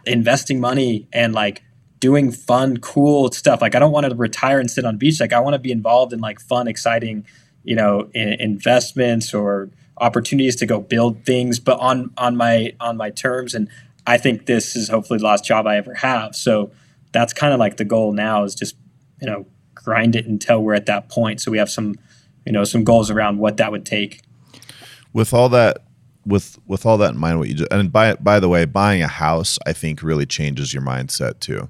investing 0.06 0.60
money 0.60 1.06
and 1.12 1.34
like 1.34 1.62
doing 2.04 2.30
fun 2.30 2.76
cool 2.76 3.32
stuff. 3.32 3.62
Like 3.62 3.74
i 3.74 3.78
don't 3.78 3.90
want 3.90 4.06
to 4.06 4.14
retire 4.14 4.60
and 4.60 4.70
sit 4.70 4.84
on 4.84 4.98
beach. 4.98 5.20
Like 5.20 5.32
i 5.32 5.40
want 5.40 5.54
to 5.54 5.58
be 5.58 5.72
involved 5.72 6.12
in 6.12 6.20
like 6.20 6.38
fun 6.38 6.68
exciting 6.68 7.24
you 7.62 7.74
know 7.74 8.10
in, 8.12 8.34
investments 8.34 9.32
or 9.32 9.70
opportunities 9.96 10.54
to 10.56 10.66
go 10.66 10.80
build 10.80 11.24
things 11.24 11.58
but 11.58 11.78
on 11.80 12.10
on 12.18 12.36
my 12.36 12.74
on 12.78 12.98
my 12.98 13.08
terms 13.08 13.54
and 13.54 13.70
i 14.06 14.18
think 14.18 14.44
this 14.44 14.76
is 14.76 14.90
hopefully 14.90 15.18
the 15.18 15.24
last 15.24 15.46
job 15.46 15.66
i 15.66 15.76
ever 15.78 15.94
have. 15.94 16.36
So 16.36 16.72
that's 17.12 17.32
kind 17.32 17.54
of 17.54 17.58
like 17.58 17.78
the 17.78 17.86
goal 17.86 18.12
now 18.12 18.44
is 18.44 18.54
just 18.54 18.76
you 19.22 19.26
know 19.26 19.46
grind 19.74 20.14
it 20.14 20.26
until 20.26 20.62
we're 20.62 20.74
at 20.74 20.86
that 20.86 21.08
point 21.08 21.40
so 21.40 21.50
we 21.50 21.56
have 21.56 21.70
some 21.70 21.94
you 22.44 22.52
know 22.52 22.64
some 22.64 22.84
goals 22.84 23.10
around 23.10 23.38
what 23.38 23.56
that 23.56 23.72
would 23.72 23.86
take. 23.86 24.20
With 25.14 25.32
all 25.32 25.48
that 25.50 25.78
with 26.26 26.58
with 26.66 26.86
all 26.86 26.98
that 26.98 27.12
in 27.12 27.18
mind 27.18 27.38
what 27.38 27.48
you 27.48 27.54
just 27.54 27.72
and 27.72 27.92
by 27.92 28.14
by 28.14 28.40
the 28.40 28.48
way 28.48 28.64
buying 28.64 29.02
a 29.02 29.08
house 29.08 29.58
i 29.66 29.72
think 29.72 30.02
really 30.02 30.26
changes 30.26 30.72
your 30.72 30.82
mindset 30.82 31.40
too. 31.40 31.68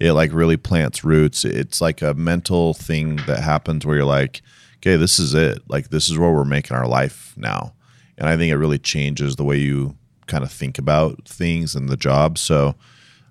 It 0.00 0.12
like 0.12 0.32
really 0.32 0.56
plants 0.56 1.04
roots. 1.04 1.44
It's 1.44 1.80
like 1.80 2.02
a 2.02 2.14
mental 2.14 2.74
thing 2.74 3.16
that 3.26 3.44
happens 3.44 3.86
where 3.86 3.96
you're 3.96 4.04
like 4.04 4.42
okay 4.78 4.96
this 4.96 5.18
is 5.18 5.34
it. 5.34 5.62
Like 5.68 5.90
this 5.90 6.08
is 6.08 6.18
where 6.18 6.32
we're 6.32 6.44
making 6.44 6.76
our 6.76 6.88
life 6.88 7.32
now. 7.36 7.74
And 8.18 8.28
i 8.28 8.36
think 8.36 8.50
it 8.50 8.56
really 8.56 8.78
changes 8.78 9.36
the 9.36 9.44
way 9.44 9.58
you 9.58 9.96
kind 10.26 10.42
of 10.44 10.50
think 10.52 10.78
about 10.78 11.26
things 11.28 11.74
and 11.74 11.88
the 11.88 11.96
job. 11.96 12.38
So 12.38 12.74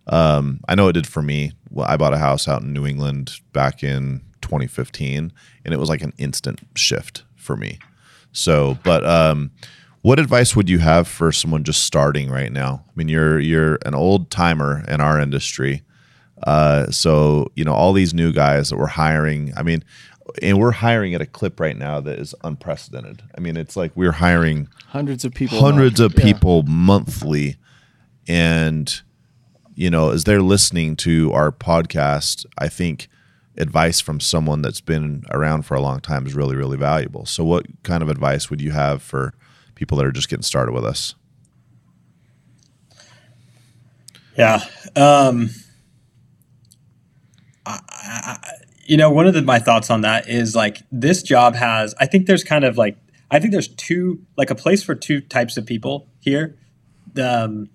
um, 0.08 0.62
I 0.68 0.76
know 0.76 0.88
it 0.88 0.94
did 0.94 1.08
for 1.08 1.22
me. 1.22 1.52
Well, 1.70 1.88
I 1.88 1.98
bought 1.98 2.14
a 2.14 2.18
house 2.18 2.48
out 2.48 2.62
in 2.62 2.74
New 2.74 2.86
England 2.86 3.40
back 3.54 3.84
in 3.84 4.22
2015, 4.42 5.34
and 5.64 5.74
it 5.74 5.78
was 5.78 5.90
like 5.90 6.02
an 6.02 6.14
instant 6.18 6.62
shift 6.76 7.24
for 7.36 7.58
me. 7.58 7.80
So, 8.32 8.78
but 8.84 9.06
um, 9.06 9.52
what 10.06 10.20
advice 10.20 10.56
would 10.56 10.70
you 10.70 10.78
have 10.78 11.08
for 11.08 11.32
someone 11.32 11.64
just 11.64 11.84
starting 11.84 12.30
right 12.30 12.52
now? 12.52 12.84
I 12.88 12.92
mean, 12.96 13.10
you're 13.10 13.40
you're 13.40 13.80
an 13.88 13.96
old 13.96 14.30
timer 14.30 14.84
in 14.88 15.02
our 15.02 15.20
industry, 15.20 15.82
uh, 16.44 16.92
so 16.92 17.52
you 17.56 17.66
know 17.66 17.74
all 17.74 17.92
these 17.92 18.14
new 18.14 18.32
guys 18.32 18.70
that 18.70 18.78
we're 18.78 18.86
hiring. 18.86 19.52
I 19.58 19.64
mean, 19.64 19.84
and 20.44 20.60
we're 20.60 20.74
hiring 20.74 21.16
at 21.16 21.22
a 21.22 21.26
clip 21.26 21.60
right 21.60 21.76
now 21.76 22.02
that 22.02 22.20
is 22.20 22.36
unprecedented. 22.44 23.24
I 23.36 23.42
mean, 23.42 23.58
it's 23.58 23.76
like 23.76 23.94
we're 23.96 24.12
hiring 24.12 24.68
Hundreds 24.90 25.26
of 25.26 25.34
people. 25.34 25.60
hundreds 25.60 26.00
of 26.00 26.14
Yeah. 26.16 26.24
people 26.24 26.62
monthly 26.64 27.58
and 28.28 29.02
you 29.74 29.90
know 29.90 30.12
as 30.12 30.24
they're 30.24 30.42
listening 30.42 30.96
to 30.96 31.32
our 31.34 31.52
podcast 31.52 32.46
i 32.58 32.68
think 32.68 33.08
advice 33.58 34.00
from 34.00 34.20
someone 34.20 34.62
that's 34.62 34.82
been 34.82 35.24
around 35.32 35.64
for 35.64 35.76
a 35.76 35.82
long 35.82 36.00
time 36.00 36.26
is 36.26 36.34
really 36.34 36.56
really 36.56 36.78
valuable 36.78 37.26
so 37.26 37.44
what 37.44 37.66
kind 37.84 38.02
of 38.02 38.10
advice 38.10 38.50
would 38.50 38.62
you 38.62 38.72
have 38.72 39.02
for 39.02 39.34
people 39.76 39.98
that 39.98 40.06
are 40.06 40.12
just 40.12 40.30
getting 40.30 40.44
started 40.44 40.74
with 40.74 40.86
us 40.86 41.16
Yeah. 44.38 44.60
Um, 44.96 45.50
I, 47.66 47.80
I, 47.90 48.52
you 48.86 48.98
know, 48.98 49.10
one 49.10 49.28
of 49.28 49.34
the, 49.34 49.42
my 49.42 49.60
thoughts 49.60 49.90
on 49.90 50.02
that 50.02 50.30
is 50.30 50.56
like 50.56 50.84
this 50.92 51.24
job 51.24 51.56
has, 51.56 51.96
I 52.00 52.06
think 52.06 52.28
there's 52.28 52.44
kind 52.44 52.64
of 52.64 52.78
like, 52.78 52.98
I 53.32 53.40
think 53.40 53.52
there's 53.52 53.68
two, 53.68 54.22
like 54.38 54.50
a 54.50 54.56
place 54.56 54.84
for 54.84 54.94
two 54.94 55.22
types 55.22 55.58
of 55.58 55.66
people 55.66 56.08
here. 56.20 56.58
Um, 57.20 57.70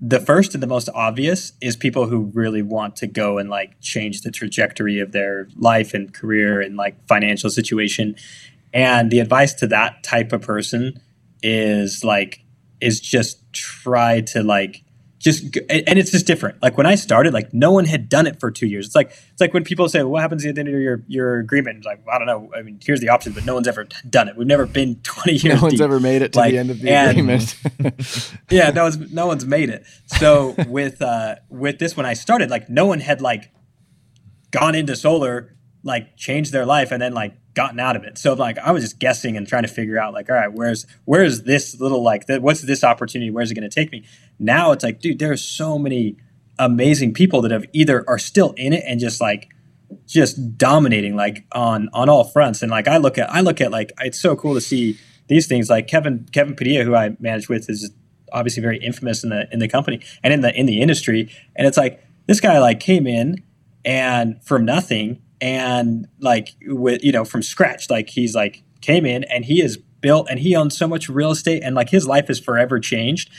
the 0.00 0.20
first 0.20 0.54
and 0.54 0.62
the 0.62 0.66
most 0.66 0.88
obvious 0.94 1.52
is 1.60 1.76
people 1.76 2.06
who 2.06 2.30
really 2.34 2.62
want 2.62 2.96
to 2.96 3.06
go 3.06 3.38
and 3.38 3.48
like 3.48 3.80
change 3.80 4.22
the 4.22 4.30
trajectory 4.30 5.00
of 5.00 5.12
their 5.12 5.48
life 5.56 5.94
and 5.94 6.12
career 6.12 6.60
and 6.60 6.76
like 6.76 7.06
financial 7.06 7.50
situation. 7.50 8.16
And 8.72 9.10
the 9.10 9.20
advice 9.20 9.54
to 9.54 9.66
that 9.68 10.02
type 10.02 10.32
of 10.32 10.42
person 10.42 11.00
is 11.42 12.04
like, 12.04 12.44
is 12.80 13.00
just 13.00 13.52
try 13.52 14.20
to 14.20 14.42
like, 14.42 14.82
just 15.18 15.44
and 15.70 15.98
it's 16.00 16.10
just 16.10 16.26
different. 16.26 16.60
Like 16.60 16.76
when 16.76 16.84
I 16.86 16.96
started, 16.96 17.32
like 17.32 17.54
no 17.54 17.70
one 17.70 17.84
had 17.84 18.08
done 18.08 18.26
it 18.26 18.40
for 18.40 18.50
two 18.50 18.66
years. 18.66 18.86
It's 18.86 18.96
like 18.96 19.10
it's 19.10 19.40
like 19.40 19.54
when 19.54 19.62
people 19.62 19.88
say, 19.88 20.00
well, 20.00 20.08
"What 20.10 20.22
happens 20.22 20.44
at 20.44 20.56
the 20.56 20.60
end 20.62 20.68
of 20.68 20.74
your 20.80 21.04
your 21.06 21.38
agreement?" 21.38 21.76
It's 21.76 21.86
like 21.86 22.02
I 22.12 22.18
don't 22.18 22.26
know. 22.26 22.50
I 22.56 22.62
mean, 22.62 22.80
here's 22.84 22.98
the 22.98 23.10
option, 23.10 23.32
but 23.32 23.46
no 23.46 23.54
one's 23.54 23.68
ever 23.68 23.86
done 24.10 24.26
it. 24.26 24.36
We've 24.36 24.48
never 24.48 24.66
been 24.66 24.96
twenty 25.04 25.34
years. 25.38 25.54
No 25.56 25.62
one's 25.62 25.74
deep. 25.74 25.80
ever 25.82 26.00
made 26.00 26.22
it 26.22 26.32
to 26.32 26.40
Like, 26.40 26.50
the 26.50 26.58
end 26.58 26.70
of 26.70 26.80
the 26.80 26.90
and- 26.90 27.10
agreement. 27.12 27.56
yeah, 28.50 28.70
no 28.70 28.82
one's 28.82 29.12
no 29.12 29.26
one's 29.28 29.46
made 29.46 29.70
it. 29.70 29.84
So 30.06 30.56
with 30.66 31.00
uh, 31.00 31.36
with 31.48 31.78
this, 31.78 31.96
when 31.96 32.04
I 32.04 32.14
started, 32.14 32.50
like 32.50 32.68
no 32.68 32.86
one 32.86 32.98
had 32.98 33.20
like 33.20 33.52
gone 34.50 34.74
into 34.74 34.96
solar, 34.96 35.56
like 35.84 36.16
changed 36.16 36.50
their 36.50 36.66
life, 36.66 36.90
and 36.90 37.00
then 37.00 37.12
like 37.14 37.34
gotten 37.54 37.78
out 37.80 37.96
of 37.96 38.04
it. 38.04 38.18
So 38.18 38.32
like 38.34 38.58
I 38.58 38.72
was 38.72 38.82
just 38.82 38.98
guessing 38.98 39.36
and 39.36 39.46
trying 39.46 39.62
to 39.62 39.68
figure 39.68 39.98
out 39.98 40.14
like, 40.14 40.30
all 40.30 40.36
right, 40.36 40.52
where's 40.52 40.86
where's 41.04 41.42
this 41.42 41.78
little 41.80 42.02
like 42.02 42.24
what's 42.28 42.62
this 42.62 42.84
opportunity? 42.84 43.30
Where's 43.30 43.50
it 43.50 43.54
going 43.54 43.68
to 43.68 43.74
take 43.74 43.92
me? 43.92 44.04
Now 44.38 44.72
it's 44.72 44.84
like, 44.84 45.00
dude, 45.00 45.18
there 45.18 45.32
are 45.32 45.36
so 45.36 45.78
many 45.78 46.16
amazing 46.58 47.14
people 47.14 47.42
that 47.42 47.50
have 47.50 47.64
either 47.72 48.04
are 48.08 48.18
still 48.18 48.52
in 48.56 48.72
it 48.72 48.84
and 48.86 49.00
just 49.00 49.20
like 49.20 49.48
just 50.06 50.56
dominating 50.56 51.16
like 51.16 51.44
on 51.52 51.88
on 51.92 52.08
all 52.08 52.24
fronts 52.24 52.62
and 52.62 52.70
like 52.70 52.88
i 52.88 52.96
look 52.96 53.18
at 53.18 53.30
i 53.30 53.40
look 53.40 53.60
at 53.60 53.70
like 53.70 53.92
it's 54.00 54.18
so 54.18 54.34
cool 54.36 54.54
to 54.54 54.60
see 54.60 54.98
these 55.28 55.46
things 55.46 55.68
like 55.68 55.86
kevin 55.86 56.26
kevin 56.32 56.54
padilla 56.54 56.84
who 56.84 56.94
i 56.94 57.14
manage 57.20 57.48
with 57.48 57.68
is 57.68 57.90
obviously 58.32 58.62
very 58.62 58.78
infamous 58.78 59.22
in 59.22 59.30
the 59.30 59.46
in 59.52 59.58
the 59.58 59.68
company 59.68 60.00
and 60.22 60.32
in 60.32 60.40
the 60.40 60.58
in 60.58 60.66
the 60.66 60.80
industry 60.80 61.30
and 61.56 61.66
it's 61.66 61.76
like 61.76 62.02
this 62.26 62.40
guy 62.40 62.58
like 62.58 62.80
came 62.80 63.06
in 63.06 63.42
and 63.84 64.42
from 64.44 64.64
nothing 64.64 65.20
and 65.42 66.08
like 66.20 66.54
with 66.66 67.04
you 67.04 67.12
know 67.12 67.24
from 67.24 67.42
scratch 67.42 67.90
like 67.90 68.08
he's 68.08 68.34
like 68.34 68.62
came 68.80 69.04
in 69.04 69.24
and 69.24 69.44
he 69.44 69.60
is 69.60 69.76
built 69.76 70.26
and 70.30 70.40
he 70.40 70.56
owns 70.56 70.76
so 70.76 70.88
much 70.88 71.08
real 71.10 71.32
estate 71.32 71.62
and 71.62 71.74
like 71.74 71.90
his 71.90 72.06
life 72.06 72.30
is 72.30 72.40
forever 72.40 72.80
changed 72.80 73.30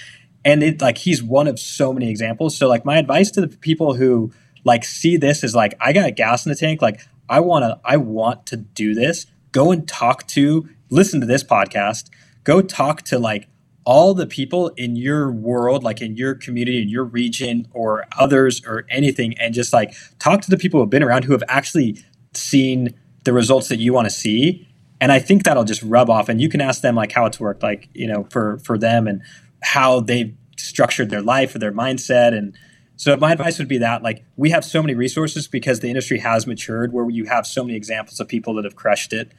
and 0.45 0.61
it 0.61 0.81
like 0.81 0.99
he's 0.99 1.23
one 1.23 1.47
of 1.47 1.57
so 1.57 1.91
many 1.91 2.09
examples 2.09 2.55
so 2.55 2.67
like 2.67 2.85
my 2.85 2.97
advice 2.97 3.31
to 3.31 3.41
the 3.41 3.47
people 3.47 3.95
who 3.95 4.31
like 4.63 4.83
see 4.83 5.17
this 5.17 5.43
is 5.43 5.55
like 5.55 5.75
I 5.79 5.93
got 5.93 6.15
gas 6.15 6.45
in 6.45 6.51
the 6.51 6.55
tank. 6.55 6.81
Like 6.81 7.01
I 7.29 7.39
want 7.39 7.63
to 7.63 7.79
I 7.83 7.97
want 7.97 8.45
to 8.47 8.57
do 8.57 8.93
this. 8.93 9.25
Go 9.51 9.71
and 9.71 9.87
talk 9.87 10.27
to 10.29 10.69
listen 10.89 11.19
to 11.21 11.27
this 11.27 11.43
podcast. 11.43 12.09
Go 12.43 12.61
talk 12.61 13.03
to 13.03 13.19
like 13.19 13.47
all 13.85 14.13
the 14.13 14.25
people 14.25 14.69
in 14.69 14.95
your 14.95 15.31
world, 15.31 15.83
like 15.83 16.01
in 16.01 16.15
your 16.15 16.35
community, 16.35 16.81
in 16.81 16.89
your 16.89 17.03
region, 17.03 17.67
or 17.73 18.05
others, 18.17 18.61
or 18.65 18.85
anything, 18.89 19.37
and 19.37 19.53
just 19.53 19.73
like 19.73 19.93
talk 20.19 20.41
to 20.41 20.49
the 20.49 20.57
people 20.57 20.79
who 20.79 20.83
have 20.83 20.89
been 20.89 21.03
around 21.03 21.23
who 21.23 21.33
have 21.33 21.43
actually 21.47 21.97
seen 22.33 22.93
the 23.23 23.33
results 23.33 23.69
that 23.69 23.79
you 23.79 23.93
want 23.93 24.05
to 24.05 24.11
see. 24.11 24.67
And 25.01 25.11
I 25.11 25.19
think 25.19 25.43
that'll 25.43 25.65
just 25.65 25.83
rub 25.83 26.09
off. 26.09 26.29
And 26.29 26.39
you 26.39 26.47
can 26.47 26.61
ask 26.61 26.81
them 26.81 26.95
like 26.95 27.11
how 27.11 27.25
it's 27.25 27.39
worked, 27.39 27.63
like 27.63 27.89
you 27.93 28.07
know, 28.07 28.25
for 28.29 28.59
for 28.59 28.77
them 28.77 29.07
and 29.07 29.21
how 29.61 29.99
they've 29.99 30.35
structured 30.57 31.09
their 31.09 31.21
life 31.21 31.55
or 31.55 31.59
their 31.59 31.73
mindset 31.73 32.37
and 32.37 32.55
so 32.95 33.17
my 33.17 33.31
advice 33.31 33.57
would 33.59 33.67
be 33.67 33.79
that 33.79 34.03
like 34.03 34.23
we 34.35 34.51
have 34.51 34.63
so 34.63 34.81
many 34.81 34.93
resources 34.93 35.47
because 35.47 35.79
the 35.79 35.87
industry 35.87 36.19
has 36.19 36.45
matured 36.45 36.93
where 36.93 37.09
you 37.09 37.25
have 37.25 37.47
so 37.47 37.63
many 37.63 37.75
examples 37.75 38.19
of 38.19 38.27
people 38.27 38.53
that 38.55 38.65
have 38.65 38.75
crushed 38.75 39.13
it. 39.13 39.31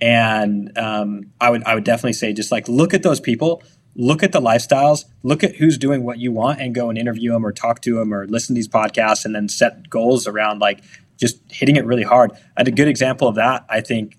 And 0.00 0.76
um, 0.76 1.32
I 1.40 1.50
would 1.50 1.64
I 1.64 1.74
would 1.74 1.84
definitely 1.84 2.14
say 2.14 2.32
just 2.32 2.52
like 2.52 2.68
look 2.68 2.92
at 2.92 3.02
those 3.02 3.20
people, 3.20 3.62
look 3.96 4.22
at 4.22 4.32
the 4.32 4.40
lifestyles, 4.40 5.04
look 5.22 5.42
at 5.42 5.56
who's 5.56 5.78
doing 5.78 6.04
what 6.04 6.18
you 6.18 6.30
want, 6.30 6.60
and 6.60 6.74
go 6.74 6.88
and 6.88 6.98
interview 6.98 7.32
them 7.32 7.44
or 7.44 7.52
talk 7.52 7.80
to 7.82 7.96
them 7.96 8.12
or 8.12 8.26
listen 8.26 8.54
to 8.54 8.58
these 8.58 8.68
podcasts, 8.68 9.24
and 9.24 9.34
then 9.34 9.48
set 9.48 9.88
goals 9.88 10.26
around 10.26 10.60
like 10.60 10.82
just 11.16 11.40
hitting 11.48 11.76
it 11.76 11.84
really 11.86 12.02
hard. 12.02 12.32
And 12.56 12.68
a 12.68 12.70
good 12.70 12.88
example 12.88 13.26
of 13.26 13.36
that, 13.36 13.64
I 13.68 13.80
think, 13.80 14.18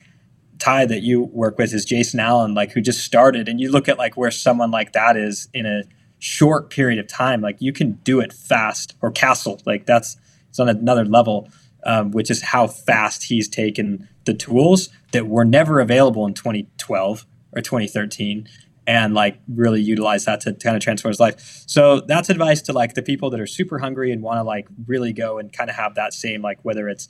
Ty, 0.60 0.88
that 0.88 1.04
you 1.04 1.22
work 1.22 1.60
with 1.60 1.74
is 1.74 1.86
Jason 1.86 2.20
Allen, 2.20 2.56
like 2.56 2.72
who 2.72 2.82
just 2.82 3.06
started, 3.06 3.48
and 3.48 3.62
you 3.62 3.72
look 3.72 3.88
at 3.88 3.98
like 3.98 4.18
where 4.18 4.32
someone 4.32 4.72
like 4.72 4.94
that 4.94 5.16
is 5.16 5.48
in 5.54 5.66
a 5.66 5.84
short 6.20 6.72
period 6.72 6.98
of 6.98 7.08
time. 7.08 7.42
Like 7.42 7.58
you 7.60 7.72
can 7.72 7.94
do 8.04 8.20
it 8.20 8.34
fast, 8.34 8.96
or 9.02 9.12
Castle, 9.12 9.62
like 9.66 9.86
that's 9.86 10.18
it's 10.50 10.60
on 10.60 10.70
another 10.70 11.06
level, 11.06 11.50
um, 11.84 12.12
which 12.12 12.32
is 12.32 12.42
how 12.42 12.66
fast 12.66 13.26
he's 13.26 13.48
taken 13.48 14.10
the 14.26 14.34
tools 14.34 14.90
that 15.12 15.28
were 15.28 15.46
never 15.46 15.80
available 15.80 16.26
in 16.26 16.34
2012 16.34 17.26
or 17.54 17.62
2013 17.62 18.48
and 18.88 19.14
like 19.14 19.38
really 19.54 19.82
utilize 19.82 20.26
that 20.26 20.40
to 20.42 20.54
kind 20.54 20.78
of 20.78 20.82
transform 20.82 21.12
his 21.12 21.20
life. 21.20 21.64
So 21.68 22.00
that's 22.00 22.30
advice 22.30 22.62
to 22.64 22.74
like 22.74 22.94
the 22.94 23.04
people 23.04 23.30
that 23.32 23.40
are 23.40 23.46
super 23.46 23.80
hungry 23.80 24.12
and 24.14 24.24
want 24.24 24.38
to 24.38 24.44
like 24.44 24.68
really 24.88 25.12
go 25.12 25.38
and 25.38 25.52
kind 25.52 25.70
of 25.70 25.76
have 25.76 25.96
that 25.96 26.14
same 26.14 26.42
like 26.42 26.60
whether 26.64 26.88
it's 26.88 27.10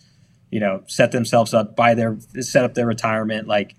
you 0.50 0.60
know 0.60 0.84
set 0.88 1.12
themselves 1.12 1.54
up 1.54 1.76
by 1.76 1.94
their 1.94 2.18
set 2.42 2.66
up 2.66 2.74
their 2.74 2.88
retirement 2.88 3.48
like 3.48 3.76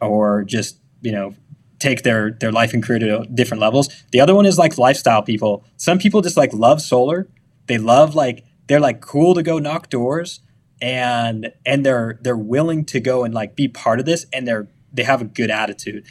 or 0.00 0.44
just 0.44 0.78
you 1.02 1.12
know 1.12 1.34
take 1.78 2.02
their 2.02 2.30
their 2.30 2.52
life 2.52 2.72
and 2.72 2.82
career 2.82 2.98
to 3.00 3.26
different 3.34 3.60
levels. 3.60 3.88
The 4.12 4.20
other 4.20 4.34
one 4.34 4.46
is 4.46 4.56
like 4.56 4.78
lifestyle 4.78 5.22
people. 5.22 5.64
Some 5.76 5.98
people 5.98 6.22
just 6.22 6.36
like 6.38 6.54
love 6.54 6.80
solar. 6.80 7.28
They 7.66 7.76
love 7.76 8.14
like 8.14 8.44
they're 8.66 8.80
like 8.80 9.02
cool 9.02 9.34
to 9.34 9.42
go 9.42 9.58
knock 9.58 9.90
doors 9.90 10.40
and 10.80 11.52
and 11.66 11.84
they're 11.84 12.18
they're 12.22 12.36
willing 12.36 12.86
to 12.86 13.00
go 13.00 13.24
and 13.24 13.34
like 13.34 13.56
be 13.56 13.68
part 13.68 14.00
of 14.00 14.06
this 14.06 14.24
and 14.32 14.48
they're 14.48 14.68
they 14.92 15.02
have 15.02 15.20
a 15.20 15.24
good 15.24 15.50
attitude. 15.50 16.06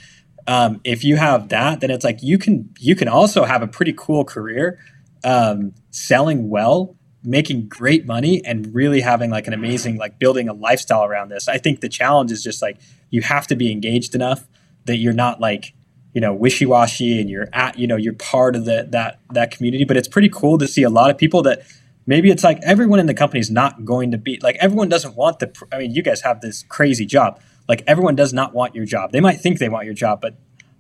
Um, 0.47 0.81
if 0.83 1.03
you 1.03 1.17
have 1.17 1.49
that, 1.49 1.81
then 1.81 1.91
it's 1.91 2.03
like 2.03 2.21
you 2.21 2.37
can 2.37 2.69
you 2.79 2.95
can 2.95 3.07
also 3.07 3.43
have 3.43 3.61
a 3.61 3.67
pretty 3.67 3.93
cool 3.95 4.25
career 4.25 4.79
um, 5.23 5.73
selling 5.91 6.49
well, 6.49 6.95
making 7.23 7.67
great 7.67 8.05
money, 8.05 8.43
and 8.43 8.73
really 8.73 9.01
having 9.01 9.29
like 9.29 9.47
an 9.47 9.53
amazing 9.53 9.97
like 9.97 10.19
building 10.19 10.49
a 10.49 10.53
lifestyle 10.53 11.03
around 11.03 11.29
this. 11.29 11.47
I 11.47 11.57
think 11.57 11.81
the 11.81 11.89
challenge 11.89 12.31
is 12.31 12.43
just 12.43 12.61
like 12.61 12.77
you 13.09 13.21
have 13.21 13.47
to 13.47 13.55
be 13.55 13.71
engaged 13.71 14.15
enough 14.15 14.47
that 14.85 14.97
you're 14.97 15.13
not 15.13 15.39
like 15.39 15.73
you 16.13 16.21
know 16.21 16.33
wishy-washy 16.33 17.19
and 17.19 17.29
you're 17.29 17.47
at 17.53 17.77
you 17.77 17.87
know 17.87 17.95
you're 17.95 18.13
part 18.13 18.55
of 18.55 18.65
the, 18.65 18.87
that 18.89 19.19
that 19.31 19.51
community 19.51 19.85
but 19.85 19.97
it's 19.97 20.07
pretty 20.07 20.29
cool 20.29 20.57
to 20.57 20.67
see 20.67 20.83
a 20.83 20.89
lot 20.89 21.09
of 21.09 21.17
people 21.17 21.41
that 21.41 21.61
maybe 22.05 22.29
it's 22.29 22.43
like 22.43 22.59
everyone 22.63 22.99
in 22.99 23.05
the 23.05 23.13
company 23.13 23.39
is 23.39 23.49
not 23.49 23.85
going 23.85 24.11
to 24.11 24.17
be 24.17 24.39
like 24.41 24.55
everyone 24.59 24.89
doesn't 24.89 25.15
want 25.15 25.39
the 25.39 25.51
i 25.71 25.77
mean 25.77 25.91
you 25.91 26.01
guys 26.01 26.21
have 26.21 26.41
this 26.41 26.63
crazy 26.63 27.05
job 27.05 27.39
like 27.68 27.84
everyone 27.88 28.16
does 28.16 28.34
not 28.34 28.53
want 28.53 28.76
your 28.76 28.86
job 28.86 29.12
they 29.12 29.22
might 29.22 29.39
think 29.39 29.59
they 29.59 29.70
want 29.70 29.86
your 29.86 29.93
job 29.93 30.20
but 30.22 30.34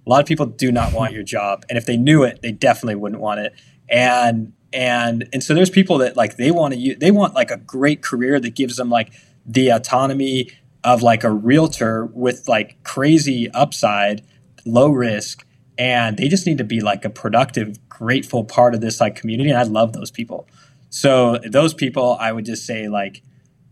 a 0.05 0.09
lot 0.09 0.19
of 0.19 0.25
people 0.25 0.45
do 0.45 0.71
not 0.71 0.93
want 0.93 1.13
your 1.13 1.23
job 1.23 1.63
and 1.69 1.77
if 1.77 1.85
they 1.85 1.97
knew 1.97 2.23
it 2.23 2.41
they 2.41 2.51
definitely 2.51 2.95
wouldn't 2.95 3.21
want 3.21 3.39
it 3.39 3.53
and 3.89 4.53
and 4.73 5.27
and 5.33 5.43
so 5.43 5.53
there's 5.53 5.69
people 5.69 5.97
that 5.97 6.15
like 6.15 6.37
they 6.37 6.51
want 6.51 6.73
to 6.73 6.95
they 6.95 7.11
want 7.11 7.33
like 7.33 7.51
a 7.51 7.57
great 7.57 8.01
career 8.01 8.39
that 8.39 8.55
gives 8.55 8.77
them 8.77 8.89
like 8.89 9.13
the 9.45 9.69
autonomy 9.69 10.49
of 10.83 11.01
like 11.01 11.23
a 11.23 11.31
realtor 11.31 12.05
with 12.05 12.47
like 12.47 12.81
crazy 12.83 13.49
upside, 13.51 14.23
low 14.65 14.89
risk, 14.89 15.45
and 15.77 16.17
they 16.17 16.27
just 16.27 16.45
need 16.45 16.57
to 16.57 16.63
be 16.63 16.81
like 16.81 17.05
a 17.05 17.09
productive, 17.09 17.77
grateful 17.89 18.43
part 18.43 18.73
of 18.73 18.81
this 18.81 18.99
like 18.99 19.15
community. 19.15 19.49
And 19.49 19.59
I 19.59 19.63
love 19.63 19.93
those 19.93 20.11
people. 20.11 20.47
So 20.89 21.37
those 21.49 21.73
people, 21.73 22.17
I 22.19 22.31
would 22.31 22.45
just 22.45 22.65
say 22.65 22.87
like, 22.89 23.21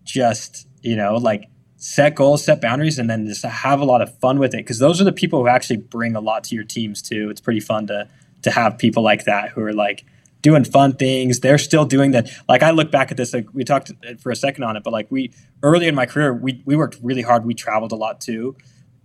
just 0.04 0.68
you 0.82 0.96
know, 0.96 1.16
like 1.16 1.50
set 1.80 2.14
goals, 2.14 2.44
set 2.44 2.62
boundaries, 2.62 3.00
and 3.00 3.10
then 3.10 3.26
just 3.26 3.44
have 3.44 3.80
a 3.80 3.86
lot 3.86 4.02
of 4.02 4.16
fun 4.20 4.38
with 4.38 4.54
it. 4.54 4.58
Because 4.58 4.78
those 4.78 5.02
are 5.02 5.06
the 5.06 5.12
people 5.12 5.40
who 5.40 5.48
actually 5.48 5.78
bring 5.78 6.16
a 6.16 6.20
lot 6.20 6.44
to 6.46 6.56
your 6.56 6.64
teams 6.64 7.02
too. 7.02 7.30
It's 7.30 7.42
pretty 7.42 7.62
fun 7.62 7.88
to 7.88 8.08
to 8.44 8.52
have 8.52 8.78
people 8.78 9.04
like 9.04 9.26
that 9.26 9.50
who 9.50 9.62
are 9.62 9.74
like 9.74 10.06
doing 10.42 10.64
fun 10.64 10.94
things. 10.94 11.40
They're 11.40 11.58
still 11.58 11.86
doing 11.86 12.12
that. 12.12 12.30
Like 12.48 12.64
I 12.64 12.72
look 12.72 12.92
back 12.92 13.12
at 13.12 13.18
this, 13.18 13.34
like 13.34 13.48
we 13.54 13.64
talked 13.64 13.92
for 14.22 14.32
a 14.32 14.36
second 14.36 14.64
on 14.64 14.78
it, 14.78 14.84
but 14.84 14.94
like 14.94 15.08
we 15.10 15.32
early 15.64 15.88
in 15.88 15.96
my 15.96 16.06
career, 16.06 16.34
we 16.34 16.62
we 16.66 16.76
worked 16.76 16.98
really 17.02 17.22
hard. 17.22 17.46
We 17.46 17.54
traveled 17.54 17.92
a 17.92 17.96
lot 17.98 18.22
too, 18.22 18.56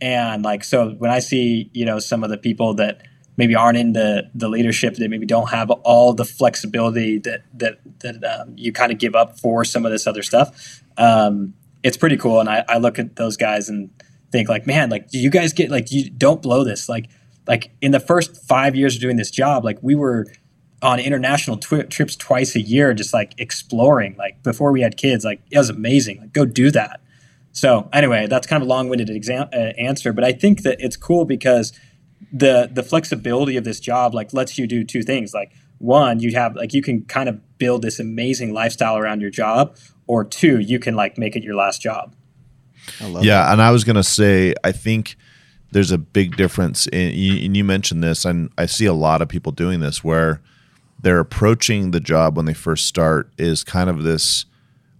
and 0.00 0.42
like 0.42 0.64
so 0.64 0.90
when 0.90 1.10
I 1.10 1.20
see 1.20 1.70
you 1.72 1.84
know 1.84 1.98
some 1.98 2.24
of 2.24 2.30
the 2.30 2.38
people 2.38 2.74
that 2.74 3.02
maybe 3.36 3.54
aren't 3.54 3.78
in 3.78 3.92
the 3.92 4.30
the 4.34 4.48
leadership 4.48 4.94
that 4.94 5.08
maybe 5.08 5.26
don't 5.26 5.50
have 5.50 5.70
all 5.70 6.12
the 6.12 6.24
flexibility 6.24 7.18
that 7.18 7.42
that 7.54 7.78
that 8.00 8.24
um, 8.24 8.54
you 8.56 8.72
kind 8.72 8.92
of 8.92 8.98
give 8.98 9.14
up 9.14 9.38
for 9.38 9.64
some 9.64 9.86
of 9.86 9.92
this 9.92 10.06
other 10.06 10.22
stuff. 10.22 10.82
Um, 10.96 11.54
it's 11.84 11.96
pretty 11.96 12.16
cool, 12.16 12.40
and 12.40 12.48
I, 12.48 12.64
I 12.68 12.78
look 12.78 12.98
at 12.98 13.14
those 13.14 13.36
guys 13.36 13.68
and 13.68 13.90
think 14.32 14.48
like, 14.48 14.66
man, 14.66 14.90
like 14.90 15.08
do 15.10 15.18
you 15.20 15.30
guys 15.30 15.52
get 15.52 15.70
like 15.70 15.92
you 15.92 16.10
don't 16.10 16.42
blow 16.42 16.64
this 16.64 16.88
like 16.88 17.08
like 17.46 17.70
in 17.80 17.92
the 17.92 18.00
first 18.00 18.44
five 18.48 18.74
years 18.74 18.96
of 18.96 19.00
doing 19.00 19.16
this 19.16 19.30
job, 19.30 19.64
like 19.64 19.78
we 19.82 19.94
were 19.94 20.26
on 20.82 20.98
international 20.98 21.56
twi- 21.56 21.82
trips 21.82 22.16
twice 22.16 22.56
a 22.56 22.60
year, 22.60 22.94
just 22.94 23.12
like 23.12 23.34
exploring. 23.38 24.16
Like 24.16 24.42
before 24.42 24.72
we 24.72 24.80
had 24.80 24.96
kids, 24.96 25.24
like 25.24 25.42
it 25.50 25.58
was 25.58 25.70
amazing. 25.70 26.20
Like 26.20 26.32
go 26.32 26.44
do 26.44 26.70
that. 26.72 27.00
So 27.52 27.88
anyway, 27.92 28.26
that's 28.26 28.46
kind 28.46 28.62
of 28.62 28.66
a 28.66 28.70
long-winded 28.70 29.08
exam- 29.10 29.48
uh, 29.52 29.72
answer, 29.78 30.12
but 30.12 30.24
I 30.24 30.32
think 30.32 30.62
that 30.62 30.78
it's 30.80 30.96
cool 30.96 31.24
because 31.24 31.72
the 32.32 32.68
the 32.72 32.82
flexibility 32.82 33.56
of 33.56 33.64
this 33.64 33.78
job 33.78 34.14
like 34.14 34.32
lets 34.32 34.58
you 34.58 34.66
do 34.66 34.84
two 34.84 35.02
things. 35.02 35.34
Like 35.34 35.52
one, 35.78 36.20
you 36.20 36.32
have 36.34 36.56
like 36.56 36.72
you 36.72 36.82
can 36.82 37.04
kind 37.04 37.28
of 37.28 37.40
build 37.58 37.82
this 37.82 38.00
amazing 38.00 38.52
lifestyle 38.52 38.96
around 38.96 39.20
your 39.20 39.30
job, 39.30 39.76
or 40.06 40.24
two, 40.24 40.58
you 40.58 40.78
can 40.78 40.94
like 40.94 41.18
make 41.18 41.36
it 41.36 41.42
your 41.42 41.54
last 41.54 41.80
job. 41.80 42.14
yeah, 43.00 43.44
that. 43.44 43.52
and 43.52 43.62
I 43.62 43.70
was 43.70 43.84
gonna 43.84 44.02
say, 44.02 44.54
I 44.62 44.72
think 44.72 45.16
there's 45.72 45.90
a 45.90 45.98
big 45.98 46.36
difference 46.36 46.86
in, 46.86 47.08
and 47.44 47.56
you 47.56 47.64
mentioned 47.64 48.02
this, 48.02 48.24
and 48.24 48.50
I 48.56 48.66
see 48.66 48.86
a 48.86 48.92
lot 48.92 49.22
of 49.22 49.28
people 49.28 49.52
doing 49.52 49.80
this 49.80 50.04
where 50.04 50.40
they're 51.00 51.20
approaching 51.20 51.90
the 51.90 52.00
job 52.00 52.36
when 52.36 52.46
they 52.46 52.54
first 52.54 52.86
start 52.86 53.30
is 53.36 53.62
kind 53.62 53.90
of 53.90 54.02
this 54.02 54.46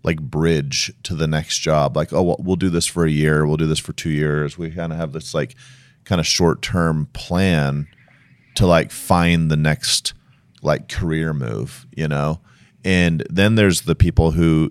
like 0.02 0.20
bridge 0.20 0.92
to 1.02 1.14
the 1.14 1.26
next 1.26 1.60
job 1.60 1.96
like 1.96 2.12
oh 2.12 2.36
we'll 2.38 2.56
do 2.56 2.68
this 2.68 2.86
for 2.86 3.06
a 3.06 3.10
year 3.10 3.46
we'll 3.46 3.56
do 3.56 3.66
this 3.66 3.78
for 3.78 3.94
two 3.94 4.10
years 4.10 4.58
we 4.58 4.70
kind 4.70 4.92
of 4.92 4.98
have 4.98 5.12
this 5.12 5.32
like 5.32 5.56
kind 6.04 6.20
of 6.20 6.26
short 6.26 6.60
term 6.60 7.08
plan 7.14 7.88
to 8.54 8.66
like 8.66 8.90
find 8.90 9.50
the 9.50 9.56
next 9.56 10.12
like 10.60 10.88
career 10.88 11.32
move 11.32 11.86
you 11.96 12.06
know 12.06 12.38
and 12.84 13.24
then 13.30 13.54
there's 13.54 13.82
the 13.82 13.94
people 13.94 14.32
who 14.32 14.70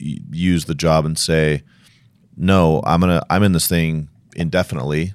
use 0.00 0.64
the 0.64 0.74
job 0.74 1.04
and 1.04 1.18
say 1.18 1.62
no 2.36 2.82
i'm 2.84 3.00
gonna 3.00 3.22
i'm 3.30 3.42
in 3.42 3.52
this 3.52 3.68
thing 3.68 4.08
indefinitely 4.34 5.12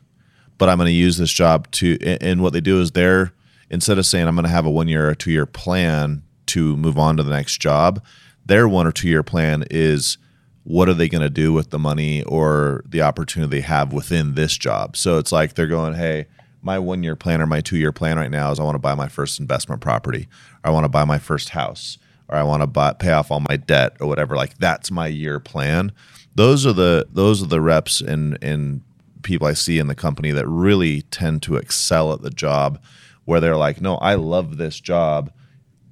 but 0.58 0.70
i'm 0.70 0.78
gonna 0.78 0.90
use 0.90 1.18
this 1.18 1.32
job 1.32 1.70
to 1.72 1.98
and 2.22 2.42
what 2.42 2.54
they 2.54 2.62
do 2.62 2.80
is 2.80 2.92
they're 2.92 3.34
instead 3.70 3.98
of 3.98 4.06
saying 4.06 4.28
I'm 4.28 4.36
to 4.38 4.48
have 4.48 4.66
a 4.66 4.72
one 4.72 4.88
year 4.88 5.10
or 5.10 5.16
two 5.16 5.32
year 5.32 5.46
plan 5.46 6.24
to 6.48 6.78
move 6.78 6.98
on 6.98 7.18
to 7.18 7.24
the 7.24 7.32
next 7.32 7.60
job, 7.60 8.04
their 8.46 8.68
one 8.68 8.88
or 8.88 8.92
two 8.92 9.10
year 9.10 9.24
plan 9.24 9.66
is 9.72 10.18
what 10.64 10.90
are 10.90 10.94
they 10.94 11.10
going 11.10 11.22
to 11.22 11.30
do 11.30 11.54
with 11.54 11.70
the 11.70 11.80
money 11.80 12.24
or 12.24 12.84
the 12.88 13.02
opportunity 13.02 13.58
they 13.58 13.62
have 13.62 13.94
within 13.94 14.34
this 14.34 14.58
job. 14.58 14.98
So 14.98 15.18
it's 15.18 15.32
like 15.32 15.54
they're 15.54 15.68
going, 15.68 15.94
hey, 15.94 16.26
my 16.62 16.80
one 16.80 17.04
year 17.04 17.16
plan 17.16 17.42
or 17.42 17.46
my 17.46 17.62
two 17.62 17.78
year 17.78 17.92
plan 17.92 18.18
right 18.18 18.32
now 18.32 18.52
is 18.52 18.60
I 18.60 18.64
want 18.64 18.76
to 18.76 18.80
buy 18.80 18.96
my 18.96 19.08
first 19.08 19.40
investment 19.40 19.82
property, 19.82 20.28
I 20.64 20.72
want 20.72 20.86
to 20.86 20.90
buy 20.90 21.06
my 21.06 21.20
first 21.20 21.50
house, 21.50 21.98
or 22.28 22.38
I 22.38 22.44
want 22.44 22.62
to 22.62 22.68
buy, 22.68 22.94
pay 22.94 23.12
off 23.12 23.32
all 23.32 23.40
my 23.40 23.58
debt 23.58 23.98
or 24.00 24.08
whatever. 24.08 24.36
Like 24.36 24.58
that's 24.58 24.92
my 24.92 25.08
year 25.08 25.40
plan. 25.40 25.92
Those 26.34 26.66
are 26.66 26.74
the 26.74 27.08
those 27.12 27.42
are 27.42 27.48
the 27.48 27.62
reps 27.62 28.02
and 28.02 28.38
and 28.42 28.82
people 29.24 29.48
I 29.48 29.54
see 29.54 29.80
in 29.80 29.88
the 29.88 29.96
company 29.96 30.32
that 30.32 30.48
really 30.48 31.02
tend 31.04 31.42
to 31.44 31.56
excel 31.56 32.14
at 32.14 32.22
the 32.22 32.30
job, 32.30 32.82
where 33.26 33.40
they're 33.40 33.58
like, 33.58 33.82
no, 33.82 33.96
I 33.98 34.16
love 34.16 34.58
this 34.58 34.80
job. 34.80 35.32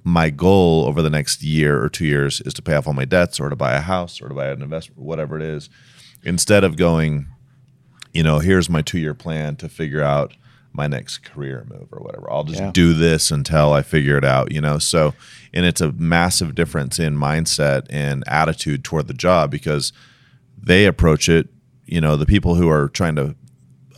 My 0.04 0.30
goal 0.30 0.84
over 0.86 1.02
the 1.02 1.10
next 1.10 1.42
year 1.42 1.82
or 1.82 1.88
two 1.88 2.06
years 2.06 2.40
is 2.42 2.54
to 2.54 2.62
pay 2.62 2.74
off 2.74 2.86
all 2.86 2.92
my 2.92 3.06
debts 3.06 3.40
or 3.40 3.48
to 3.48 3.56
buy 3.56 3.72
a 3.72 3.80
house 3.80 4.20
or 4.20 4.28
to 4.28 4.34
buy 4.34 4.48
an 4.48 4.62
investment, 4.62 5.00
whatever 5.00 5.36
it 5.36 5.42
is, 5.42 5.70
instead 6.22 6.62
of 6.62 6.76
going, 6.76 7.26
you 8.12 8.22
know, 8.22 8.38
here's 8.38 8.68
my 8.68 8.82
two 8.82 8.98
year 8.98 9.14
plan 9.14 9.56
to 9.56 9.68
figure 9.68 10.02
out 10.02 10.34
my 10.76 10.86
next 10.88 11.18
career 11.22 11.64
move 11.70 11.86
or 11.92 12.00
whatever. 12.02 12.30
I'll 12.30 12.44
just 12.44 12.60
Yeah. 12.60 12.70
do 12.72 12.94
this 12.94 13.30
until 13.30 13.72
I 13.72 13.82
figure 13.82 14.18
it 14.18 14.24
out, 14.24 14.50
you 14.52 14.60
know? 14.60 14.78
So, 14.78 15.14
and 15.52 15.64
it's 15.64 15.80
a 15.80 15.92
massive 15.92 16.54
difference 16.56 16.98
in 16.98 17.16
mindset 17.16 17.86
and 17.90 18.24
attitude 18.26 18.82
toward 18.82 19.06
the 19.06 19.14
job 19.14 19.50
because 19.52 19.92
they 20.60 20.84
approach 20.86 21.28
it, 21.28 21.48
you 21.86 22.00
know, 22.00 22.16
the 22.16 22.26
people 22.26 22.56
who 22.56 22.68
are 22.68 22.88
trying 22.88 23.14
to 23.16 23.36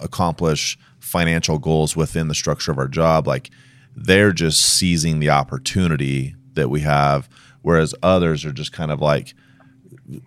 accomplish 0.02 0.78
financial 1.00 1.58
goals 1.58 1.96
within 1.96 2.28
the 2.28 2.34
structure 2.34 2.70
of 2.70 2.78
our 2.78 2.88
job, 2.88 3.26
like 3.26 3.50
they're 3.96 4.32
just 4.32 4.60
seizing 4.60 5.18
the 5.18 5.30
opportunity 5.30 6.34
that 6.52 6.68
we 6.68 6.80
have, 6.80 7.26
whereas 7.62 7.94
others 8.02 8.44
are 8.44 8.52
just 8.52 8.72
kind 8.72 8.90
of 8.90 9.00
like, 9.00 9.32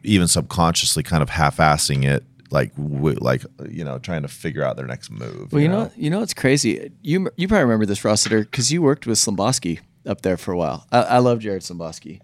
even 0.04 0.28
subconsciously 0.28 1.04
kind 1.04 1.22
of 1.22 1.30
half-assing 1.30 2.04
it 2.04 2.26
like 2.52 2.76
w- 2.76 3.18
like 3.20 3.44
uh, 3.60 3.66
you 3.70 3.84
know 3.84 4.00
trying 4.00 4.24
to 4.24 4.28
figure 4.28 4.64
out 4.64 4.76
their 4.76 4.88
next 4.88 5.10
move 5.12 5.52
Well, 5.52 5.62
you 5.62 5.68
know, 5.68 5.92
you 5.96 6.10
know, 6.10 6.22
it's 6.22 6.34
crazy. 6.34 6.92
You 7.02 7.30
you 7.36 7.48
probably 7.48 7.64
remember 7.64 7.86
this, 7.86 8.04
Rossiter, 8.04 8.42
because 8.42 8.72
you 8.72 8.82
worked 8.82 9.06
with 9.06 9.18
Slimboski 9.18 9.80
up 10.06 10.22
there 10.22 10.38
for 10.38 10.52
a 10.52 10.58
while. 10.58 10.88
I, 10.92 11.02
I 11.02 11.18
love 11.20 11.40
Jared 11.40 11.62
Slimboski, 11.62 12.20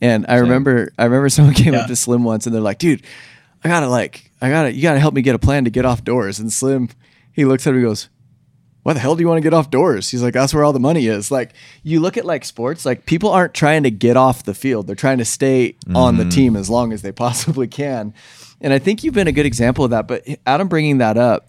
and 0.00 0.26
I 0.28 0.36
remember 0.36 0.92
I 0.98 1.04
remember 1.04 1.28
someone 1.28 1.54
came 1.54 1.74
up 1.74 1.86
to 1.86 1.96
Slim 1.96 2.24
once, 2.24 2.46
and 2.46 2.54
they're 2.54 2.62
like, 2.62 2.78
"Dude, 2.78 3.02
I 3.62 3.68
gotta 3.68 3.88
like, 3.88 4.30
I 4.40 4.50
gotta, 4.50 4.72
you 4.72 4.82
gotta 4.82 5.00
help 5.00 5.14
me 5.14 5.22
get 5.22 5.34
a 5.34 5.38
plan 5.38 5.64
to 5.64 5.70
get 5.70 5.84
off 5.84 6.04
doors." 6.04 6.38
And 6.38 6.52
Slim, 6.52 6.88
he 7.32 7.44
looks 7.44 7.66
at 7.66 7.70
him, 7.70 7.76
he 7.76 7.82
goes, 7.82 8.08
"Why 8.82 8.94
the 8.94 9.00
hell 9.00 9.14
do 9.14 9.22
you 9.22 9.28
want 9.28 9.38
to 9.38 9.42
get 9.42 9.54
off 9.54 9.70
doors?" 9.70 10.10
He's 10.10 10.22
like, 10.22 10.34
"That's 10.34 10.52
where 10.52 10.64
all 10.64 10.72
the 10.72 10.80
money 10.80 11.06
is." 11.06 11.30
Like, 11.30 11.52
you 11.84 12.00
look 12.00 12.16
at 12.16 12.24
like 12.24 12.44
sports, 12.44 12.84
like 12.84 13.06
people 13.06 13.30
aren't 13.30 13.54
trying 13.54 13.84
to 13.84 13.90
get 13.90 14.16
off 14.16 14.42
the 14.42 14.54
field; 14.54 14.86
they're 14.86 14.96
trying 14.96 15.18
to 15.18 15.24
stay 15.24 15.76
on 15.94 16.16
the 16.16 16.24
mm. 16.24 16.32
team 16.32 16.56
as 16.56 16.68
long 16.68 16.92
as 16.92 17.02
they 17.02 17.12
possibly 17.12 17.68
can. 17.68 18.12
And 18.60 18.72
I 18.72 18.78
think 18.78 19.04
you've 19.04 19.14
been 19.14 19.28
a 19.28 19.32
good 19.32 19.46
example 19.46 19.84
of 19.84 19.90
that. 19.90 20.08
But 20.08 20.26
Adam 20.46 20.68
bringing 20.68 20.98
that 20.98 21.16
up, 21.16 21.48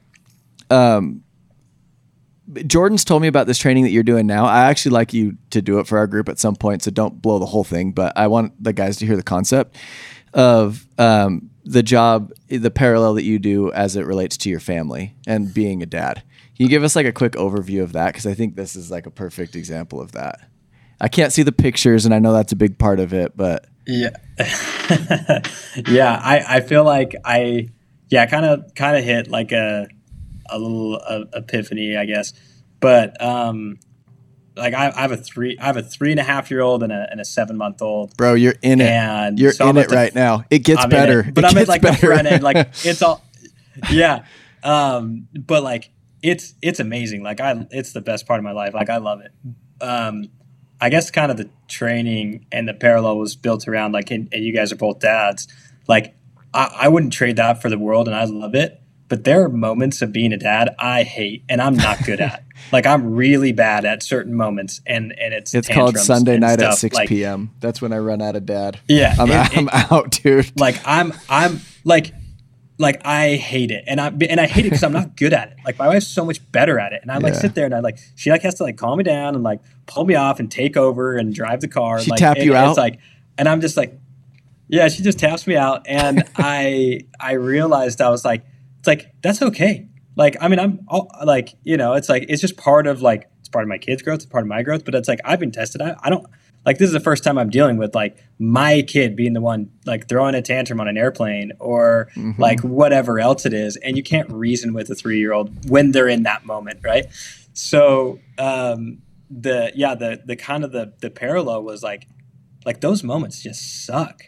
Jordan's 2.66 3.04
told 3.04 3.22
me 3.22 3.28
about 3.28 3.48
this 3.48 3.58
training 3.58 3.84
that 3.84 3.92
you're 3.92 4.04
doing 4.04 4.28
now. 4.28 4.46
I 4.46 4.70
actually 4.70 4.92
like 4.92 5.14
you 5.14 5.38
to 5.52 5.62
do 5.62 5.80
it 5.80 5.88
for 5.88 5.98
our 5.98 6.08
group 6.08 6.30
at 6.30 6.40
some 6.40 6.56
point, 6.56 6.84
so 6.84 6.92
don't 6.92 7.22
blow 7.22 7.40
the 7.40 7.46
whole 7.46 7.64
thing. 7.64 7.92
But 7.92 8.14
I 8.18 8.28
want 8.28 8.62
the 8.64 8.74
guys 8.74 8.98
to 8.98 9.06
hear 9.06 9.16
the 9.16 9.24
concept 9.24 9.78
of 10.34 10.86
um, 10.98 11.50
the 11.64 11.84
job, 11.84 12.32
the 12.48 12.72
parallel 12.72 13.16
that 13.16 13.24
you 13.24 13.40
do 13.40 13.72
as 13.72 13.96
it 13.96 14.06
relates 14.06 14.38
to 14.38 14.50
your 14.50 14.60
family 14.60 15.16
and 15.28 15.54
being 15.54 15.84
a 15.84 15.86
dad. 15.86 16.24
Can 16.56 16.66
you 16.66 16.70
give 16.70 16.84
us 16.84 16.96
like 16.96 17.06
a 17.06 17.14
quick 17.14 17.34
overview 17.34 17.84
of 17.84 17.94
that? 17.94 18.08
Because 18.08 18.26
I 18.28 18.34
think 18.34 18.56
this 18.56 18.76
is 18.76 18.92
like 18.92 19.06
a 19.06 19.12
perfect 19.12 19.56
example 19.56 20.02
of 20.02 20.12
that. 20.12 20.42
I 21.00 21.08
can't 21.08 21.32
see 21.32 21.44
the 21.44 21.54
pictures, 21.54 22.06
and 22.06 22.14
I 22.14 22.20
know 22.20 22.34
that's 22.34 22.52
a 22.52 22.58
big 22.58 22.78
part 22.78 23.00
of 23.00 23.14
it, 23.14 23.38
but 23.38 23.66
Yeah. 23.90 24.10
yeah, 25.88 26.20
I, 26.24 26.44
I 26.48 26.60
feel 26.62 26.84
like 26.84 27.16
I 27.26 27.70
yeah, 28.10 28.26
kind 28.28 28.46
of 28.46 28.74
kind 28.76 28.98
of 28.98 29.04
hit 29.04 29.28
like 29.30 29.52
a 29.52 29.88
a 30.50 30.58
little 30.60 31.02
uh, 31.06 31.26
epiphany, 31.34 31.98
I 31.98 32.06
guess. 32.06 32.34
But 32.80 33.22
um 33.22 33.80
like 34.56 34.74
I, 34.74 34.90
I 34.96 35.02
have 35.02 35.12
a 35.12 35.18
three 35.18 35.58
I 35.60 35.66
have 35.66 35.78
a 35.78 35.82
three 35.84 36.12
and 36.12 36.20
a 36.20 36.24
half 36.24 36.52
year 36.52 36.62
old 36.62 36.84
and 36.84 36.92
a, 36.92 37.08
and 37.12 37.20
a 37.20 37.26
seven 37.26 37.58
month 37.58 37.82
old. 37.82 38.16
bro, 38.18 38.34
you're 38.36 38.56
in 38.62 38.82
it. 38.82 38.90
And 38.90 39.40
you're 39.40 39.52
so 39.54 39.70
in 39.70 39.78
it 39.78 39.90
the- 39.90 39.96
right 39.96 40.14
now. 40.14 40.44
It 40.50 40.60
gets 40.60 40.84
I'm 40.84 40.90
better, 40.90 41.22
it. 41.22 41.34
But 41.34 41.46
It 41.46 41.52
I'm 41.52 41.58
at 41.58 41.68
like 41.68 41.82
the 41.82 41.90
better. 41.90 42.08
front 42.08 42.28
end, 42.28 42.44
like 42.44 42.58
it's 42.84 43.02
all 43.02 43.24
yeah. 43.92 44.26
Um, 44.64 45.28
but 45.34 45.64
like 45.64 45.92
it's 46.22 46.54
it's 46.62 46.80
amazing. 46.80 47.24
Like 47.24 47.40
I 47.40 47.66
it's 47.72 47.94
the 47.94 48.02
best 48.02 48.28
part 48.28 48.40
of 48.40 48.44
my 48.44 48.52
life. 48.52 48.74
Like 48.74 48.90
I 48.90 48.98
love 48.98 49.22
it. 49.22 49.32
Um, 49.82 50.26
I 50.82 50.90
guess 50.90 51.12
kind 51.12 51.32
of 51.32 51.38
the 51.38 51.50
training 51.68 52.46
and 52.52 52.68
the 52.68 52.74
parallel 52.74 53.18
was 53.18 53.36
built 53.36 53.68
around 53.68 53.92
like 53.92 54.12
and, 54.12 54.30
and 54.32 54.44
you 54.44 54.54
guys 54.54 54.72
are 54.72 54.76
both 54.78 55.00
dads. 55.00 55.48
Like 55.88 56.16
I, 56.54 56.72
I 56.82 56.88
wouldn't 56.88 57.14
trade 57.14 57.36
that 57.38 57.62
for 57.62 57.70
the 57.70 57.78
world 57.78 58.08
and 58.08 58.16
I 58.16 58.24
love 58.26 58.56
it. 58.56 58.82
But 59.08 59.24
there 59.24 59.44
are 59.44 59.50
moments 59.50 60.04
of 60.04 60.12
being 60.12 60.34
a 60.34 60.38
dad 60.38 60.76
I 60.78 61.02
hate 61.04 61.44
and 61.50 61.60
I'm 61.62 61.76
not 61.76 62.04
good 62.06 62.22
at. 62.22 62.44
Like 62.74 62.86
I'm 62.86 63.16
really 63.16 63.54
bad 63.54 63.86
at 63.86 64.04
certain 64.04 64.36
moments 64.36 64.82
and 64.86 65.18
and 65.18 65.34
it's 65.34 65.54
It's 65.56 65.70
called 65.70 65.98
Sunday 65.98 66.38
night 66.38 66.62
at 66.62 66.74
6 66.74 66.94
Like, 66.94 67.08
p.m. 67.08 67.52
That's 67.62 67.82
when 67.82 67.94
I 67.94 68.00
run 68.00 68.22
out 68.22 68.36
of 68.36 68.46
dad. 68.46 68.80
Yeah, 68.88 69.16
I'm, 69.18 69.32
it- 69.32 69.58
I'm 69.58 69.70
out, 69.70 70.12
dude. 70.12 70.60
like 70.60 70.76
I'm 70.86 71.14
I'm 71.30 71.62
like 71.86 72.14
like 72.80 73.02
I 73.06 73.36
hate 73.36 73.72
it 73.72 73.84
and 73.88 74.00
I 74.00 74.08
and 74.08 74.40
I 74.40 74.48
hate 74.48 74.66
it 74.66 74.70
because 74.70 74.84
I'm 74.84 74.94
not 74.94 75.18
good 75.18 75.34
at 75.34 75.50
it. 75.52 75.58
Like 75.66 75.78
my 75.78 75.88
wife's 75.90 76.08
so 76.08 76.24
much 76.26 76.40
better 76.52 76.80
at 76.80 76.94
it, 76.94 77.02
and 77.02 77.12
I 77.12 77.18
like 77.18 77.34
Yeah. 77.34 77.40
sit 77.42 77.54
there 77.54 77.66
and 77.66 77.76
I 77.76 77.80
like 77.82 78.00
she 78.16 78.32
like 78.32 78.42
has 78.44 78.56
to 78.56 78.64
like 78.64 78.78
calm 78.78 78.98
me 78.98 79.04
down 79.04 79.36
and 79.36 79.44
like 79.44 79.60
pull 79.86 80.06
me 80.06 80.16
off 80.16 80.40
and 80.40 80.50
take 80.50 80.78
over 80.78 81.16
and 81.18 81.34
drive 81.34 81.60
the 81.60 81.68
car. 81.68 82.00
She 82.00 82.10
like, 82.10 82.20
tap 82.20 82.38
and 82.38 82.46
you 82.46 82.56
out? 82.56 82.70
It's 82.70 82.78
like, 82.78 83.00
and 83.38 83.48
I'm 83.50 83.60
just 83.60 83.76
like, 83.76 84.00
yeah, 84.70 84.88
she 84.88 85.04
just 85.04 85.20
taps 85.20 85.46
me 85.46 85.58
out, 85.58 85.86
and 85.88 86.24
I 86.38 87.02
I 87.20 87.34
realized 87.34 88.00
I 88.02 88.10
was 88.10 88.24
like, 88.24 88.46
it's 88.80 88.88
like 88.88 89.12
that's 89.22 89.42
okay. 89.42 89.88
Like 90.16 90.38
I 90.40 90.48
mean 90.48 90.60
I'm 90.60 90.80
all, 90.88 91.12
like 91.26 91.56
you 91.64 91.76
know 91.76 91.94
it's 91.94 92.08
like 92.08 92.26
it's 92.30 92.42
just 92.42 92.56
part 92.56 92.88
of 92.88 93.02
like 93.02 93.30
it's 93.40 93.50
part 93.50 93.64
of 93.64 93.70
my 93.70 93.78
kids' 93.78 94.02
growth, 94.02 94.18
it's 94.20 94.26
part 94.26 94.44
of 94.44 94.48
my 94.48 94.64
growth, 94.64 94.86
but 94.86 94.96
it's 94.96 95.08
like 95.10 95.20
I've 95.26 95.40
been 95.40 95.52
tested. 95.52 95.82
I, 95.82 95.96
I 96.02 96.10
don't 96.10 96.26
like 96.66 96.78
this 96.78 96.88
is 96.88 96.94
the 96.94 97.00
first 97.00 97.24
time 97.24 97.38
I'm 97.38 97.50
dealing 97.50 97.78
with 97.78 97.96
like 97.96 98.18
my 98.38 98.82
kid 98.82 99.16
being 99.16 99.34
the 99.34 99.42
one 99.42 99.72
like 99.86 100.08
throwing 100.08 100.36
a 100.36 100.42
tantrum 100.42 100.80
on 100.80 100.88
an 100.88 100.98
airplane 100.98 101.52
or 101.60 102.10
Mm-hmm. 102.16 102.42
like 102.42 102.62
whatever 102.62 103.20
else 103.20 103.46
it 103.46 103.54
is, 103.54 103.76
and 103.78 103.96
you 103.98 104.04
can't 104.04 104.30
reason 104.30 104.74
with 104.74 104.90
a 104.90 104.96
three 104.96 105.20
year 105.20 105.32
old 105.34 105.70
when 105.70 105.92
they're 105.92 106.08
in 106.08 106.24
that 106.24 106.46
moment, 106.46 106.80
right? 106.84 107.06
So 107.54 108.20
um, 108.38 109.02
the 109.30 109.72
yeah 109.76 109.96
the 109.96 110.22
the 110.26 110.36
kind 110.36 110.64
of 110.64 110.72
the 110.72 110.94
the 111.02 111.10
parallel 111.10 111.64
was 111.64 111.84
like 111.84 112.08
like 112.66 112.82
those 112.82 113.04
moments 113.04 113.42
just 113.42 113.86
suck, 113.86 114.24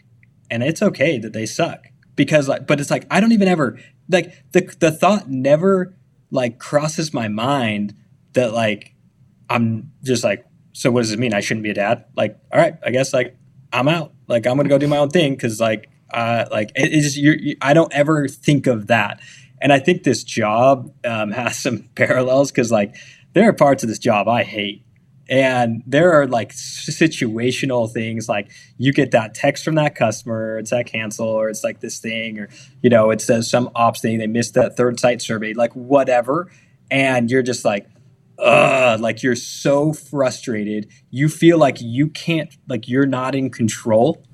and 0.50 0.62
it's 0.62 0.82
okay 0.82 1.18
that 1.18 1.32
they 1.32 1.46
suck 1.46 1.86
because 2.16 2.48
like 2.48 2.66
but 2.66 2.80
it's 2.80 2.90
like 2.90 3.06
I 3.10 3.20
don't 3.20 3.32
even 3.32 3.48
ever 3.48 3.78
like 4.08 4.32
the 4.52 4.62
the 4.80 4.90
thought 4.90 5.28
never 5.30 5.94
like 6.30 6.58
crosses 6.58 7.12
my 7.12 7.28
mind 7.28 7.94
that 8.32 8.52
like 8.52 8.94
I'm 9.50 9.92
just 10.02 10.24
like 10.24 10.44
so 10.72 10.90
what 10.90 11.02
does 11.02 11.12
it 11.12 11.18
mean? 11.18 11.34
I 11.34 11.40
shouldn't 11.40 11.64
be 11.64 11.70
a 11.70 11.74
dad? 11.74 12.04
Like 12.16 12.38
all 12.52 12.58
right 12.58 12.74
I 12.84 12.90
guess 12.90 13.12
like 13.12 13.36
I'm 13.72 13.88
out. 13.88 14.12
Like 14.28 14.46
I'm 14.46 14.56
gonna 14.56 14.68
go 14.68 14.78
do 14.78 14.88
my 14.88 14.98
own 14.98 15.10
thing 15.10 15.34
because 15.34 15.60
like 15.60 15.88
uh 16.12 16.46
like 16.50 16.70
it, 16.74 16.92
it's 16.92 17.04
just 17.06 17.16
you're, 17.16 17.36
you 17.38 17.56
I 17.62 17.74
don't 17.74 17.92
ever 17.92 18.28
think 18.28 18.66
of 18.66 18.88
that. 18.88 19.20
And 19.62 19.72
I 19.72 19.78
think 19.78 20.02
this 20.02 20.24
job 20.24 20.92
um, 21.04 21.30
has 21.32 21.58
some 21.58 21.88
parallels 21.94 22.50
because 22.50 22.70
like 22.70 22.96
there 23.32 23.48
are 23.48 23.52
parts 23.52 23.82
of 23.82 23.88
this 23.88 23.98
job 23.98 24.28
I 24.28 24.42
hate. 24.42 24.84
And 25.28 25.82
there 25.86 26.12
are 26.12 26.26
like 26.26 26.52
situational 26.52 27.90
things 27.90 28.28
like 28.28 28.50
you 28.76 28.92
get 28.92 29.12
that 29.12 29.34
text 29.34 29.64
from 29.64 29.76
that 29.76 29.94
customer, 29.94 30.58
it's 30.58 30.70
that 30.70 30.86
cancel, 30.86 31.26
or 31.26 31.48
it's 31.48 31.64
like 31.64 31.80
this 31.80 32.00
thing, 32.00 32.40
or 32.40 32.50
you 32.82 32.90
know, 32.90 33.10
it 33.10 33.20
says 33.22 33.48
some 33.48 33.70
ops 33.74 34.00
thing, 34.00 34.18
they 34.18 34.26
missed 34.26 34.54
that 34.54 34.76
third 34.76 35.00
site 35.00 35.22
survey, 35.22 35.54
like 35.54 35.72
whatever. 35.74 36.50
And 36.90 37.30
you're 37.30 37.42
just 37.42 37.64
like, 37.64 37.86
ugh, 38.38 39.00
like 39.00 39.22
you're 39.22 39.36
so 39.36 39.92
frustrated. 39.92 40.88
You 41.10 41.28
feel 41.28 41.58
like 41.58 41.78
you 41.80 42.08
can't, 42.08 42.56
like 42.68 42.88
you're 42.88 43.06
not 43.06 43.34
in 43.34 43.50
control 43.50 44.24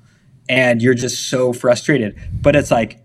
and 0.47 0.81
you're 0.81 0.93
just 0.93 1.29
so 1.29 1.53
frustrated. 1.53 2.19
But 2.41 2.55
it's 2.55 2.71
like 2.71 2.99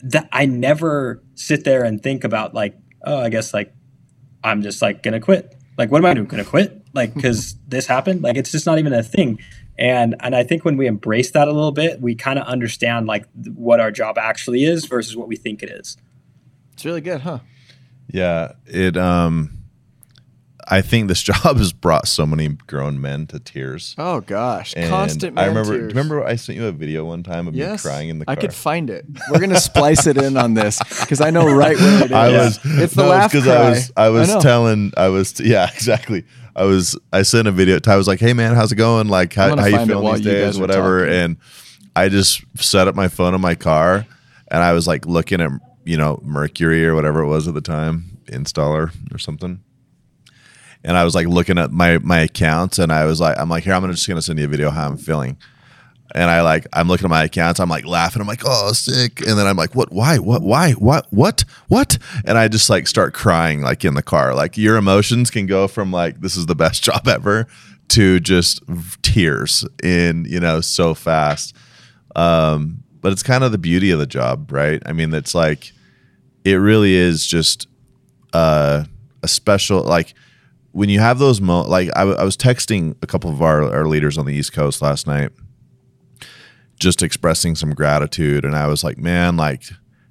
that 0.00 0.28
I 0.32 0.46
never 0.46 1.22
sit 1.34 1.64
there 1.64 1.84
and 1.84 2.02
think 2.02 2.24
about 2.24 2.54
like, 2.54 2.76
oh, 3.04 3.20
I 3.20 3.28
guess 3.30 3.54
like 3.54 3.72
I'm 4.42 4.62
just 4.62 4.82
like 4.82 5.02
gonna 5.02 5.20
quit. 5.20 5.54
Like, 5.76 5.90
what 5.90 5.98
am 5.98 6.04
I 6.04 6.14
doing? 6.14 6.26
Gonna 6.26 6.44
quit? 6.44 6.86
Like, 6.92 7.14
because 7.14 7.56
this 7.66 7.86
happened? 7.86 8.22
Like, 8.22 8.36
it's 8.36 8.52
just 8.52 8.66
not 8.66 8.78
even 8.78 8.92
a 8.92 9.02
thing. 9.02 9.38
And 9.76 10.14
and 10.20 10.36
I 10.36 10.44
think 10.44 10.64
when 10.64 10.76
we 10.76 10.86
embrace 10.86 11.32
that 11.32 11.48
a 11.48 11.52
little 11.52 11.72
bit, 11.72 12.00
we 12.00 12.14
kind 12.14 12.38
of 12.38 12.46
understand 12.46 13.06
like 13.06 13.26
th- 13.42 13.56
what 13.56 13.80
our 13.80 13.90
job 13.90 14.18
actually 14.18 14.64
is 14.64 14.84
versus 14.84 15.16
what 15.16 15.26
we 15.26 15.36
think 15.36 15.62
it 15.62 15.70
is. 15.70 15.96
It's 16.74 16.84
really 16.84 17.00
good, 17.00 17.22
huh? 17.22 17.40
Yeah, 18.08 18.52
it. 18.66 18.96
Um, 18.96 19.63
I 20.68 20.80
think 20.80 21.08
this 21.08 21.22
job 21.30 21.56
has 21.58 21.72
brought 21.72 22.08
so 22.08 22.24
many 22.26 22.48
grown 22.48 23.00
men 23.00 23.26
to 23.28 23.38
tears. 23.38 23.94
Oh 23.98 24.20
gosh, 24.20 24.72
And 24.76 24.88
constant. 24.90 25.38
I 25.38 25.46
remember. 25.46 25.76
tears. 25.78 25.92
Remember, 25.92 26.24
I 26.24 26.36
sent 26.36 26.56
you 26.58 26.66
a 26.66 26.72
video 26.72 27.04
one 27.04 27.22
time 27.22 27.46
of 27.48 27.54
Yes, 27.54 27.84
me 27.84 27.90
crying 27.90 28.08
in 28.08 28.18
the 28.18 28.24
car. 28.24 28.32
I 28.32 28.36
could 28.36 28.54
find 28.54 28.90
it. 28.90 29.04
We're 29.30 29.40
gonna 29.40 29.60
splice 29.60 30.06
it 30.06 30.16
in 30.16 30.36
on 30.36 30.54
this 30.54 30.78
because 31.00 31.20
I 31.20 31.30
know 31.30 31.46
right 31.52 31.76
where 31.76 32.04
it 32.04 32.06
is. 32.10 32.12
I 32.12 32.28
was. 32.30 32.58
It's 32.64 32.94
the 32.94 33.02
no, 33.02 33.08
laugh 33.10 33.32
because. 33.32 33.46
I 33.48 33.68
was. 33.70 33.92
I 33.96 34.08
was 34.08 34.28
know. 34.28 34.40
telling. 34.40 34.92
I 34.96 35.08
was. 35.08 35.40
Yeah, 35.44 35.68
exactly. 35.72 36.24
I 36.56 36.64
was. 36.64 36.96
I 37.12 37.22
sent 37.22 37.48
a 37.48 37.52
video. 37.52 37.78
Ty 37.78 37.96
was 37.96 38.06
like, 38.08 38.20
"Hey 38.20 38.32
man, 38.32 38.54
how's 38.54 38.72
it 38.72 38.76
going? 38.76 39.08
Like, 39.08 39.34
how, 39.34 39.56
how 39.56 39.66
you 39.66 39.84
feeling 39.86 40.14
these 40.14 40.24
you 40.24 40.30
days? 40.32 40.58
Whatever." 40.58 41.06
And 41.06 41.36
I 41.96 42.08
just 42.08 42.42
set 42.56 42.88
up 42.88 42.94
my 42.94 43.08
phone 43.08 43.34
in 43.34 43.40
my 43.40 43.54
car, 43.54 44.06
and 44.48 44.62
I 44.62 44.72
was 44.72 44.86
like 44.86 45.04
looking 45.06 45.40
at 45.40 45.50
you 45.84 45.96
know 45.96 46.20
Mercury 46.22 46.86
or 46.86 46.94
whatever 46.94 47.20
it 47.20 47.26
was 47.26 47.46
at 47.48 47.54
the 47.54 47.60
time, 47.60 48.18
installer 48.26 48.90
or 49.12 49.18
something. 49.18 49.60
And 50.84 50.96
I 50.96 51.04
was 51.04 51.14
like 51.14 51.26
looking 51.26 51.58
at 51.58 51.72
my 51.72 51.98
my 51.98 52.20
accounts, 52.20 52.78
and 52.78 52.92
I 52.92 53.06
was 53.06 53.20
like, 53.20 53.38
I'm 53.38 53.48
like, 53.48 53.64
here, 53.64 53.72
I'm 53.72 53.90
just 53.90 54.06
gonna 54.06 54.22
send 54.22 54.38
you 54.38 54.44
a 54.44 54.48
video 54.48 54.70
how 54.70 54.86
I'm 54.86 54.96
feeling. 54.96 55.36
And 56.14 56.30
I 56.30 56.42
like, 56.42 56.66
I'm 56.72 56.86
looking 56.86 57.06
at 57.06 57.10
my 57.10 57.24
accounts. 57.24 57.58
I'm 57.58 57.68
like 57.68 57.86
laughing. 57.86 58.22
I'm 58.22 58.28
like, 58.28 58.42
oh, 58.44 58.72
sick. 58.72 59.20
And 59.20 59.36
then 59.36 59.48
I'm 59.48 59.56
like, 59.56 59.74
what? 59.74 59.90
Why? 59.90 60.18
What? 60.18 60.42
Why? 60.42 60.72
What? 60.72 61.06
What? 61.10 61.44
What? 61.66 61.98
And 62.24 62.38
I 62.38 62.46
just 62.46 62.70
like 62.70 62.86
start 62.86 63.14
crying, 63.14 63.62
like 63.62 63.84
in 63.84 63.94
the 63.94 64.02
car. 64.02 64.32
Like 64.34 64.56
your 64.56 64.76
emotions 64.76 65.30
can 65.30 65.46
go 65.46 65.66
from 65.66 65.90
like 65.90 66.20
this 66.20 66.36
is 66.36 66.46
the 66.46 66.54
best 66.54 66.82
job 66.84 67.08
ever 67.08 67.46
to 67.88 68.20
just 68.20 68.62
tears 69.02 69.66
in 69.82 70.24
you 70.26 70.40
know 70.40 70.60
so 70.60 70.94
fast. 70.94 71.56
Um, 72.14 72.84
but 73.00 73.12
it's 73.12 73.22
kind 73.22 73.42
of 73.42 73.52
the 73.52 73.58
beauty 73.58 73.90
of 73.90 73.98
the 73.98 74.06
job, 74.06 74.52
right? 74.52 74.82
I 74.86 74.92
mean, 74.92 75.12
it's 75.14 75.34
like 75.34 75.72
it 76.44 76.54
really 76.54 76.94
is 76.94 77.26
just 77.26 77.66
uh, 78.32 78.84
a 79.22 79.28
special 79.28 79.82
like 79.82 80.14
when 80.74 80.88
you 80.88 81.00
have 81.00 81.18
those 81.18 81.40
mo 81.40 81.62
like 81.62 81.88
I 81.96 82.04
was 82.04 82.36
texting 82.36 82.96
a 83.02 83.06
couple 83.06 83.30
of 83.30 83.40
our, 83.40 83.62
our 83.72 83.86
leaders 83.86 84.18
on 84.18 84.26
the 84.26 84.34
east 84.34 84.52
coast 84.52 84.82
last 84.82 85.06
night 85.06 85.30
just 86.78 87.02
expressing 87.02 87.54
some 87.54 87.72
gratitude 87.72 88.44
and 88.44 88.56
i 88.56 88.66
was 88.66 88.82
like 88.82 88.98
man 88.98 89.36
like 89.36 89.62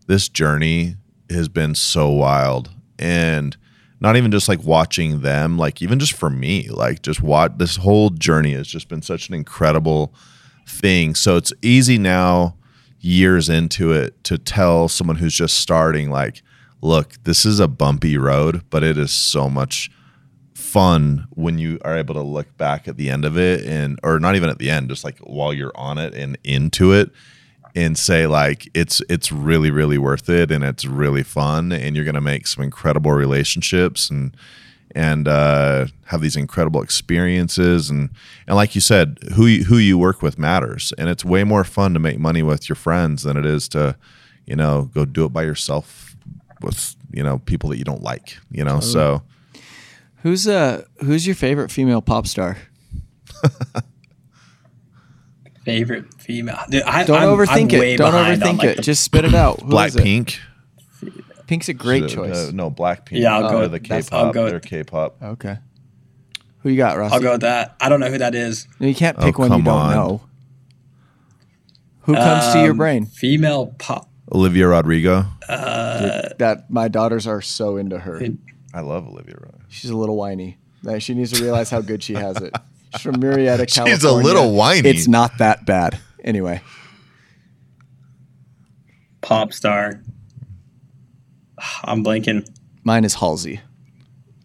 this 0.07 0.29
journey 0.29 0.95
has 1.29 1.49
been 1.49 1.75
so 1.75 2.09
wild. 2.09 2.69
And 2.99 3.57
not 3.99 4.15
even 4.17 4.31
just 4.31 4.49
like 4.49 4.63
watching 4.63 5.21
them 5.21 5.57
like 5.57 5.81
even 5.81 5.97
just 5.97 6.13
for 6.13 6.29
me 6.29 6.67
like 6.69 7.01
just 7.01 7.21
what 7.21 7.57
this 7.57 7.77
whole 7.77 8.09
journey 8.09 8.51
has 8.53 8.67
just 8.67 8.89
been 8.89 9.01
such 9.01 9.29
an 9.29 9.33
incredible 9.33 10.13
thing. 10.67 11.15
So 11.15 11.37
it's 11.37 11.53
easy 11.61 11.97
now 11.97 12.57
years 12.99 13.49
into 13.49 13.91
it 13.91 14.21
to 14.25 14.37
tell 14.37 14.87
someone 14.87 15.17
who's 15.17 15.33
just 15.33 15.57
starting 15.57 16.09
like 16.09 16.41
look 16.81 17.21
this 17.23 17.45
is 17.45 17.59
a 17.59 17.67
bumpy 17.67 18.17
road 18.17 18.61
but 18.69 18.81
it 18.81 18.97
is 18.97 19.11
so 19.11 19.49
much 19.49 19.91
fun 20.53 21.27
when 21.31 21.57
you 21.57 21.79
are 21.83 21.97
able 21.97 22.13
to 22.13 22.21
look 22.21 22.57
back 22.57 22.87
at 22.87 22.97
the 22.97 23.09
end 23.09 23.25
of 23.25 23.37
it 23.37 23.65
and 23.65 23.99
or 24.03 24.19
not 24.19 24.35
even 24.35 24.49
at 24.49 24.59
the 24.59 24.69
end 24.69 24.89
just 24.89 25.03
like 25.03 25.17
while 25.19 25.53
you're 25.53 25.75
on 25.75 25.97
it 25.97 26.13
and 26.13 26.37
into 26.43 26.91
it 26.91 27.09
and 27.75 27.97
say 27.97 28.27
like 28.27 28.69
it's 28.73 29.01
it's 29.09 29.31
really 29.31 29.71
really 29.71 29.97
worth 29.97 30.29
it 30.29 30.51
and 30.51 30.63
it's 30.63 30.85
really 30.85 31.23
fun 31.23 31.71
and 31.71 31.95
you're 31.95 32.05
going 32.05 32.13
to 32.13 32.21
make 32.21 32.45
some 32.45 32.63
incredible 32.63 33.11
relationships 33.11 34.09
and 34.09 34.35
and 34.95 35.27
uh, 35.27 35.87
have 36.05 36.21
these 36.21 36.35
incredible 36.35 36.81
experiences. 36.81 37.89
And 37.89 38.09
and 38.47 38.55
like 38.55 38.75
you 38.75 38.81
said 38.81 39.17
who 39.35 39.47
you, 39.47 39.63
who 39.65 39.77
you 39.77 39.97
work 39.97 40.21
with 40.21 40.37
matters. 40.37 40.93
And 40.97 41.09
it's 41.09 41.25
way 41.25 41.43
more 41.43 41.63
fun 41.63 41.93
to 41.93 41.99
make 41.99 42.19
money 42.19 42.43
with 42.43 42.69
your 42.69 42.75
friends 42.75 43.23
than 43.23 43.37
it 43.37 43.45
is 43.45 43.67
to 43.69 43.95
you 44.45 44.55
know 44.55 44.89
go 44.93 45.05
do 45.05 45.25
it 45.25 45.33
by 45.33 45.43
yourself 45.43 46.15
with 46.61 46.95
you 47.11 47.23
know 47.23 47.39
people 47.39 47.69
that 47.69 47.77
you 47.77 47.83
don't 47.83 48.03
like 48.03 48.37
you 48.51 48.63
know? 48.63 48.79
So 48.79 49.23
Who's 50.23 50.47
uh 50.47 50.83
who's 51.01 51.25
your 51.27 51.35
favorite 51.35 51.69
female 51.71 52.01
pop 52.01 52.27
star? 52.27 52.57
Favorite 55.65 56.13
female? 56.15 56.59
Dude, 56.69 56.83
I, 56.83 57.05
Don't 57.05 57.21
I'm, 57.21 57.29
overthink 57.29 57.73
I'm 57.73 57.81
it. 57.83 57.97
Don't 57.97 58.13
overthink 58.13 58.57
like, 58.57 58.79
it. 58.79 58.81
Just 58.81 59.03
spit 59.03 59.23
it 59.23 59.33
out. 59.33 59.61
Who 59.61 59.77
is 59.79 59.95
it? 59.95 59.99
Blackpink 60.03 60.37
Pink's 61.47 61.69
a 61.69 61.73
great 61.73 62.03
Uh, 62.03 62.07
choice. 62.07 62.51
no 62.51 62.69
Blackpink 62.69 63.19
Yeah, 63.21 63.35
I'll 63.35 63.41
go 63.43 63.49
They're 63.49 63.59
with- 63.59 63.71
the 63.71 63.79
K-pop 63.79 64.13
I'll 64.13 64.33
go 64.33 64.43
with- 64.43 64.51
they're 64.51 64.59
K-pop 64.59 65.21
Okay. 65.23 65.57
Who 66.59 66.69
you 66.69 66.77
got, 66.77 66.97
Rossi? 66.97 67.13
I'll 67.15 67.21
go 67.21 67.31
with 67.33 67.41
that. 67.41 67.75
I 67.81 67.89
don't 67.89 67.99
know 67.99 68.09
who 68.09 68.17
that 68.19 68.35
is. 68.35 68.67
No, 68.79 68.87
you 68.87 68.95
can't 68.95 69.17
Oh, 69.19 69.23
pick 69.25 69.37
one 69.37 69.51
you 69.51 69.61
don't 69.63 69.67
on. 69.75 69.91
know. 69.93 70.21
Who 72.01 72.15
comes 72.15 72.53
to 72.53 72.59
your 72.61 72.71
Um, 72.71 72.77
brain? 72.77 73.05
Female 73.05 73.67
pop. 73.77 74.09
Olivia 74.33 74.67
Rodrigo 74.69 75.25
That 75.47 76.65
my 76.69 76.87
daughters 76.87 77.27
are 77.27 77.41
so 77.41 77.75
into 77.77 77.99
her. 77.99 78.21
I 78.73 78.81
love 78.81 79.07
Olivia 79.07 79.35
Rodrigo 79.39 79.65
She's 79.69 79.91
a 79.91 79.97
little 79.97 80.15
whiny. 80.17 80.57
She 80.99 81.13
needs 81.13 81.31
to 81.33 81.41
realize 81.43 81.69
how 81.69 81.81
good 81.81 82.01
she 82.03 82.13
has 82.15 82.37
it. 82.37 82.53
She's 82.93 83.01
from 83.01 83.15
Murrieta, 83.17 83.65
California. 83.73 83.93
She's 83.95 84.03
a 84.03 84.11
little 84.11 84.53
whiny. 84.53 84.89
It's 84.89 85.07
not 85.07 85.37
that 85.37 85.65
bad. 85.65 85.99
Anyway, 86.23 86.61
pop 89.21 89.53
star. 89.53 90.01
I'm 91.83 92.03
blanking. 92.03 92.47
mine 92.83 93.05
is 93.05 93.13
Halsey. 93.15 93.61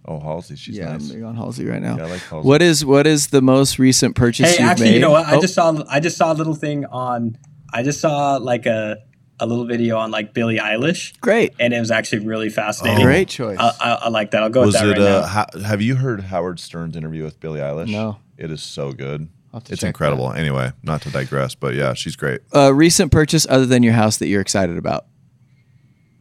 oh 0.06 0.20
Halsey 0.20 0.54
she's 0.56 0.76
yeah, 0.76 0.92
nice 0.92 1.02
I'm 1.10 1.14
big 1.16 1.22
on 1.24 1.34
Halsey 1.36 1.64
right 1.66 1.82
now. 1.82 1.96
Yeah, 1.96 2.04
I 2.04 2.10
like 2.10 2.20
Halsey. 2.22 2.46
What 2.48 2.62
is 2.62 2.84
what 2.84 3.06
is 3.06 3.28
the 3.28 3.42
most 3.42 3.78
recent 3.78 4.14
purchase 4.14 4.56
Hey, 4.56 4.62
you've 4.62 4.70
actually, 4.70 4.86
made? 4.90 4.94
you 4.94 5.00
know 5.00 5.10
what? 5.10 5.26
I 5.26 5.36
Oh, 5.36 5.40
just 5.40 5.54
saw 5.54 5.82
I 5.88 6.00
just 6.00 6.16
saw 6.16 6.32
a 6.32 6.34
little 6.34 6.54
thing 6.54 6.84
on. 6.86 7.36
I 7.72 7.82
just 7.82 8.00
saw 8.00 8.36
like 8.36 8.66
a 8.66 8.98
a 9.40 9.46
little 9.46 9.64
video 9.64 9.98
on 9.98 10.10
like 10.10 10.34
Billie 10.34 10.58
Eilish, 10.58 11.18
great, 11.20 11.54
and 11.60 11.72
it 11.72 11.78
was 11.80 11.90
actually 11.90 12.26
really 12.26 12.48
fascinating. 12.50 13.04
great 13.04 13.28
choice. 13.28 13.58
I, 13.60 13.72
I, 13.80 13.90
I 14.02 14.08
like 14.08 14.32
that. 14.32 14.42
I'll 14.42 14.50
go 14.50 14.62
was 14.62 14.74
with 14.74 14.82
that 14.82 14.88
it 14.88 15.00
right 15.00 15.00
uh, 15.00 15.20
now. 15.20 15.26
ha- 15.26 15.46
have 15.64 15.80
you 15.82 15.96
heard 15.96 16.22
Howard 16.22 16.58
Stern's 16.60 16.96
interview 16.96 17.22
with 17.24 17.38
Billie 17.40 17.60
Eilish 17.60 17.88
No. 17.88 18.18
it 18.36 18.50
is 18.50 18.62
so 18.62 18.92
good 18.92 19.28
I'll 19.52 19.60
have 19.60 19.64
to 19.64 19.72
it's 19.72 19.80
check 19.80 19.88
incredible 19.88 20.32
anyway 20.32 20.72
not 20.82 21.02
to 21.02 21.10
digress 21.10 21.54
but 21.54 21.74
yeah 21.74 21.94
she's 21.94 22.16
great 22.16 22.40
uh, 22.54 22.72
recent 22.74 23.10
purchase 23.12 23.46
other 23.48 23.64
than 23.66 23.82
your 23.82 23.94
house 23.94 24.16
that 24.18 24.26
you're 24.28 24.40
excited 24.42 24.76
about? 24.76 25.06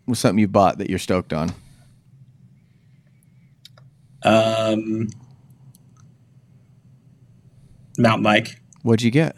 Was 0.06 0.20
something 0.20 0.40
you 0.40 0.48
bought 0.48 0.78
that 0.78 0.90
you're 0.90 1.00
stoked 1.00 1.34
on? 1.34 1.54
Um, 4.24 5.10
mountain 7.98 8.24
bike. 8.24 8.62
What'd 8.84 9.02
you 9.04 9.12
get? 9.12 9.36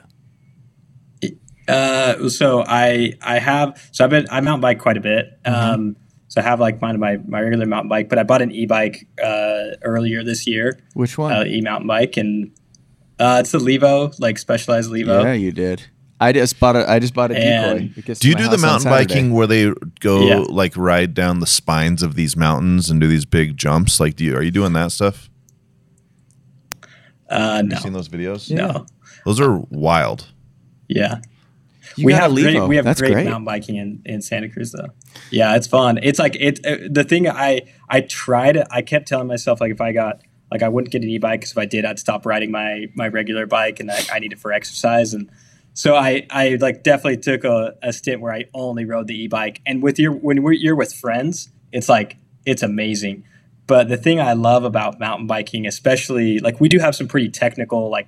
Uh, 1.70 2.30
so 2.30 2.64
I 2.68 3.14
I 3.22 3.40
have 3.40 3.90
so 3.92 4.04
I've 4.04 4.10
been 4.10 4.26
I 4.32 4.42
mountain 4.42 4.62
bike 4.62 4.80
quite 4.80 4.98
a 4.98 5.02
bit. 5.02 5.40
Mm-hmm. 5.46 5.72
Um, 5.74 5.96
so 6.28 6.42
I 6.42 6.44
have 6.44 6.60
like 6.60 6.82
my 6.82 6.94
my 6.94 7.18
my 7.28 7.42
regular 7.42 7.66
mountain 7.66 7.90
bike, 7.90 8.10
but 8.10 8.20
I 8.20 8.24
bought 8.24 8.42
an 8.42 8.52
e 8.52 8.66
bike 8.66 9.08
uh, 9.24 9.76
earlier 9.84 10.24
this 10.24 10.46
year, 10.48 10.80
Which 10.94 11.18
one? 11.18 11.32
uh, 11.34 11.44
e 11.46 11.62
mountain 11.62 11.88
bike, 11.88 12.18
and 12.18 12.52
uh, 13.20 13.38
it's 13.42 13.52
the 13.52 13.60
Levo, 13.60 14.14
like 14.20 14.38
specialized 14.38 14.92
Levo. 14.92 15.24
yeah, 15.24 15.34
you 15.34 15.52
did. 15.52 15.84
I 16.22 16.34
just 16.34 16.60
bought 16.60 16.76
a 16.76 16.90
I 16.90 17.00
just 17.00 17.14
bought 17.14 17.32
a. 17.32 17.38
And- 17.38 17.94
It 17.98 18.20
do 18.20 18.28
you 18.28 18.36
do 18.36 18.50
the 18.50 18.58
mountain 18.58 18.90
biking 18.90 19.32
where 19.34 19.48
they 19.48 19.72
go 20.02 20.28
Yeah. 20.28 20.36
like 20.50 20.76
ride 20.76 21.14
down 21.14 21.40
the 21.40 21.48
spines 21.48 22.04
of 22.04 22.16
these 22.16 22.36
mountains 22.36 22.90
and 22.90 23.00
do 23.00 23.08
these 23.08 23.26
big 23.26 23.56
jumps 23.58 24.00
like 24.02 24.16
do 24.18 24.26
you 24.26 24.36
are 24.36 24.44
you 24.44 24.52
doing 24.52 24.74
that 24.74 24.92
stuff 24.92 25.30
Uh, 27.30 27.62
no, 27.64 27.76
you 27.76 27.82
seen 27.82 27.94
those 27.94 28.10
videos 28.10 28.50
no, 28.52 28.86
those 29.26 29.40
are 29.40 29.58
wild 29.70 30.28
yeah. 30.88 31.20
You 32.00 32.06
we 32.06 32.14
have 32.14 32.34
great, 32.34 32.62
we 32.68 32.76
have 32.78 32.86
That's 32.86 33.02
great, 33.02 33.14
great. 33.14 33.26
mountain 33.26 33.46
biking 33.46 33.76
in, 33.76 34.02
in 34.06 34.22
Santa 34.22 34.50
Cruz 34.50 34.72
though. 34.72 34.90
Yeah, 35.32 35.56
it's 35.56 35.68
fun. 35.68 36.00
It's 36.02 36.20
like 36.20 36.36
it. 36.40 36.66
Uh, 36.66 36.78
the 36.90 37.04
thing 37.04 37.28
I 37.28 37.62
I 37.90 38.02
tried. 38.02 38.58
I 38.72 38.82
kept 38.82 39.08
telling 39.08 39.28
myself 39.28 39.60
like 39.60 39.72
if 39.72 39.82
I 39.82 39.92
got 39.92 40.22
like 40.52 40.64
I 40.64 40.70
wouldn't 40.70 40.92
get 40.92 41.04
an 41.04 41.10
e-bike 41.10 41.42
because 41.42 41.52
if 41.52 41.58
I 41.58 41.66
did, 41.66 41.86
I'd 41.86 42.00
stop 42.00 42.26
riding 42.26 42.52
my 42.52 42.88
my 42.96 43.08
regular 43.08 43.46
bike 43.46 43.80
and 43.80 43.92
I, 43.92 44.00
I 44.14 44.20
need 44.20 44.34
it 44.34 44.40
for 44.40 44.52
exercise. 44.52 45.14
And 45.14 45.30
so 45.74 45.96
I 45.96 46.26
I 46.30 46.58
like 46.60 46.84
definitely 46.84 47.18
took 47.18 47.44
a, 47.44 47.76
a 47.84 47.92
stint 47.94 48.22
where 48.22 48.34
I 48.34 48.46
only 48.54 48.86
rode 48.86 49.08
the 49.08 49.24
e-bike. 49.24 49.62
And 49.66 49.84
with 49.84 50.00
your 50.00 50.14
when 50.14 50.42
we're, 50.42 50.54
you're 50.54 50.76
with 50.76 50.94
friends, 50.94 51.50
it's 51.72 51.90
like 51.90 52.18
it's 52.46 52.64
amazing. 52.64 53.26
But 53.68 53.90
the 53.90 53.98
thing 53.98 54.20
I 54.20 54.34
love 54.34 54.64
about 54.64 55.00
mountain 55.00 55.28
biking, 55.28 55.68
especially 55.68 56.40
like 56.40 56.60
we 56.60 56.70
do 56.70 56.80
have 56.80 56.96
some 56.96 57.08
pretty 57.08 57.30
technical 57.30 57.90
like 57.90 58.08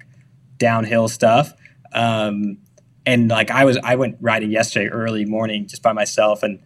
downhill 0.58 1.08
stuff. 1.08 1.54
Um, 1.94 2.58
and 3.06 3.30
like 3.30 3.50
I 3.52 3.66
was, 3.66 3.78
I 3.84 3.96
went 3.96 4.18
riding 4.22 4.52
yesterday 4.52 4.88
early 4.88 5.26
morning 5.26 5.68
just 5.68 5.82
by 5.82 5.94
myself 5.94 6.44
and 6.44 6.60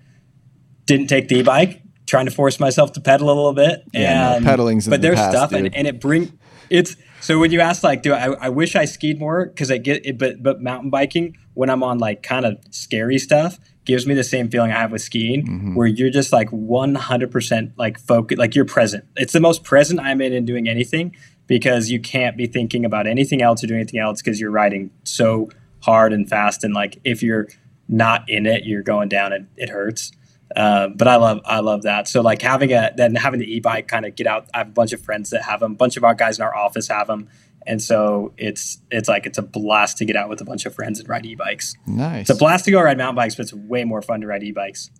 didn't 0.86 1.08
take 1.08 1.28
the 1.28 1.38
e-bike, 1.40 1.82
trying 2.06 2.26
to 2.26 2.32
force 2.32 2.60
myself 2.60 2.92
to 2.94 3.02
pedal 3.02 3.28
a 3.30 3.34
little 3.34 3.54
bit. 3.54 3.84
Yeah, 3.94 4.14
no, 4.32 4.36
and, 4.38 4.46
pedaling's 4.46 4.88
in 4.88 4.92
but 4.92 5.02
the 5.02 5.08
there's 5.08 5.20
past, 5.20 5.32
stuff 5.36 5.50
dude. 5.52 5.66
and, 5.68 5.76
and 5.76 5.88
it 5.88 6.00
bring 6.00 6.38
it's 6.70 6.96
so 7.22 7.40
when 7.40 7.52
you 7.52 7.62
ask 7.62 7.84
like, 7.84 8.04
do 8.04 8.14
I, 8.14 8.34
I 8.34 8.50
wish 8.50 8.76
I 8.76 8.86
skied 8.86 9.20
more 9.20 9.46
because 9.48 9.72
I 9.72 9.78
get 9.78 10.06
it, 10.06 10.18
but 10.18 10.44
but 10.44 10.62
mountain 10.62 10.90
biking 10.90 11.38
when 11.54 11.70
I'm 11.70 11.82
on 11.84 11.98
like 12.00 12.22
kind 12.22 12.46
of 12.46 12.58
scary 12.72 13.18
stuff 13.18 13.58
gives 13.86 14.06
me 14.08 14.14
the 14.16 14.24
same 14.24 14.50
feeling 14.50 14.72
I 14.72 14.80
have 14.80 14.92
with 14.92 15.02
skiing, 15.02 15.46
Mm-hmm. 15.48 15.76
where 15.76 15.86
you're 15.88 16.10
just 16.10 16.34
like 16.34 16.50
100% 16.50 17.72
like 17.78 18.00
focus, 18.00 18.38
like 18.38 18.56
you're 18.56 18.66
present. 18.66 19.06
It's 19.16 19.32
the 19.34 19.40
most 19.40 19.64
present 19.64 20.00
I'm 20.00 20.22
in 20.22 20.34
in 20.34 20.44
doing 20.46 20.68
anything 20.68 21.16
because 21.48 21.90
you 21.92 22.00
can't 22.00 22.36
be 22.36 22.48
thinking 22.48 22.84
about 22.86 23.06
anything 23.08 23.42
else 23.42 23.64
or 23.64 23.68
doing 23.68 23.80
anything 23.82 24.00
else 24.00 24.22
because 24.22 24.40
you're 24.42 24.52
riding 24.52 24.90
so 25.04 25.50
hard 25.86 26.14
and 26.14 26.28
fast. 26.28 26.64
And 26.64 26.74
like 26.74 27.00
if 27.04 27.22
you're 27.22 27.48
not 27.88 28.30
in 28.30 28.46
it, 28.46 28.66
you're 28.66 28.84
going 28.84 29.10
down 29.10 29.32
and 29.34 29.48
it 29.56 29.70
hurts. 29.70 30.12
Uh, 30.56 30.88
but 30.90 31.08
I 31.08 31.16
love 31.18 31.42
I 31.46 31.60
love 31.60 31.84
that. 31.84 32.08
So 32.08 32.22
like 32.22 32.42
having 32.42 32.72
a 32.72 32.92
then 32.96 33.16
having 33.16 33.40
the 33.40 33.56
e-bike 33.56 33.88
kind 33.88 34.06
of 34.06 34.16
get 34.16 34.28
out. 34.28 34.48
I 34.54 34.60
have 34.60 34.68
a 34.68 34.72
bunch 34.72 34.94
of 34.94 35.02
friends 35.02 35.30
that 35.32 35.44
have 35.44 35.60
them. 35.60 35.74
A 35.74 35.76
bunch 35.76 35.98
of 35.98 36.04
our 36.04 36.16
guys 36.16 36.40
in 36.40 36.44
our 36.44 36.56
office 36.56 36.88
have 36.88 37.08
them. 37.08 37.30
And 37.68 37.82
so 37.82 38.34
it's 38.38 38.80
it's 38.92 39.10
like 39.10 39.26
it's 39.26 39.38
a 39.38 39.42
blast 39.42 39.98
to 39.98 40.06
get 40.06 40.16
out 40.16 40.30
with 40.30 40.42
a 40.42 40.46
bunch 40.46 40.66
of 40.66 40.76
friends 40.76 41.00
and 41.00 41.10
ride 41.10 41.26
e-bikes. 41.26 41.76
Nice. 41.88 42.30
It's 42.30 42.38
a 42.38 42.40
blast 42.40 42.66
to 42.66 42.72
go 42.72 42.82
ride 42.82 42.98
mountain 42.98 43.16
bikes, 43.16 43.36
but 43.36 43.44
it's 43.44 43.54
way 43.54 43.84
more 43.84 44.02
fun 44.02 44.22
to 44.22 44.28
ride 44.28 44.44
e-bikes. 44.44 44.92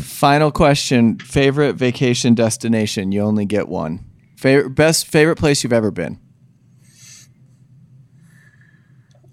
Final 0.00 0.50
question: 0.50 1.18
Favorite 1.18 1.74
vacation 1.74 2.34
destination? 2.34 3.12
You 3.12 3.22
only 3.22 3.46
get 3.46 3.68
one. 3.68 4.04
Favorite 4.36 4.70
best 4.70 5.06
favorite 5.06 5.36
place 5.36 5.62
you've 5.62 5.72
ever 5.72 5.90
been? 5.90 6.18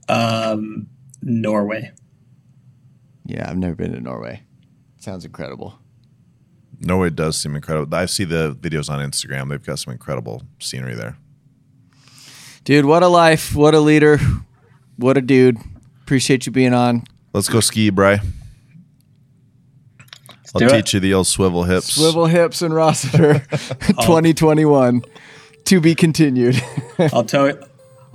Um, 0.08 0.88
Norway. 1.22 1.92
Yeah, 3.26 3.50
I've 3.50 3.58
never 3.58 3.76
been 3.76 3.94
to 3.94 4.00
Norway. 4.00 4.44
Sounds 5.00 5.26
incredible. 5.26 5.80
Norway 6.80 7.10
does 7.10 7.38
seem 7.38 7.56
incredible. 7.56 7.96
I 7.96 8.06
see 8.06 8.24
the 8.24 8.54
videos 8.60 8.90
on 8.90 9.00
Instagram. 9.00 9.50
They've 9.50 9.64
got 9.64 9.80
some 9.80 9.94
incredible 9.94 10.44
scenery 10.60 10.96
there. 10.96 11.18
Dude, 12.64 12.86
what 12.86 13.04
a 13.04 13.08
life. 13.08 13.56
What 13.56 13.74
a 13.76 13.80
leader. 13.80 14.20
What 14.98 15.18
a 15.18 15.22
dude. 15.22 15.58
Appreciate 16.02 16.46
you 16.46 16.52
being 16.52 16.74
on. 16.74 17.04
Let's 17.34 17.50
go 17.50 17.60
ski, 17.60 17.90
Bry. 17.90 18.20
I'll 20.54 20.60
do 20.60 20.66
it. 20.68 20.70
teach 20.70 20.94
you 20.94 21.00
the 21.00 21.14
old 21.14 21.28
swivel 21.28 21.64
hips. 21.64 21.94
Swivel 21.96 22.28
hips 22.28 22.62
and 22.62 22.74
Rossiter 22.74 23.40
2021 23.50 25.04
to 25.66 25.82
be 25.82 25.96
continued. 25.96 26.62
I'll 27.12 27.26
tow 27.26 27.46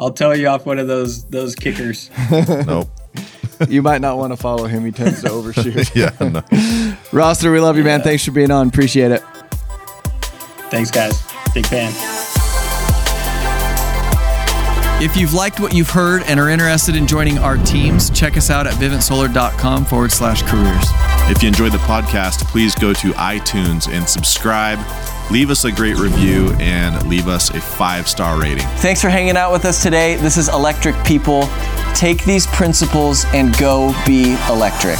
I'll 0.00 0.10
tell 0.10 0.34
you 0.34 0.48
off 0.48 0.64
one 0.64 0.78
of 0.78 0.88
those 0.88 1.24
those 1.26 1.54
kickers. 1.54 2.10
Nope. 2.66 2.88
you 3.68 3.82
might 3.82 4.00
not 4.00 4.16
want 4.16 4.32
to 4.32 4.36
follow 4.36 4.66
him. 4.66 4.84
He 4.86 4.92
tends 4.92 5.20
to 5.22 5.30
overshoot. 5.30 5.94
Yeah. 5.94 6.10
No. 6.20 6.96
Rossiter, 7.12 7.52
we 7.52 7.60
love 7.60 7.76
you, 7.76 7.84
man. 7.84 8.00
Thanks 8.00 8.24
for 8.24 8.30
being 8.30 8.50
on. 8.50 8.68
Appreciate 8.68 9.12
it. 9.12 9.22
Thanks, 10.70 10.90
guys. 10.90 11.22
Big 11.52 11.66
fan. 11.66 11.92
If 15.02 15.16
you've 15.16 15.32
liked 15.32 15.60
what 15.60 15.72
you've 15.72 15.88
heard 15.88 16.24
and 16.24 16.38
are 16.38 16.50
interested 16.50 16.94
in 16.94 17.06
joining 17.06 17.38
our 17.38 17.56
teams, 17.56 18.10
check 18.10 18.36
us 18.36 18.50
out 18.50 18.66
at 18.66 18.74
vivintsolar.com 18.74 19.86
forward 19.86 20.12
slash 20.12 20.42
careers. 20.42 20.84
If 21.30 21.42
you 21.42 21.48
enjoyed 21.48 21.72
the 21.72 21.78
podcast, 21.78 22.44
please 22.48 22.74
go 22.74 22.92
to 22.92 23.12
iTunes 23.12 23.90
and 23.90 24.06
subscribe. 24.06 24.78
Leave 25.30 25.48
us 25.48 25.64
a 25.64 25.72
great 25.72 25.96
review 25.96 26.52
and 26.60 27.06
leave 27.08 27.28
us 27.28 27.48
a 27.48 27.60
five 27.62 28.08
star 28.08 28.38
rating. 28.38 28.66
Thanks 28.76 29.00
for 29.00 29.08
hanging 29.08 29.38
out 29.38 29.52
with 29.52 29.64
us 29.64 29.82
today. 29.82 30.16
This 30.16 30.36
is 30.36 30.50
Electric 30.50 31.02
People. 31.06 31.48
Take 31.94 32.22
these 32.26 32.46
principles 32.48 33.24
and 33.32 33.56
go 33.56 33.94
be 34.06 34.36
electric. 34.50 34.98